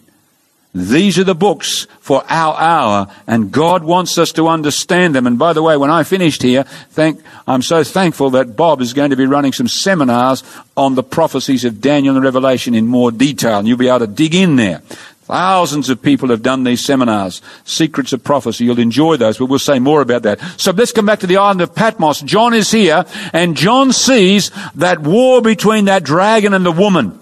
These 0.76 1.18
are 1.18 1.24
the 1.24 1.34
books 1.34 1.86
for 2.00 2.22
our 2.28 2.54
hour, 2.60 3.06
and 3.26 3.50
God 3.50 3.82
wants 3.82 4.18
us 4.18 4.30
to 4.32 4.46
understand 4.46 5.14
them. 5.14 5.26
And 5.26 5.38
by 5.38 5.54
the 5.54 5.62
way, 5.62 5.74
when 5.78 5.90
I 5.90 6.02
finished 6.02 6.42
here, 6.42 6.64
thank, 6.90 7.18
I'm 7.46 7.62
so 7.62 7.82
thankful 7.82 8.28
that 8.30 8.56
Bob 8.56 8.82
is 8.82 8.92
going 8.92 9.08
to 9.08 9.16
be 9.16 9.24
running 9.24 9.54
some 9.54 9.68
seminars 9.68 10.44
on 10.76 10.94
the 10.94 11.02
prophecies 11.02 11.64
of 11.64 11.80
Daniel 11.80 12.14
and 12.14 12.22
Revelation 12.22 12.74
in 12.74 12.88
more 12.88 13.10
detail, 13.10 13.58
and 13.58 13.66
you'll 13.66 13.78
be 13.78 13.88
able 13.88 14.00
to 14.00 14.06
dig 14.06 14.34
in 14.34 14.56
there. 14.56 14.82
Thousands 15.22 15.88
of 15.88 16.02
people 16.02 16.28
have 16.28 16.42
done 16.42 16.64
these 16.64 16.84
seminars, 16.84 17.40
Secrets 17.64 18.12
of 18.12 18.22
Prophecy. 18.22 18.66
You'll 18.66 18.78
enjoy 18.78 19.16
those, 19.16 19.38
but 19.38 19.46
we'll 19.46 19.58
say 19.58 19.78
more 19.78 20.02
about 20.02 20.24
that. 20.24 20.40
So 20.60 20.72
let's 20.72 20.92
come 20.92 21.06
back 21.06 21.20
to 21.20 21.26
the 21.26 21.38
island 21.38 21.62
of 21.62 21.74
Patmos. 21.74 22.20
John 22.20 22.52
is 22.52 22.70
here, 22.70 23.06
and 23.32 23.56
John 23.56 23.92
sees 23.92 24.50
that 24.74 25.00
war 25.00 25.40
between 25.40 25.86
that 25.86 26.04
dragon 26.04 26.52
and 26.52 26.66
the 26.66 26.70
woman. 26.70 27.18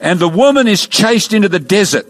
And 0.00 0.18
the 0.18 0.26
woman 0.26 0.66
is 0.66 0.86
chased 0.86 1.34
into 1.34 1.50
the 1.50 1.60
desert. 1.60 2.06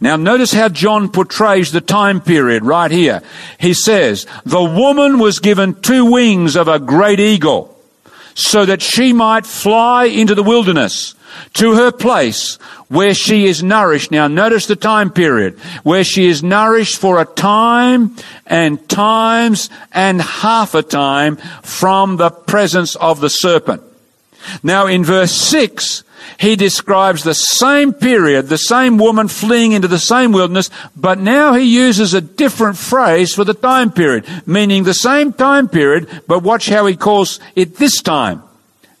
Now 0.00 0.16
notice 0.16 0.52
how 0.52 0.68
John 0.68 1.10
portrays 1.10 1.72
the 1.72 1.80
time 1.80 2.20
period 2.20 2.64
right 2.64 2.90
here. 2.90 3.22
He 3.58 3.74
says, 3.74 4.26
the 4.44 4.62
woman 4.62 5.18
was 5.18 5.40
given 5.40 5.80
two 5.80 6.04
wings 6.04 6.56
of 6.56 6.68
a 6.68 6.78
great 6.78 7.18
eagle 7.18 7.76
so 8.34 8.64
that 8.64 8.80
she 8.80 9.12
might 9.12 9.44
fly 9.44 10.04
into 10.04 10.36
the 10.36 10.44
wilderness 10.44 11.16
to 11.54 11.74
her 11.74 11.90
place 11.90 12.54
where 12.88 13.12
she 13.12 13.46
is 13.46 13.62
nourished. 13.62 14.12
Now 14.12 14.28
notice 14.28 14.66
the 14.66 14.76
time 14.76 15.10
period 15.10 15.58
where 15.82 16.04
she 16.04 16.28
is 16.28 16.42
nourished 16.42 16.98
for 16.98 17.20
a 17.20 17.24
time 17.24 18.14
and 18.46 18.88
times 18.88 19.68
and 19.92 20.22
half 20.22 20.74
a 20.74 20.82
time 20.82 21.36
from 21.62 22.16
the 22.16 22.30
presence 22.30 22.94
of 22.96 23.20
the 23.20 23.30
serpent. 23.30 23.82
Now 24.62 24.86
in 24.86 25.04
verse 25.04 25.32
6, 25.32 26.04
he 26.38 26.56
describes 26.56 27.22
the 27.22 27.34
same 27.34 27.92
period, 27.92 28.46
the 28.46 28.58
same 28.58 28.98
woman 28.98 29.28
fleeing 29.28 29.72
into 29.72 29.88
the 29.88 29.98
same 29.98 30.32
wilderness, 30.32 30.70
but 30.94 31.18
now 31.18 31.54
he 31.54 31.64
uses 31.64 32.14
a 32.14 32.20
different 32.20 32.76
phrase 32.76 33.34
for 33.34 33.44
the 33.44 33.54
time 33.54 33.90
period, 33.90 34.26
meaning 34.46 34.84
the 34.84 34.94
same 34.94 35.32
time 35.32 35.68
period, 35.68 36.22
but 36.26 36.42
watch 36.42 36.68
how 36.68 36.86
he 36.86 36.96
calls 36.96 37.40
it 37.56 37.76
this 37.76 38.02
time. 38.02 38.42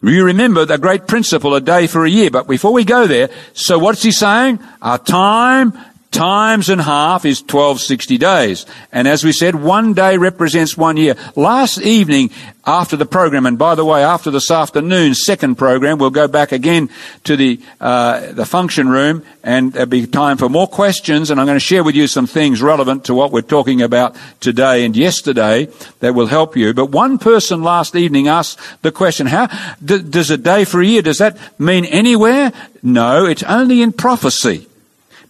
you 0.00 0.24
remember 0.24 0.64
the 0.64 0.78
great 0.78 1.08
principle, 1.08 1.56
a 1.56 1.60
day 1.60 1.88
for 1.88 2.04
a 2.04 2.10
year. 2.10 2.30
But 2.30 2.46
before 2.46 2.72
we 2.72 2.84
go 2.84 3.08
there, 3.08 3.30
so 3.54 3.80
what's 3.80 4.04
he 4.04 4.12
saying? 4.12 4.60
A 4.80 4.98
time 4.98 5.76
times 6.10 6.68
and 6.68 6.80
half 6.80 7.24
is 7.24 7.40
1260 7.40 8.18
days. 8.18 8.66
And 8.92 9.06
as 9.06 9.24
we 9.24 9.32
said, 9.32 9.54
one 9.54 9.94
day 9.94 10.16
represents 10.16 10.76
one 10.76 10.96
year. 10.96 11.14
Last 11.36 11.78
evening 11.78 12.30
after 12.66 12.96
the 12.96 13.06
program, 13.06 13.46
and 13.46 13.58
by 13.58 13.74
the 13.74 13.84
way, 13.84 14.02
after 14.02 14.30
this 14.30 14.50
afternoon's 14.50 15.24
second 15.24 15.56
program, 15.56 15.98
we'll 15.98 16.10
go 16.10 16.28
back 16.28 16.52
again 16.52 16.90
to 17.24 17.36
the, 17.36 17.60
uh, 17.80 18.32
the 18.32 18.44
function 18.44 18.88
room 18.88 19.22
and 19.42 19.72
there'll 19.72 19.88
be 19.88 20.06
time 20.06 20.36
for 20.36 20.48
more 20.48 20.66
questions 20.66 21.30
and 21.30 21.40
I'm 21.40 21.46
going 21.46 21.56
to 21.56 21.60
share 21.60 21.84
with 21.84 21.94
you 21.94 22.06
some 22.06 22.26
things 22.26 22.62
relevant 22.62 23.06
to 23.06 23.14
what 23.14 23.32
we're 23.32 23.42
talking 23.42 23.82
about 23.82 24.16
today 24.40 24.84
and 24.84 24.96
yesterday 24.96 25.68
that 26.00 26.14
will 26.14 26.26
help 26.26 26.56
you. 26.56 26.74
But 26.74 26.86
one 26.86 27.18
person 27.18 27.62
last 27.62 27.96
evening 27.96 28.28
asked 28.28 28.58
the 28.82 28.92
question, 28.92 29.26
how, 29.26 29.48
d- 29.84 30.02
does 30.02 30.30
a 30.30 30.38
day 30.38 30.64
for 30.64 30.80
a 30.80 30.86
year, 30.86 31.02
does 31.02 31.18
that 31.18 31.38
mean 31.58 31.84
anywhere? 31.86 32.52
No, 32.82 33.26
it's 33.26 33.42
only 33.42 33.82
in 33.82 33.92
prophecy 33.92 34.67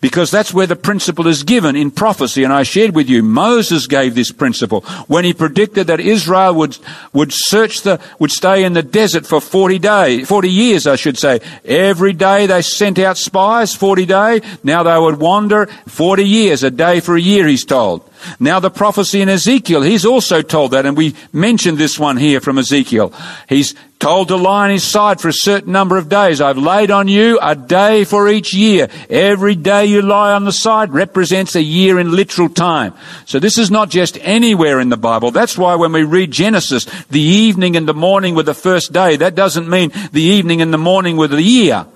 because 0.01 0.31
that's 0.31 0.55
where 0.55 0.67
the 0.67 0.77
principle 0.77 1.27
is 1.27 1.43
given 1.43 1.75
in 1.75 1.91
prophecy. 1.91 2.45
And 2.45 2.53
I 2.53 2.63
shared 2.63 2.95
with 2.95 3.09
you, 3.09 3.23
Moses 3.23 3.87
gave 3.87 4.15
this 4.15 4.31
principle 4.31 4.83
when 5.07 5.25
he 5.25 5.35
predicted 5.35 5.89
that 5.89 6.01
Israel 6.01 6.55
would, 6.55 6.79
would 7.13 7.33
search 7.33 7.83
the, 7.83 8.01
would 8.19 8.31
stay 8.31 8.65
in 8.65 8.75
the 8.75 8.83
desert 8.83 9.27
for 9.27 9.41
40 9.41 9.79
days, 9.79 10.29
40 10.29 10.51
years, 10.51 10.87
I 10.87 10.97
should 10.97 11.19
say. 11.19 11.41
Every 11.65 12.13
day 12.13 12.47
they 12.47 12.63
sent 12.63 12.99
out 12.99 13.19
spies, 13.19 13.75
40 13.75 14.07
day. 14.07 14.41
Now 14.63 14.83
they 14.83 14.99
would 14.99 15.19
wander 15.19 15.67
40 15.87 16.25
years, 16.25 16.63
a 16.63 16.71
day 16.71 17.01
for 17.01 17.17
a 17.17 17.21
year, 17.21 17.47
he's 17.47 17.65
told. 17.65 18.09
Now 18.41 18.61
the 18.61 18.71
prophecy 18.71 19.21
in 19.21 19.29
Ezekiel, 19.29 19.83
he's 19.83 20.05
also 20.05 20.43
told 20.43 20.73
that, 20.73 20.87
and 20.87 20.97
we 20.97 21.15
mentioned 21.33 21.79
this 21.79 21.99
one 21.99 22.17
here 22.17 22.41
from 22.41 22.59
Ezekiel. 22.59 23.13
He's 23.49 23.75
told 23.99 24.29
to 24.29 24.37
lie 24.37 24.65
on 24.65 24.71
his 24.71 24.85
side 24.85 25.21
for 25.21 25.29
a 25.29 25.33
certain 25.33 25.73
number 25.73 25.97
of 25.97 26.09
days. 26.09 26.41
I've 26.41 26.59
laid 26.59 26.91
on 26.91 27.09
you 27.09 27.39
a 27.43 27.55
day 27.55 28.05
for 28.05 28.29
each 28.29 28.55
year. 28.55 28.89
Every 29.11 29.55
day 29.55 29.87
you 29.87 30.03
lie 30.03 30.33
on 30.33 30.45
the 30.45 30.53
side 30.53 30.93
represents 30.93 31.57
a 31.57 31.63
year 31.63 31.99
in 31.99 32.13
literal 32.13 32.49
time. 32.49 32.95
So 33.25 33.39
this 33.39 33.59
is 33.59 33.71
not 33.71 33.91
just 33.91 34.19
anywhere 34.21 34.81
in 34.81 34.89
the 34.89 34.97
Bible. 34.97 35.31
That's 35.31 35.59
why 35.59 35.75
when 35.75 35.93
we 35.93 36.05
read 36.05 36.31
Genesis, 36.31 36.85
the 37.11 37.21
evening 37.21 37.77
and 37.77 37.89
the 37.89 37.95
morning 37.95 38.35
were 38.35 38.43
the 38.43 38.55
first 38.55 38.93
day. 38.93 39.17
That 39.17 39.35
doesn't 39.35 39.69
mean 39.69 39.91
the 40.13 40.23
evening 40.23 40.63
and 40.63 40.73
the 40.73 40.79
morning 40.79 41.17
were 41.17 41.29
the 41.29 41.43
year. 41.43 41.87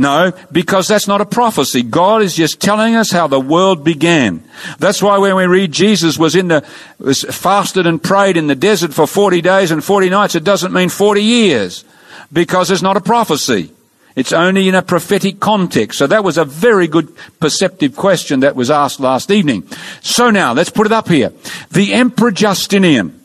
No, 0.00 0.32
because 0.50 0.88
that's 0.88 1.06
not 1.06 1.20
a 1.20 1.26
prophecy. 1.26 1.82
God 1.82 2.22
is 2.22 2.34
just 2.34 2.58
telling 2.58 2.96
us 2.96 3.10
how 3.10 3.26
the 3.26 3.38
world 3.38 3.84
began. 3.84 4.42
That's 4.78 5.02
why 5.02 5.18
when 5.18 5.36
we 5.36 5.44
read 5.44 5.72
Jesus 5.72 6.16
was 6.16 6.34
in 6.34 6.48
the, 6.48 6.66
was 6.98 7.20
fasted 7.24 7.86
and 7.86 8.02
prayed 8.02 8.38
in 8.38 8.46
the 8.46 8.54
desert 8.54 8.94
for 8.94 9.06
40 9.06 9.42
days 9.42 9.70
and 9.70 9.84
40 9.84 10.08
nights, 10.08 10.34
it 10.34 10.42
doesn't 10.42 10.72
mean 10.72 10.88
40 10.88 11.22
years. 11.22 11.84
Because 12.32 12.70
it's 12.70 12.80
not 12.80 12.96
a 12.96 13.02
prophecy. 13.02 13.72
It's 14.16 14.32
only 14.32 14.68
in 14.70 14.74
a 14.74 14.80
prophetic 14.80 15.38
context. 15.38 15.98
So 15.98 16.06
that 16.06 16.24
was 16.24 16.38
a 16.38 16.46
very 16.46 16.86
good 16.86 17.14
perceptive 17.38 17.94
question 17.94 18.40
that 18.40 18.56
was 18.56 18.70
asked 18.70 19.00
last 19.00 19.30
evening. 19.30 19.68
So 20.00 20.30
now, 20.30 20.54
let's 20.54 20.70
put 20.70 20.86
it 20.86 20.92
up 20.92 21.08
here. 21.08 21.30
The 21.72 21.92
Emperor 21.92 22.30
Justinian 22.30 23.20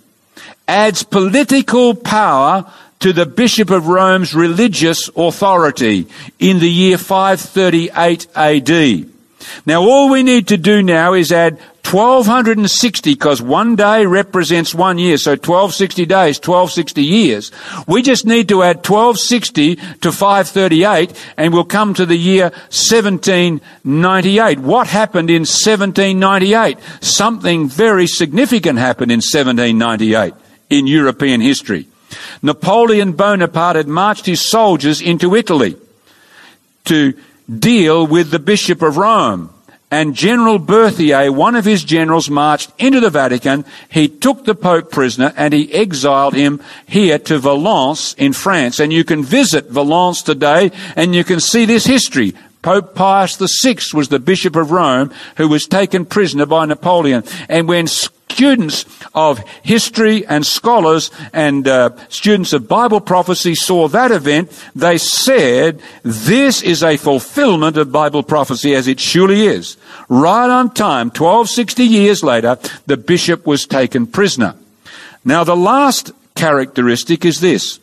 adds 0.68 1.04
political 1.04 1.96
power 1.96 2.70
to 3.06 3.14
the 3.14 3.28
Bishop 3.28 3.70
of 3.70 3.88
Rome's 3.88 4.34
religious 4.34 5.12
authority 5.16 6.08
in 6.40 6.58
the 6.58 6.68
year 6.68 6.98
538 6.98 8.26
AD. 8.36 9.10
Now 9.64 9.84
all 9.84 10.10
we 10.10 10.24
need 10.24 10.48
to 10.48 10.58
do 10.58 10.82
now 10.82 11.14
is 11.14 11.32
add 11.32 11.60
1260 11.84 13.14
because 13.14 13.44
one 13.44 13.76
day 13.76 14.08
represents 14.08 14.74
one 14.74 14.98
year. 14.98 15.20
So 15.20 15.34
1260 15.34 16.08
days, 16.08 16.40
1260 16.40 17.04
years. 17.04 17.52
We 17.86 18.02
just 18.02 18.26
need 18.26 18.50
to 18.50 18.64
add 18.64 18.78
1260 18.78 19.76
to 19.76 20.12
538 20.12 21.14
and 21.38 21.54
we'll 21.54 21.64
come 21.64 21.94
to 21.94 22.08
the 22.08 22.18
year 22.18 22.46
1798. 22.74 24.58
What 24.62 24.88
happened 24.88 25.30
in 25.30 25.42
1798? 25.42 26.80
Something 27.02 27.70
very 27.70 28.08
significant 28.08 28.80
happened 28.80 29.12
in 29.12 29.18
1798 29.18 30.34
in 30.72 30.88
European 30.88 31.42
history. 31.42 31.88
Napoleon 32.42 33.14
Bonaparte 33.14 33.78
had 33.78 33.88
marched 33.88 34.26
his 34.26 34.42
soldiers 34.42 35.02
into 35.02 35.36
Italy 35.36 35.76
to 36.86 37.14
deal 37.60 38.08
with 38.08 38.32
the 38.32 38.40
Bishop 38.40 38.82
of 38.82 38.98
Rome. 38.98 39.52
and 39.92 40.16
General 40.16 40.60
Berthier, 40.60 41.32
one 41.32 41.56
of 41.56 41.64
his 41.64 41.84
generals, 41.84 42.30
marched 42.30 42.72
into 42.78 43.00
the 43.00 43.10
Vatican. 43.10 43.64
He 43.88 44.10
took 44.10 44.44
the 44.44 44.56
Pope 44.56 44.92
prisoner 44.92 45.32
and 45.38 45.54
he 45.54 45.72
exiled 45.72 46.34
him 46.34 46.60
here 46.88 47.20
to 47.20 47.40
Valence 47.40 48.14
in 48.16 48.34
France. 48.34 48.80
And 48.80 48.92
you 48.92 49.04
can 49.04 49.24
visit 49.24 49.70
Valence 49.70 50.22
today 50.22 50.72
and 50.96 51.16
you 51.16 51.24
can 51.24 51.40
see 51.40 51.66
this 51.66 51.86
history. 51.86 52.34
Pope 52.62 52.96
Pius 52.96 53.38
VI 53.38 53.78
was 53.94 54.10
the 54.10 54.20
Bishop 54.20 54.56
of 54.56 54.72
Rome 54.72 55.14
who 55.38 55.48
was 55.48 55.68
taken 55.68 56.04
prisoner 56.04 56.48
by 56.48 56.66
Napoleon. 56.66 57.24
And 57.48 57.68
when 57.68 57.88
students 58.36 58.86
of 59.14 59.40
history 59.64 60.26
and 60.28 60.46
scholars 60.46 61.10
and 61.32 61.66
uh, 61.70 61.90
students 62.10 62.52
of 62.52 62.68
Bible 62.68 63.00
prophecy 63.00 63.56
saw 63.56 63.88
that 63.88 64.12
event, 64.12 64.52
they 64.76 64.98
said, 64.98 65.82
this 66.04 66.62
is 66.62 66.84
a 66.84 66.98
fulfillment 66.98 67.78
of 67.78 67.94
Bible 67.94 68.24
prophecy 68.24 68.76
as 68.76 68.90
it 68.90 69.00
surely 69.00 69.48
is. 69.48 69.78
Right 70.10 70.50
on 70.50 70.74
time, 70.74 71.08
1260 71.08 71.84
years 71.86 72.24
later, 72.24 72.58
the 72.88 72.98
bishop 72.98 73.48
was 73.48 73.66
taken 73.66 74.06
prisoner. 74.06 74.56
Now 75.24 75.46
the 75.46 75.56
last 75.56 76.12
characteristic 76.36 77.24
is 77.24 77.40
this. 77.40 77.80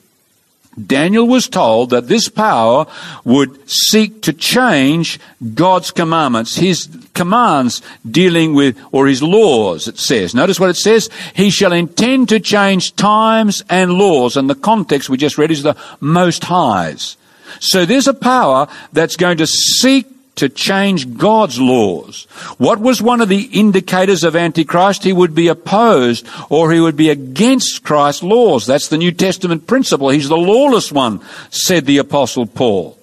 Daniel 0.86 1.28
was 1.28 1.48
told 1.48 1.90
that 1.90 2.08
this 2.08 2.28
power 2.28 2.86
would 3.24 3.68
seek 3.68 4.22
to 4.22 4.32
change 4.32 5.20
God's 5.54 5.90
commandments, 5.90 6.56
his 6.56 6.88
commands 7.12 7.82
dealing 8.10 8.54
with, 8.54 8.78
or 8.90 9.06
his 9.06 9.22
laws, 9.22 9.86
it 9.86 9.98
says. 9.98 10.34
Notice 10.34 10.58
what 10.58 10.70
it 10.70 10.76
says. 10.76 11.10
He 11.34 11.50
shall 11.50 11.72
intend 11.72 12.30
to 12.30 12.40
change 12.40 12.96
times 12.96 13.62
and 13.68 13.92
laws. 13.92 14.36
And 14.36 14.48
the 14.48 14.54
context 14.54 15.10
we 15.10 15.18
just 15.18 15.36
read 15.36 15.50
is 15.50 15.62
the 15.62 15.76
most 16.00 16.44
highs. 16.44 17.18
So 17.60 17.84
there's 17.84 18.08
a 18.08 18.14
power 18.14 18.66
that's 18.92 19.16
going 19.16 19.36
to 19.38 19.46
seek 19.46 20.06
to 20.36 20.48
change 20.48 21.16
God's 21.18 21.60
laws. 21.60 22.24
What 22.56 22.80
was 22.80 23.02
one 23.02 23.20
of 23.20 23.28
the 23.28 23.42
indicators 23.52 24.24
of 24.24 24.34
Antichrist? 24.34 25.04
He 25.04 25.12
would 25.12 25.34
be 25.34 25.48
opposed 25.48 26.26
or 26.48 26.72
he 26.72 26.80
would 26.80 26.96
be 26.96 27.10
against 27.10 27.84
Christ's 27.84 28.22
laws. 28.22 28.66
That's 28.66 28.88
the 28.88 28.98
New 28.98 29.12
Testament 29.12 29.66
principle. 29.66 30.08
He's 30.08 30.28
the 30.28 30.36
lawless 30.36 30.90
one, 30.90 31.20
said 31.50 31.84
the 31.84 31.98
Apostle 31.98 32.46
Paul. 32.46 32.98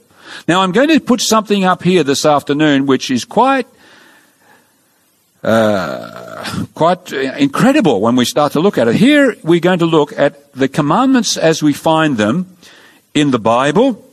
Now 0.47 0.61
I'm 0.61 0.71
going 0.71 0.89
to 0.89 0.99
put 0.99 1.21
something 1.21 1.63
up 1.63 1.83
here 1.83 2.03
this 2.03 2.25
afternoon 2.25 2.85
which 2.87 3.11
is 3.11 3.25
quite 3.25 3.67
uh, 5.43 6.65
quite 6.73 7.13
incredible 7.13 8.01
when 8.01 8.15
we 8.15 8.25
start 8.25 8.53
to 8.53 8.59
look 8.59 8.77
at 8.77 8.87
it. 8.87 8.95
Here 8.95 9.35
we're 9.43 9.59
going 9.59 9.79
to 9.79 9.85
look 9.85 10.17
at 10.17 10.51
the 10.53 10.67
commandments 10.67 11.37
as 11.37 11.63
we 11.63 11.73
find 11.73 12.17
them 12.17 12.57
in 13.13 13.31
the 13.31 13.39
Bible 13.39 14.08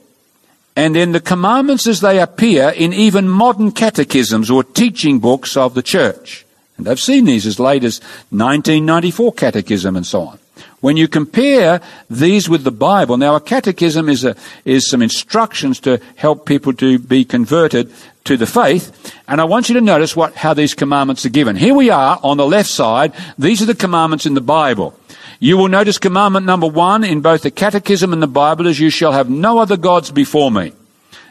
and 0.77 0.95
in 0.97 1.13
the 1.13 1.21
commandments 1.21 1.87
as 1.87 2.01
they 2.03 2.21
appear 2.21 2.69
in 2.69 2.93
even 2.93 3.29
modern 3.29 3.73
catechisms 3.73 4.51
or 4.51 4.63
teaching 4.63 5.19
books 5.19 5.57
of 5.57 5.75
the 5.75 5.83
church. 5.83 6.45
And 6.77 6.87
I've 6.87 7.01
seen 7.01 7.25
these 7.25 7.47
as 7.47 7.59
late 7.59 7.83
as 7.83 8.01
1994 8.31 9.33
catechism 9.33 9.97
and 9.97 10.07
so 10.07 10.23
on. 10.23 10.39
When 10.81 10.99
you 10.99 11.09
compare 11.09 11.81
these 12.11 12.49
with 12.49 12.65
the 12.65 12.71
Bible, 12.71 13.17
now 13.17 13.35
a 13.35 13.41
catechism 13.41 14.11
is 14.11 14.25
a, 14.25 14.37
is 14.67 14.89
some 14.89 15.01
instructions 15.01 15.81
to 15.81 16.01
help 16.17 16.45
people 16.45 16.75
to 16.75 16.99
be 16.99 17.25
converted 17.25 17.91
to 18.25 18.37
the 18.37 18.47
faith. 18.47 19.15
And 19.27 19.41
I 19.41 19.45
want 19.45 19.69
you 19.69 19.75
to 19.77 19.81
notice 19.81 20.15
what, 20.15 20.35
how 20.35 20.53
these 20.53 20.75
commandments 20.75 21.25
are 21.25 21.31
given. 21.31 21.57
Here 21.57 21.75
we 21.75 21.89
are 21.89 22.21
on 22.23 22.37
the 22.37 22.47
left 22.47 22.69
side. 22.69 23.15
These 23.39 23.63
are 23.63 23.67
the 23.67 23.75
commandments 23.75 24.27
in 24.27 24.35
the 24.35 24.41
Bible. 24.43 24.99
You 25.39 25.59
will 25.59 25.69
notice 25.69 25.99
commandment 25.99 26.47
number 26.47 26.67
one 26.67 27.05
in 27.05 27.21
both 27.21 27.43
the 27.43 27.51
Catechism 27.51 28.13
and 28.13 28.23
the 28.23 28.27
Bible 28.27 28.67
is 28.67 28.81
you 28.81 28.91
shall 28.91 29.13
have 29.13 29.29
no 29.29 29.59
other 29.59 29.77
gods 29.77 30.11
before 30.11 30.51
me. 30.51 30.73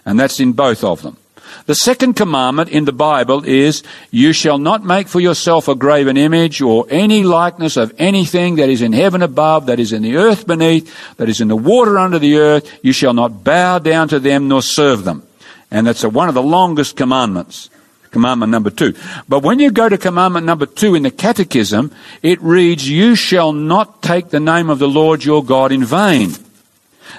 And 0.05 0.19
that's 0.19 0.39
in 0.39 0.53
both 0.53 0.83
of 0.83 1.01
them. 1.01 1.17
The 1.65 1.75
second 1.75 2.13
commandment 2.13 2.69
in 2.69 2.85
the 2.85 2.91
Bible 2.91 3.43
is 3.43 3.81
you 4.11 4.33
shall 4.33 4.59
not 4.59 4.83
make 4.83 5.07
for 5.07 5.19
yourself 5.19 5.67
a 5.67 5.73
graven 5.73 6.17
image 6.17 6.61
or 6.61 6.85
any 6.89 7.23
likeness 7.23 7.77
of 7.77 7.93
anything 7.97 8.55
that 8.57 8.69
is 8.69 8.83
in 8.83 8.93
heaven 8.93 9.23
above, 9.23 9.65
that 9.65 9.79
is 9.79 9.91
in 9.91 10.03
the 10.03 10.17
earth 10.17 10.45
beneath, 10.45 10.93
that 11.17 11.29
is 11.29 11.41
in 11.41 11.47
the 11.47 11.55
water 11.55 11.97
under 11.97 12.19
the 12.19 12.37
earth. 12.37 12.79
You 12.83 12.93
shall 12.93 13.13
not 13.13 13.43
bow 13.43 13.79
down 13.79 14.09
to 14.09 14.19
them 14.19 14.47
nor 14.47 14.61
serve 14.61 15.03
them. 15.05 15.25
And 15.71 15.87
that's 15.87 16.03
a, 16.03 16.09
one 16.09 16.29
of 16.29 16.35
the 16.35 16.43
longest 16.43 16.95
commandments 16.95 17.69
commandment 18.15 18.49
number 18.49 18.69
two. 18.69 18.93
But 19.27 19.43
when 19.43 19.59
you 19.59 19.71
go 19.71 19.89
to 19.89 19.97
commandment 19.97 20.45
number 20.45 20.65
two 20.65 20.95
in 20.95 21.03
the 21.03 21.11
catechism, 21.11 21.91
it 22.21 22.41
reads, 22.41 22.87
you 22.87 23.13
shall 23.13 23.51
not 23.51 24.01
take 24.01 24.29
the 24.29 24.39
name 24.39 24.69
of 24.69 24.79
the 24.79 24.87
Lord 24.87 25.25
your 25.25 25.43
God 25.43 25.73
in 25.73 25.83
vain. 25.83 26.31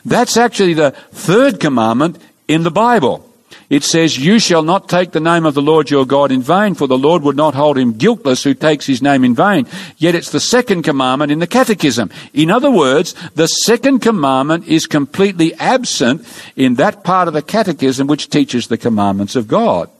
That's 0.07 0.38
actually 0.38 0.72
the 0.72 0.92
third 1.12 1.61
commandment 1.61 2.16
in 2.49 2.62
the 2.62 2.70
Bible. 2.70 3.30
It 3.68 3.82
says, 3.82 4.16
You 4.16 4.38
shall 4.38 4.62
not 4.62 4.88
take 4.88 5.11
the 5.11 5.20
name 5.20 5.44
of 5.44 5.55
the 5.55 5.62
Lord 5.62 5.90
your 5.90 6.07
God 6.07 6.30
in 6.30 6.40
vain, 6.40 6.74
for 6.74 6.86
the 6.86 6.97
Lord 6.97 7.22
would 7.22 7.36
not 7.36 7.55
hold 7.55 7.76
him 7.76 7.99
guiltless 7.99 8.44
who 8.44 8.55
takes 8.55 8.86
his 8.86 9.03
name 9.03 9.24
in 9.24 9.34
vain. 9.34 9.66
Yet 9.99 10.14
it's 10.14 10.30
the 10.30 10.40
second 10.40 10.82
commandment 10.82 11.32
in 11.32 11.40
the 11.40 11.47
catechism. 11.47 12.11
In 12.32 12.51
other 12.51 12.70
words, 12.70 13.14
the 13.34 13.49
second 13.49 14.01
commandment 14.01 14.66
is 14.66 14.86
completely 14.86 15.53
absent 15.55 16.24
in 16.55 16.76
that 16.76 17.03
part 17.03 17.28
of 17.28 17.34
the 17.34 17.42
catechism 17.42 18.07
which 18.07 18.30
teaches 18.30 18.68
the 18.68 18.78
commandments 18.78 19.36
of 19.36 19.49
God. 19.49 19.90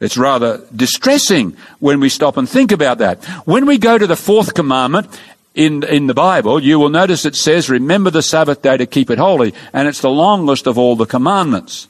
It's 0.00 0.16
rather 0.16 0.62
distressing 0.74 1.56
when 1.80 2.00
we 2.00 2.08
stop 2.08 2.36
and 2.36 2.48
think 2.48 2.72
about 2.72 2.98
that. 2.98 3.24
When 3.46 3.66
we 3.66 3.78
go 3.78 3.96
to 3.96 4.06
the 4.06 4.16
fourth 4.16 4.54
commandment, 4.54 5.08
in, 5.56 5.82
in 5.84 6.06
the 6.06 6.14
Bible, 6.14 6.62
you 6.62 6.78
will 6.78 6.90
notice 6.90 7.24
it 7.24 7.34
says, 7.34 7.70
remember 7.70 8.10
the 8.10 8.22
Sabbath 8.22 8.60
day 8.60 8.76
to 8.76 8.86
keep 8.86 9.10
it 9.10 9.18
holy. 9.18 9.54
And 9.72 9.88
it's 9.88 10.02
the 10.02 10.10
longest 10.10 10.66
of 10.66 10.76
all 10.76 10.96
the 10.96 11.06
commandments. 11.06 11.88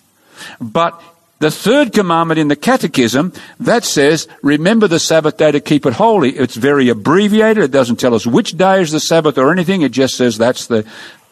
But 0.60 1.02
the 1.40 1.50
third 1.50 1.92
commandment 1.92 2.38
in 2.38 2.46
the 2.48 2.56
catechism, 2.56 3.32
that 3.58 3.84
says, 3.84 4.28
remember 4.40 4.86
the 4.86 5.00
Sabbath 5.00 5.36
day 5.36 5.50
to 5.50 5.60
keep 5.60 5.84
it 5.84 5.94
holy. 5.94 6.30
It's 6.30 6.54
very 6.54 6.88
abbreviated. 6.88 7.64
It 7.64 7.72
doesn't 7.72 7.96
tell 7.96 8.14
us 8.14 8.24
which 8.24 8.52
day 8.52 8.80
is 8.80 8.92
the 8.92 9.00
Sabbath 9.00 9.36
or 9.36 9.50
anything. 9.50 9.82
It 9.82 9.90
just 9.90 10.14
says 10.14 10.38
that's 10.38 10.68
the, 10.68 10.86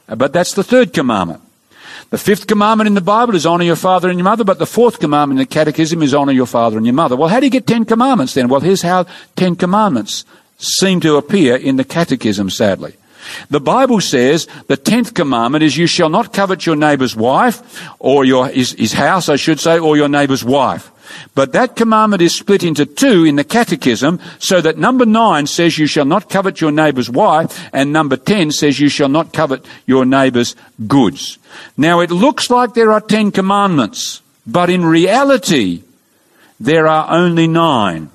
but 0.08 0.32
that's 0.32 0.54
the 0.54 0.64
third 0.64 0.92
commandment. 0.92 1.40
The 2.10 2.18
fifth 2.18 2.46
commandment 2.46 2.86
in 2.86 2.94
the 2.94 3.00
Bible 3.00 3.34
is 3.34 3.46
honor 3.46 3.64
your 3.64 3.76
father 3.76 4.08
and 4.08 4.18
your 4.18 4.24
mother, 4.24 4.44
but 4.44 4.58
the 4.58 4.66
fourth 4.66 5.00
commandment 5.00 5.40
in 5.40 5.46
the 5.46 5.54
catechism 5.54 6.02
is 6.02 6.14
honor 6.14 6.32
your 6.32 6.46
father 6.46 6.76
and 6.76 6.86
your 6.86 6.94
mother. 6.94 7.16
Well, 7.16 7.28
how 7.28 7.40
do 7.40 7.46
you 7.46 7.50
get 7.50 7.66
ten 7.66 7.84
commandments 7.84 8.34
then? 8.34 8.48
Well, 8.48 8.60
here's 8.60 8.82
how 8.82 9.06
ten 9.36 9.56
commandments 9.56 10.24
seem 10.58 11.00
to 11.00 11.16
appear 11.16 11.56
in 11.56 11.76
the 11.76 11.84
catechism, 11.84 12.50
sadly. 12.50 12.94
The 13.48 13.60
Bible 13.60 14.00
says 14.00 14.46
the 14.66 14.76
tenth 14.76 15.14
commandment 15.14 15.64
is 15.64 15.76
you 15.76 15.86
shall 15.86 16.10
not 16.10 16.32
covet 16.32 16.66
your 16.66 16.76
neighbor's 16.76 17.16
wife, 17.16 17.82
or 17.98 18.24
your, 18.24 18.48
his, 18.48 18.72
his 18.72 18.92
house, 18.92 19.28
I 19.28 19.36
should 19.36 19.60
say, 19.60 19.78
or 19.78 19.96
your 19.96 20.08
neighbor's 20.08 20.44
wife. 20.44 20.90
But 21.34 21.52
that 21.52 21.76
commandment 21.76 22.22
is 22.22 22.36
split 22.36 22.62
into 22.62 22.86
two 22.86 23.24
in 23.24 23.36
the 23.36 23.44
catechism, 23.44 24.20
so 24.38 24.60
that 24.60 24.78
number 24.78 25.06
nine 25.06 25.46
says 25.46 25.78
you 25.78 25.86
shall 25.86 26.04
not 26.04 26.28
covet 26.28 26.60
your 26.60 26.72
neighbor's 26.72 27.10
wife, 27.10 27.68
and 27.72 27.92
number 27.92 28.16
ten 28.16 28.50
says 28.50 28.80
you 28.80 28.88
shall 28.88 29.08
not 29.08 29.32
covet 29.32 29.66
your 29.86 30.04
neighbor's 30.04 30.56
goods. 30.86 31.38
Now 31.76 32.00
it 32.00 32.10
looks 32.10 32.50
like 32.50 32.74
there 32.74 32.92
are 32.92 33.00
ten 33.00 33.30
commandments, 33.30 34.22
but 34.46 34.70
in 34.70 34.84
reality, 34.84 35.82
there 36.60 36.86
are 36.86 37.10
only 37.10 37.46
nine. 37.46 38.10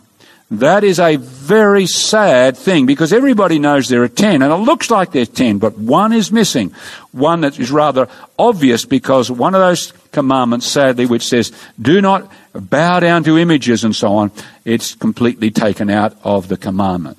That 0.52 0.84
is 0.84 1.00
a 1.00 1.18
very 1.18 1.86
sad 1.86 2.58
thing 2.58 2.88
because 2.88 3.14
everybody 3.14 3.60
knows 3.60 3.88
there 3.88 4.02
are 4.02 4.08
ten 4.08 4.41
and 4.41 4.52
it 4.52 4.58
looks 4.58 4.89
like 4.89 5.12
there's 5.12 5.30
ten, 5.30 5.60
but 5.60 5.78
one 5.78 6.12
is 6.12 6.32
missing. 6.32 6.74
One 7.12 7.41
that 7.41 7.60
is 7.60 7.70
rather 7.70 8.08
obvious 8.38 8.84
because 8.84 9.30
one 9.30 9.54
of 9.54 9.62
those 9.62 9.93
commandments, 10.12 10.66
sadly, 10.66 11.06
which 11.06 11.28
says, 11.28 11.52
do 11.80 12.02
not 12.02 12.32
bow 12.54 13.00
down 13.00 13.24
to 13.26 13.38
images 13.38 13.84
and 13.84 13.95
so 13.95 14.16
on, 14.16 14.32
it's 14.66 14.95
completely 14.95 15.52
taken 15.52 15.91
out 15.91 16.18
of 16.24 16.47
the 16.47 16.58
commandment. 16.58 17.18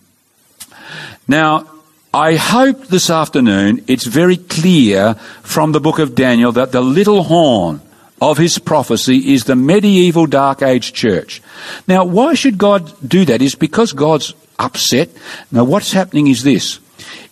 Now, 1.28 1.70
I 2.12 2.35
hope 2.35 2.89
this 2.89 3.11
afternoon 3.11 3.85
it's 3.87 4.07
very 4.07 4.39
clear 4.39 5.14
from 5.43 5.70
the 5.70 5.81
book 5.81 6.01
of 6.01 6.16
Daniel 6.16 6.51
that 6.53 6.72
the 6.72 6.81
little 6.81 7.22
horn 7.22 7.81
of 8.20 8.38
his 8.38 8.58
prophecy 8.58 9.32
is 9.32 9.44
the 9.44 9.56
medieval 9.56 10.26
dark 10.26 10.62
age 10.62 10.92
church. 10.92 11.42
Now, 11.88 12.04
why 12.04 12.34
should 12.34 12.58
God 12.58 12.92
do 13.06 13.24
that? 13.24 13.42
Is 13.42 13.54
because 13.54 13.92
God's 13.92 14.34
upset. 14.58 15.08
Now, 15.50 15.64
what's 15.64 15.92
happening 15.92 16.26
is 16.26 16.42
this. 16.42 16.80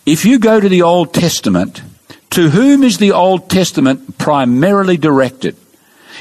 If 0.05 0.25
you 0.25 0.39
go 0.39 0.59
to 0.59 0.69
the 0.69 0.81
Old 0.81 1.13
Testament, 1.13 1.81
to 2.31 2.49
whom 2.49 2.83
is 2.83 2.97
the 2.97 3.11
Old 3.11 3.49
Testament 3.49 4.17
primarily 4.17 4.97
directed? 4.97 5.55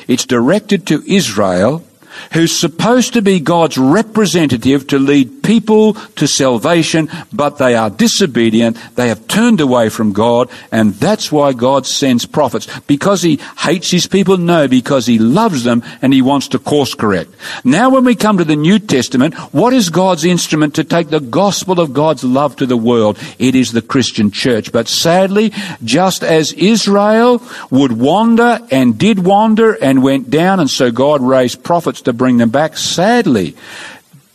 It's 0.07 0.27
directed 0.27 0.87
to 0.89 1.03
Israel 1.07 1.85
who's 2.33 2.59
supposed 2.59 3.13
to 3.15 3.23
be 3.23 3.41
God's 3.41 3.79
representative 3.79 4.87
to 4.89 4.99
lead 4.99 5.43
people 5.43 5.95
to 5.95 6.27
salvation, 6.27 7.09
but 7.33 7.59
they 7.59 7.75
are 7.75 7.91
disobedient. 7.91 8.77
They 8.95 9.09
have 9.09 9.27
turned 9.29 9.61
away 9.61 9.89
from 9.89 10.13
God, 10.13 10.51
and 10.71 10.95
that's 10.95 11.33
why 11.33 11.53
God 11.53 11.87
sends 11.87 12.27
prophets. 12.27 12.67
Because 12.81 13.23
he 13.23 13.41
hates 13.59 13.91
his 13.91 14.07
people? 14.07 14.37
No, 14.37 14.69
because 14.69 15.07
he 15.07 15.19
loves 15.19 15.65
them 15.65 15.83
and 16.03 16.13
he 16.13 16.23
wants 16.23 16.49
to 16.49 16.59
course 16.59 16.95
correct. 16.95 17.31
Now 17.65 17.91
when 17.91 18.05
we 18.05 18.15
come 18.15 18.39
to 18.39 18.45
the 18.45 18.57
New 18.57 18.79
Testament, 18.79 19.35
what 19.53 19.73
is 19.73 19.91
God's 19.91 20.25
instrument 20.25 20.75
to 20.75 20.85
take 20.85 21.09
the 21.09 21.21
gospel 21.21 21.81
of 21.81 21.93
God's 21.93 22.25
love 22.25 22.57
to 22.57 22.67
the 22.67 22.77
world? 22.77 23.19
It 23.39 23.55
is 23.55 23.73
the 23.73 23.83
Christian 23.83 24.31
church. 24.31 24.73
But 24.73 24.89
sadly, 24.89 25.53
just 25.83 26.23
as 26.23 26.53
Israel 26.53 27.43
would 27.71 27.93
wander 27.93 28.61
and 28.71 28.99
did 28.99 29.25
wander 29.25 29.73
and 29.73 30.03
went 30.03 30.31
down, 30.31 30.61
and 30.61 30.71
so 30.71 30.91
God 30.91 31.21
raised 31.21 31.63
prophets 31.63 32.03
to 32.09 32.13
bring 32.13 32.39
them 32.39 32.51
back. 32.51 32.77
Sadly, 32.77 33.55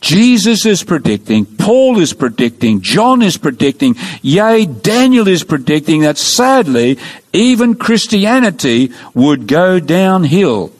Jesus 0.00 0.66
is 0.66 0.84
predicting, 0.84 1.46
Paul 1.46 1.98
is 1.98 2.12
predicting, 2.12 2.82
John 2.82 3.22
is 3.22 3.38
predicting, 3.38 3.96
yea, 4.20 4.66
Daniel 4.66 5.26
is 5.28 5.44
predicting 5.44 6.02
that 6.02 6.18
sadly, 6.18 6.98
even 7.32 7.74
Christianity 7.74 8.92
would 9.14 9.46
go 9.46 9.80
downhill 9.80 10.72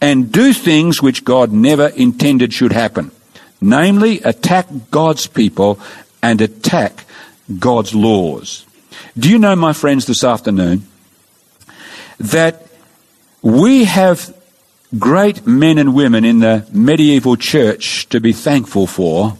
and 0.00 0.30
do 0.30 0.52
things 0.52 1.00
which 1.00 1.24
God 1.24 1.52
never 1.52 1.86
intended 1.86 2.52
should 2.52 2.72
happen. 2.72 3.10
Namely, 3.62 4.20
attack 4.20 4.68
God's 4.90 5.26
people 5.26 5.80
and 6.22 6.42
attack 6.42 7.06
God's 7.58 7.94
laws. 7.94 8.66
Do 9.16 9.30
you 9.30 9.38
know, 9.38 9.56
my 9.56 9.72
friends, 9.72 10.04
this 10.04 10.22
afternoon, 10.22 10.86
that 12.18 12.66
we 13.40 13.84
have 13.84 14.36
great 14.98 15.46
men 15.46 15.78
and 15.78 15.94
women 15.94 16.24
in 16.24 16.40
the 16.40 16.66
medieval 16.72 17.36
church 17.36 18.08
to 18.08 18.20
be 18.20 18.32
thankful 18.32 18.86
for 18.86 19.36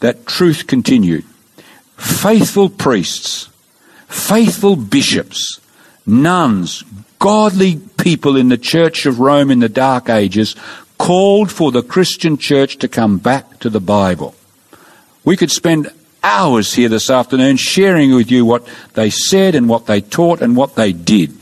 that 0.00 0.26
truth 0.26 0.66
continued. 0.66 1.24
Faithful 1.96 2.68
priests, 2.68 3.48
faithful 4.08 4.76
bishops, 4.76 5.60
nuns, 6.04 6.84
godly 7.18 7.80
people 7.98 8.36
in 8.36 8.48
the 8.48 8.58
Church 8.58 9.06
of 9.06 9.20
Rome 9.20 9.50
in 9.50 9.60
the 9.60 9.68
Dark 9.68 10.08
Ages 10.08 10.54
called 10.98 11.50
for 11.50 11.72
the 11.72 11.82
Christian 11.82 12.36
church 12.36 12.78
to 12.78 12.88
come 12.88 13.18
back 13.18 13.58
to 13.60 13.70
the 13.70 13.80
Bible. 13.80 14.34
We 15.24 15.36
could 15.36 15.50
spend 15.50 15.90
hours 16.22 16.74
here 16.74 16.88
this 16.88 17.10
afternoon 17.10 17.56
sharing 17.56 18.14
with 18.14 18.30
you 18.30 18.44
what 18.44 18.66
they 18.94 19.10
said 19.10 19.54
and 19.54 19.68
what 19.68 19.86
they 19.86 20.00
taught 20.00 20.40
and 20.40 20.56
what 20.56 20.74
they 20.74 20.92
did. 20.92 21.36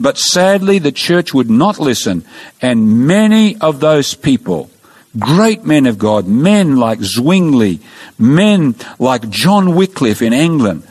But 0.00 0.16
sadly, 0.16 0.78
the 0.78 0.92
church 0.92 1.34
would 1.34 1.50
not 1.50 1.78
listen, 1.78 2.24
and 2.62 3.06
many 3.06 3.60
of 3.60 3.80
those 3.80 4.14
people, 4.14 4.70
great 5.18 5.64
men 5.64 5.84
of 5.84 5.98
God, 5.98 6.26
men 6.26 6.76
like 6.76 7.00
Zwingli, 7.00 7.80
men 8.18 8.74
like 8.98 9.28
John 9.28 9.74
Wycliffe 9.74 10.22
in 10.22 10.32
England, 10.32 10.84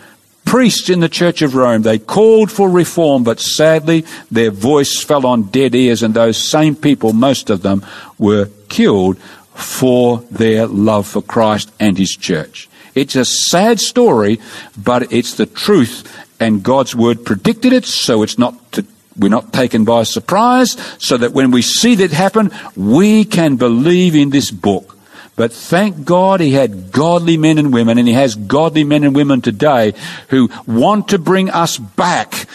priests 0.46 0.92
in 0.92 1.00
the 1.00 1.10
Church 1.10 1.42
of 1.42 1.56
Rome, 1.56 1.82
they 1.82 1.98
called 1.98 2.52
for 2.52 2.70
reform, 2.70 3.24
but 3.24 3.40
sadly 3.40 4.06
their 4.30 4.52
voice 4.52 5.04
fell 5.04 5.26
on 5.26 5.44
dead 5.44 5.74
ears, 5.74 6.04
and 6.04 6.14
those 6.14 6.38
same 6.38 6.76
people, 6.76 7.12
most 7.12 7.50
of 7.50 7.64
them, 7.64 7.84
were 8.20 8.50
killed 8.68 9.18
for 9.56 10.20
their 10.30 10.68
love 10.68 11.08
for 11.08 11.24
Christ 11.24 11.72
and 11.80 11.98
His 11.98 12.12
church. 12.12 12.70
It's 12.94 13.16
a 13.16 13.26
sad 13.26 13.80
story, 13.80 14.40
but 14.78 15.12
it's 15.12 15.34
the 15.34 15.48
truth, 15.48 16.26
and 16.40 16.62
God's 16.62 16.96
word 16.96 17.26
predicted 17.26 17.74
it, 17.74 17.86
so 17.86 18.22
it's 18.22 18.38
not 18.38 18.72
to 18.74 18.86
we're 19.20 19.30
not 19.30 19.54
taken 19.54 19.86
by 19.86 20.04
surprise, 20.04 20.78
so 20.98 21.18
that 21.18 21.34
when 21.34 21.52
we 21.52 21.62
see 21.62 21.96
that 21.96 22.12
happen, 22.12 22.52
we 22.76 23.26
can 23.26 23.56
believe 23.58 24.16
in 24.16 24.30
this 24.30 24.50
book. 24.52 24.98
But 25.36 25.54
thank 25.54 26.04
God 26.04 26.42
he 26.42 26.52
had 26.52 26.92
godly 26.92 27.38
men 27.38 27.58
and 27.58 27.72
women, 27.72 27.98
and 27.98 28.08
he 28.08 28.14
has 28.14 28.36
godly 28.36 28.84
men 28.84 29.04
and 29.04 29.16
women 29.16 29.42
today 29.42 29.94
who 30.30 30.50
want 30.68 31.10
to 31.10 31.18
bring 31.18 31.50
us 31.50 31.78
back 31.78 32.48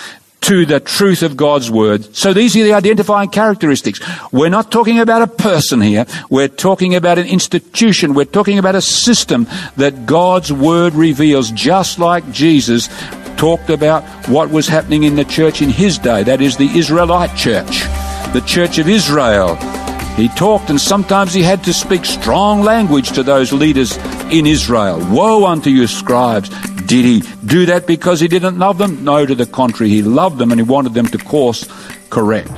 to 0.43 0.67
the 0.67 0.79
truth 0.79 1.23
of 1.23 1.39
God's 1.39 1.71
word. 1.71 2.15
So 2.15 2.35
these 2.35 2.55
are 2.55 2.63
the 2.63 2.75
identifying 2.75 3.31
characteristics. 3.31 3.99
We're 4.31 4.51
not 4.51 4.71
talking 4.71 5.01
about 5.01 5.23
a 5.23 5.27
person 5.27 5.81
here. 5.81 6.05
We're 6.29 6.49
talking 6.49 6.95
about 6.95 7.19
an 7.19 7.27
institution. 7.27 8.13
We're 8.13 8.27
talking 8.27 8.59
about 8.59 8.75
a 8.75 8.83
system 8.83 9.47
that 9.79 10.05
God's 10.05 10.53
word 10.53 10.93
reveals, 10.93 11.51
just 11.51 11.99
like 11.99 12.31
Jesus 12.31 12.89
talked 13.37 13.71
about 13.71 14.05
what 14.29 14.51
was 14.51 14.67
happening 14.67 15.05
in 15.05 15.17
the 15.17 15.25
church 15.25 15.63
in 15.63 15.71
his 15.71 15.99
day. 15.99 16.23
That 16.23 16.41
is 16.41 16.57
the 16.57 16.69
Israelite 16.79 17.37
church, 17.37 17.83
the 18.33 18.43
church 18.47 18.79
of 18.79 18.89
Israel. 18.89 19.57
He 20.17 20.29
talked 20.29 20.71
and 20.71 20.81
sometimes 20.81 21.35
he 21.35 21.43
had 21.43 21.65
to 21.65 21.73
speak 21.73 22.05
strong 22.05 22.63
language 22.63 23.13
to 23.13 23.23
those 23.23 23.53
leaders 23.53 23.97
in 24.31 24.47
Israel. 24.47 24.99
Woe 25.11 25.45
unto 25.45 25.71
you, 25.71 25.87
scribes. 25.87 26.49
Did 26.87 27.05
he 27.05 27.23
do 27.45 27.67
that 27.67 27.87
because 27.87 28.21
he 28.21 28.29
didn't 28.29 28.59
love 28.59 28.79
them? 28.79 29.03
No, 29.03 29.27
to 29.27 29.35
the 29.35 29.47
contrary. 29.47 29.91
He 29.91 30.03
loved 30.03 30.39
them 30.39 30.53
and 30.53 30.61
he 30.61 30.65
wanted 30.65 30.95
them 30.95 31.07
to 31.07 31.19
course 31.19 31.67
correct. 32.11 32.51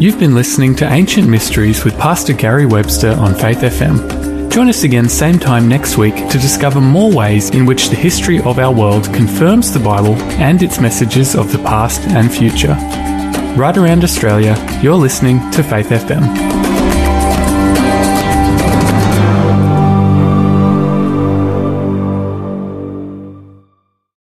You've 0.00 0.18
been 0.18 0.34
listening 0.34 0.74
to 0.76 0.90
Ancient 0.90 1.28
Mysteries 1.28 1.84
with 1.84 1.98
Pastor 1.98 2.32
Gary 2.32 2.64
Webster 2.64 3.10
on 3.10 3.34
Faith 3.34 3.58
FM. 3.58 4.50
Join 4.50 4.70
us 4.70 4.82
again 4.82 5.10
same 5.10 5.38
time 5.38 5.68
next 5.68 5.98
week 5.98 6.14
to 6.14 6.38
discover 6.38 6.80
more 6.80 7.12
ways 7.12 7.50
in 7.50 7.66
which 7.66 7.90
the 7.90 7.96
history 7.96 8.38
of 8.40 8.58
our 8.58 8.72
world 8.72 9.04
confirms 9.12 9.70
the 9.74 9.78
Bible 9.78 10.14
and 10.40 10.62
its 10.62 10.80
messages 10.80 11.36
of 11.36 11.52
the 11.52 11.58
past 11.58 12.00
and 12.08 12.32
future. 12.32 12.74
Right 13.58 13.76
around 13.76 14.02
Australia, 14.02 14.56
you're 14.82 14.94
listening 14.94 15.38
to 15.50 15.62
Faith 15.62 15.90
FM. 15.90 16.79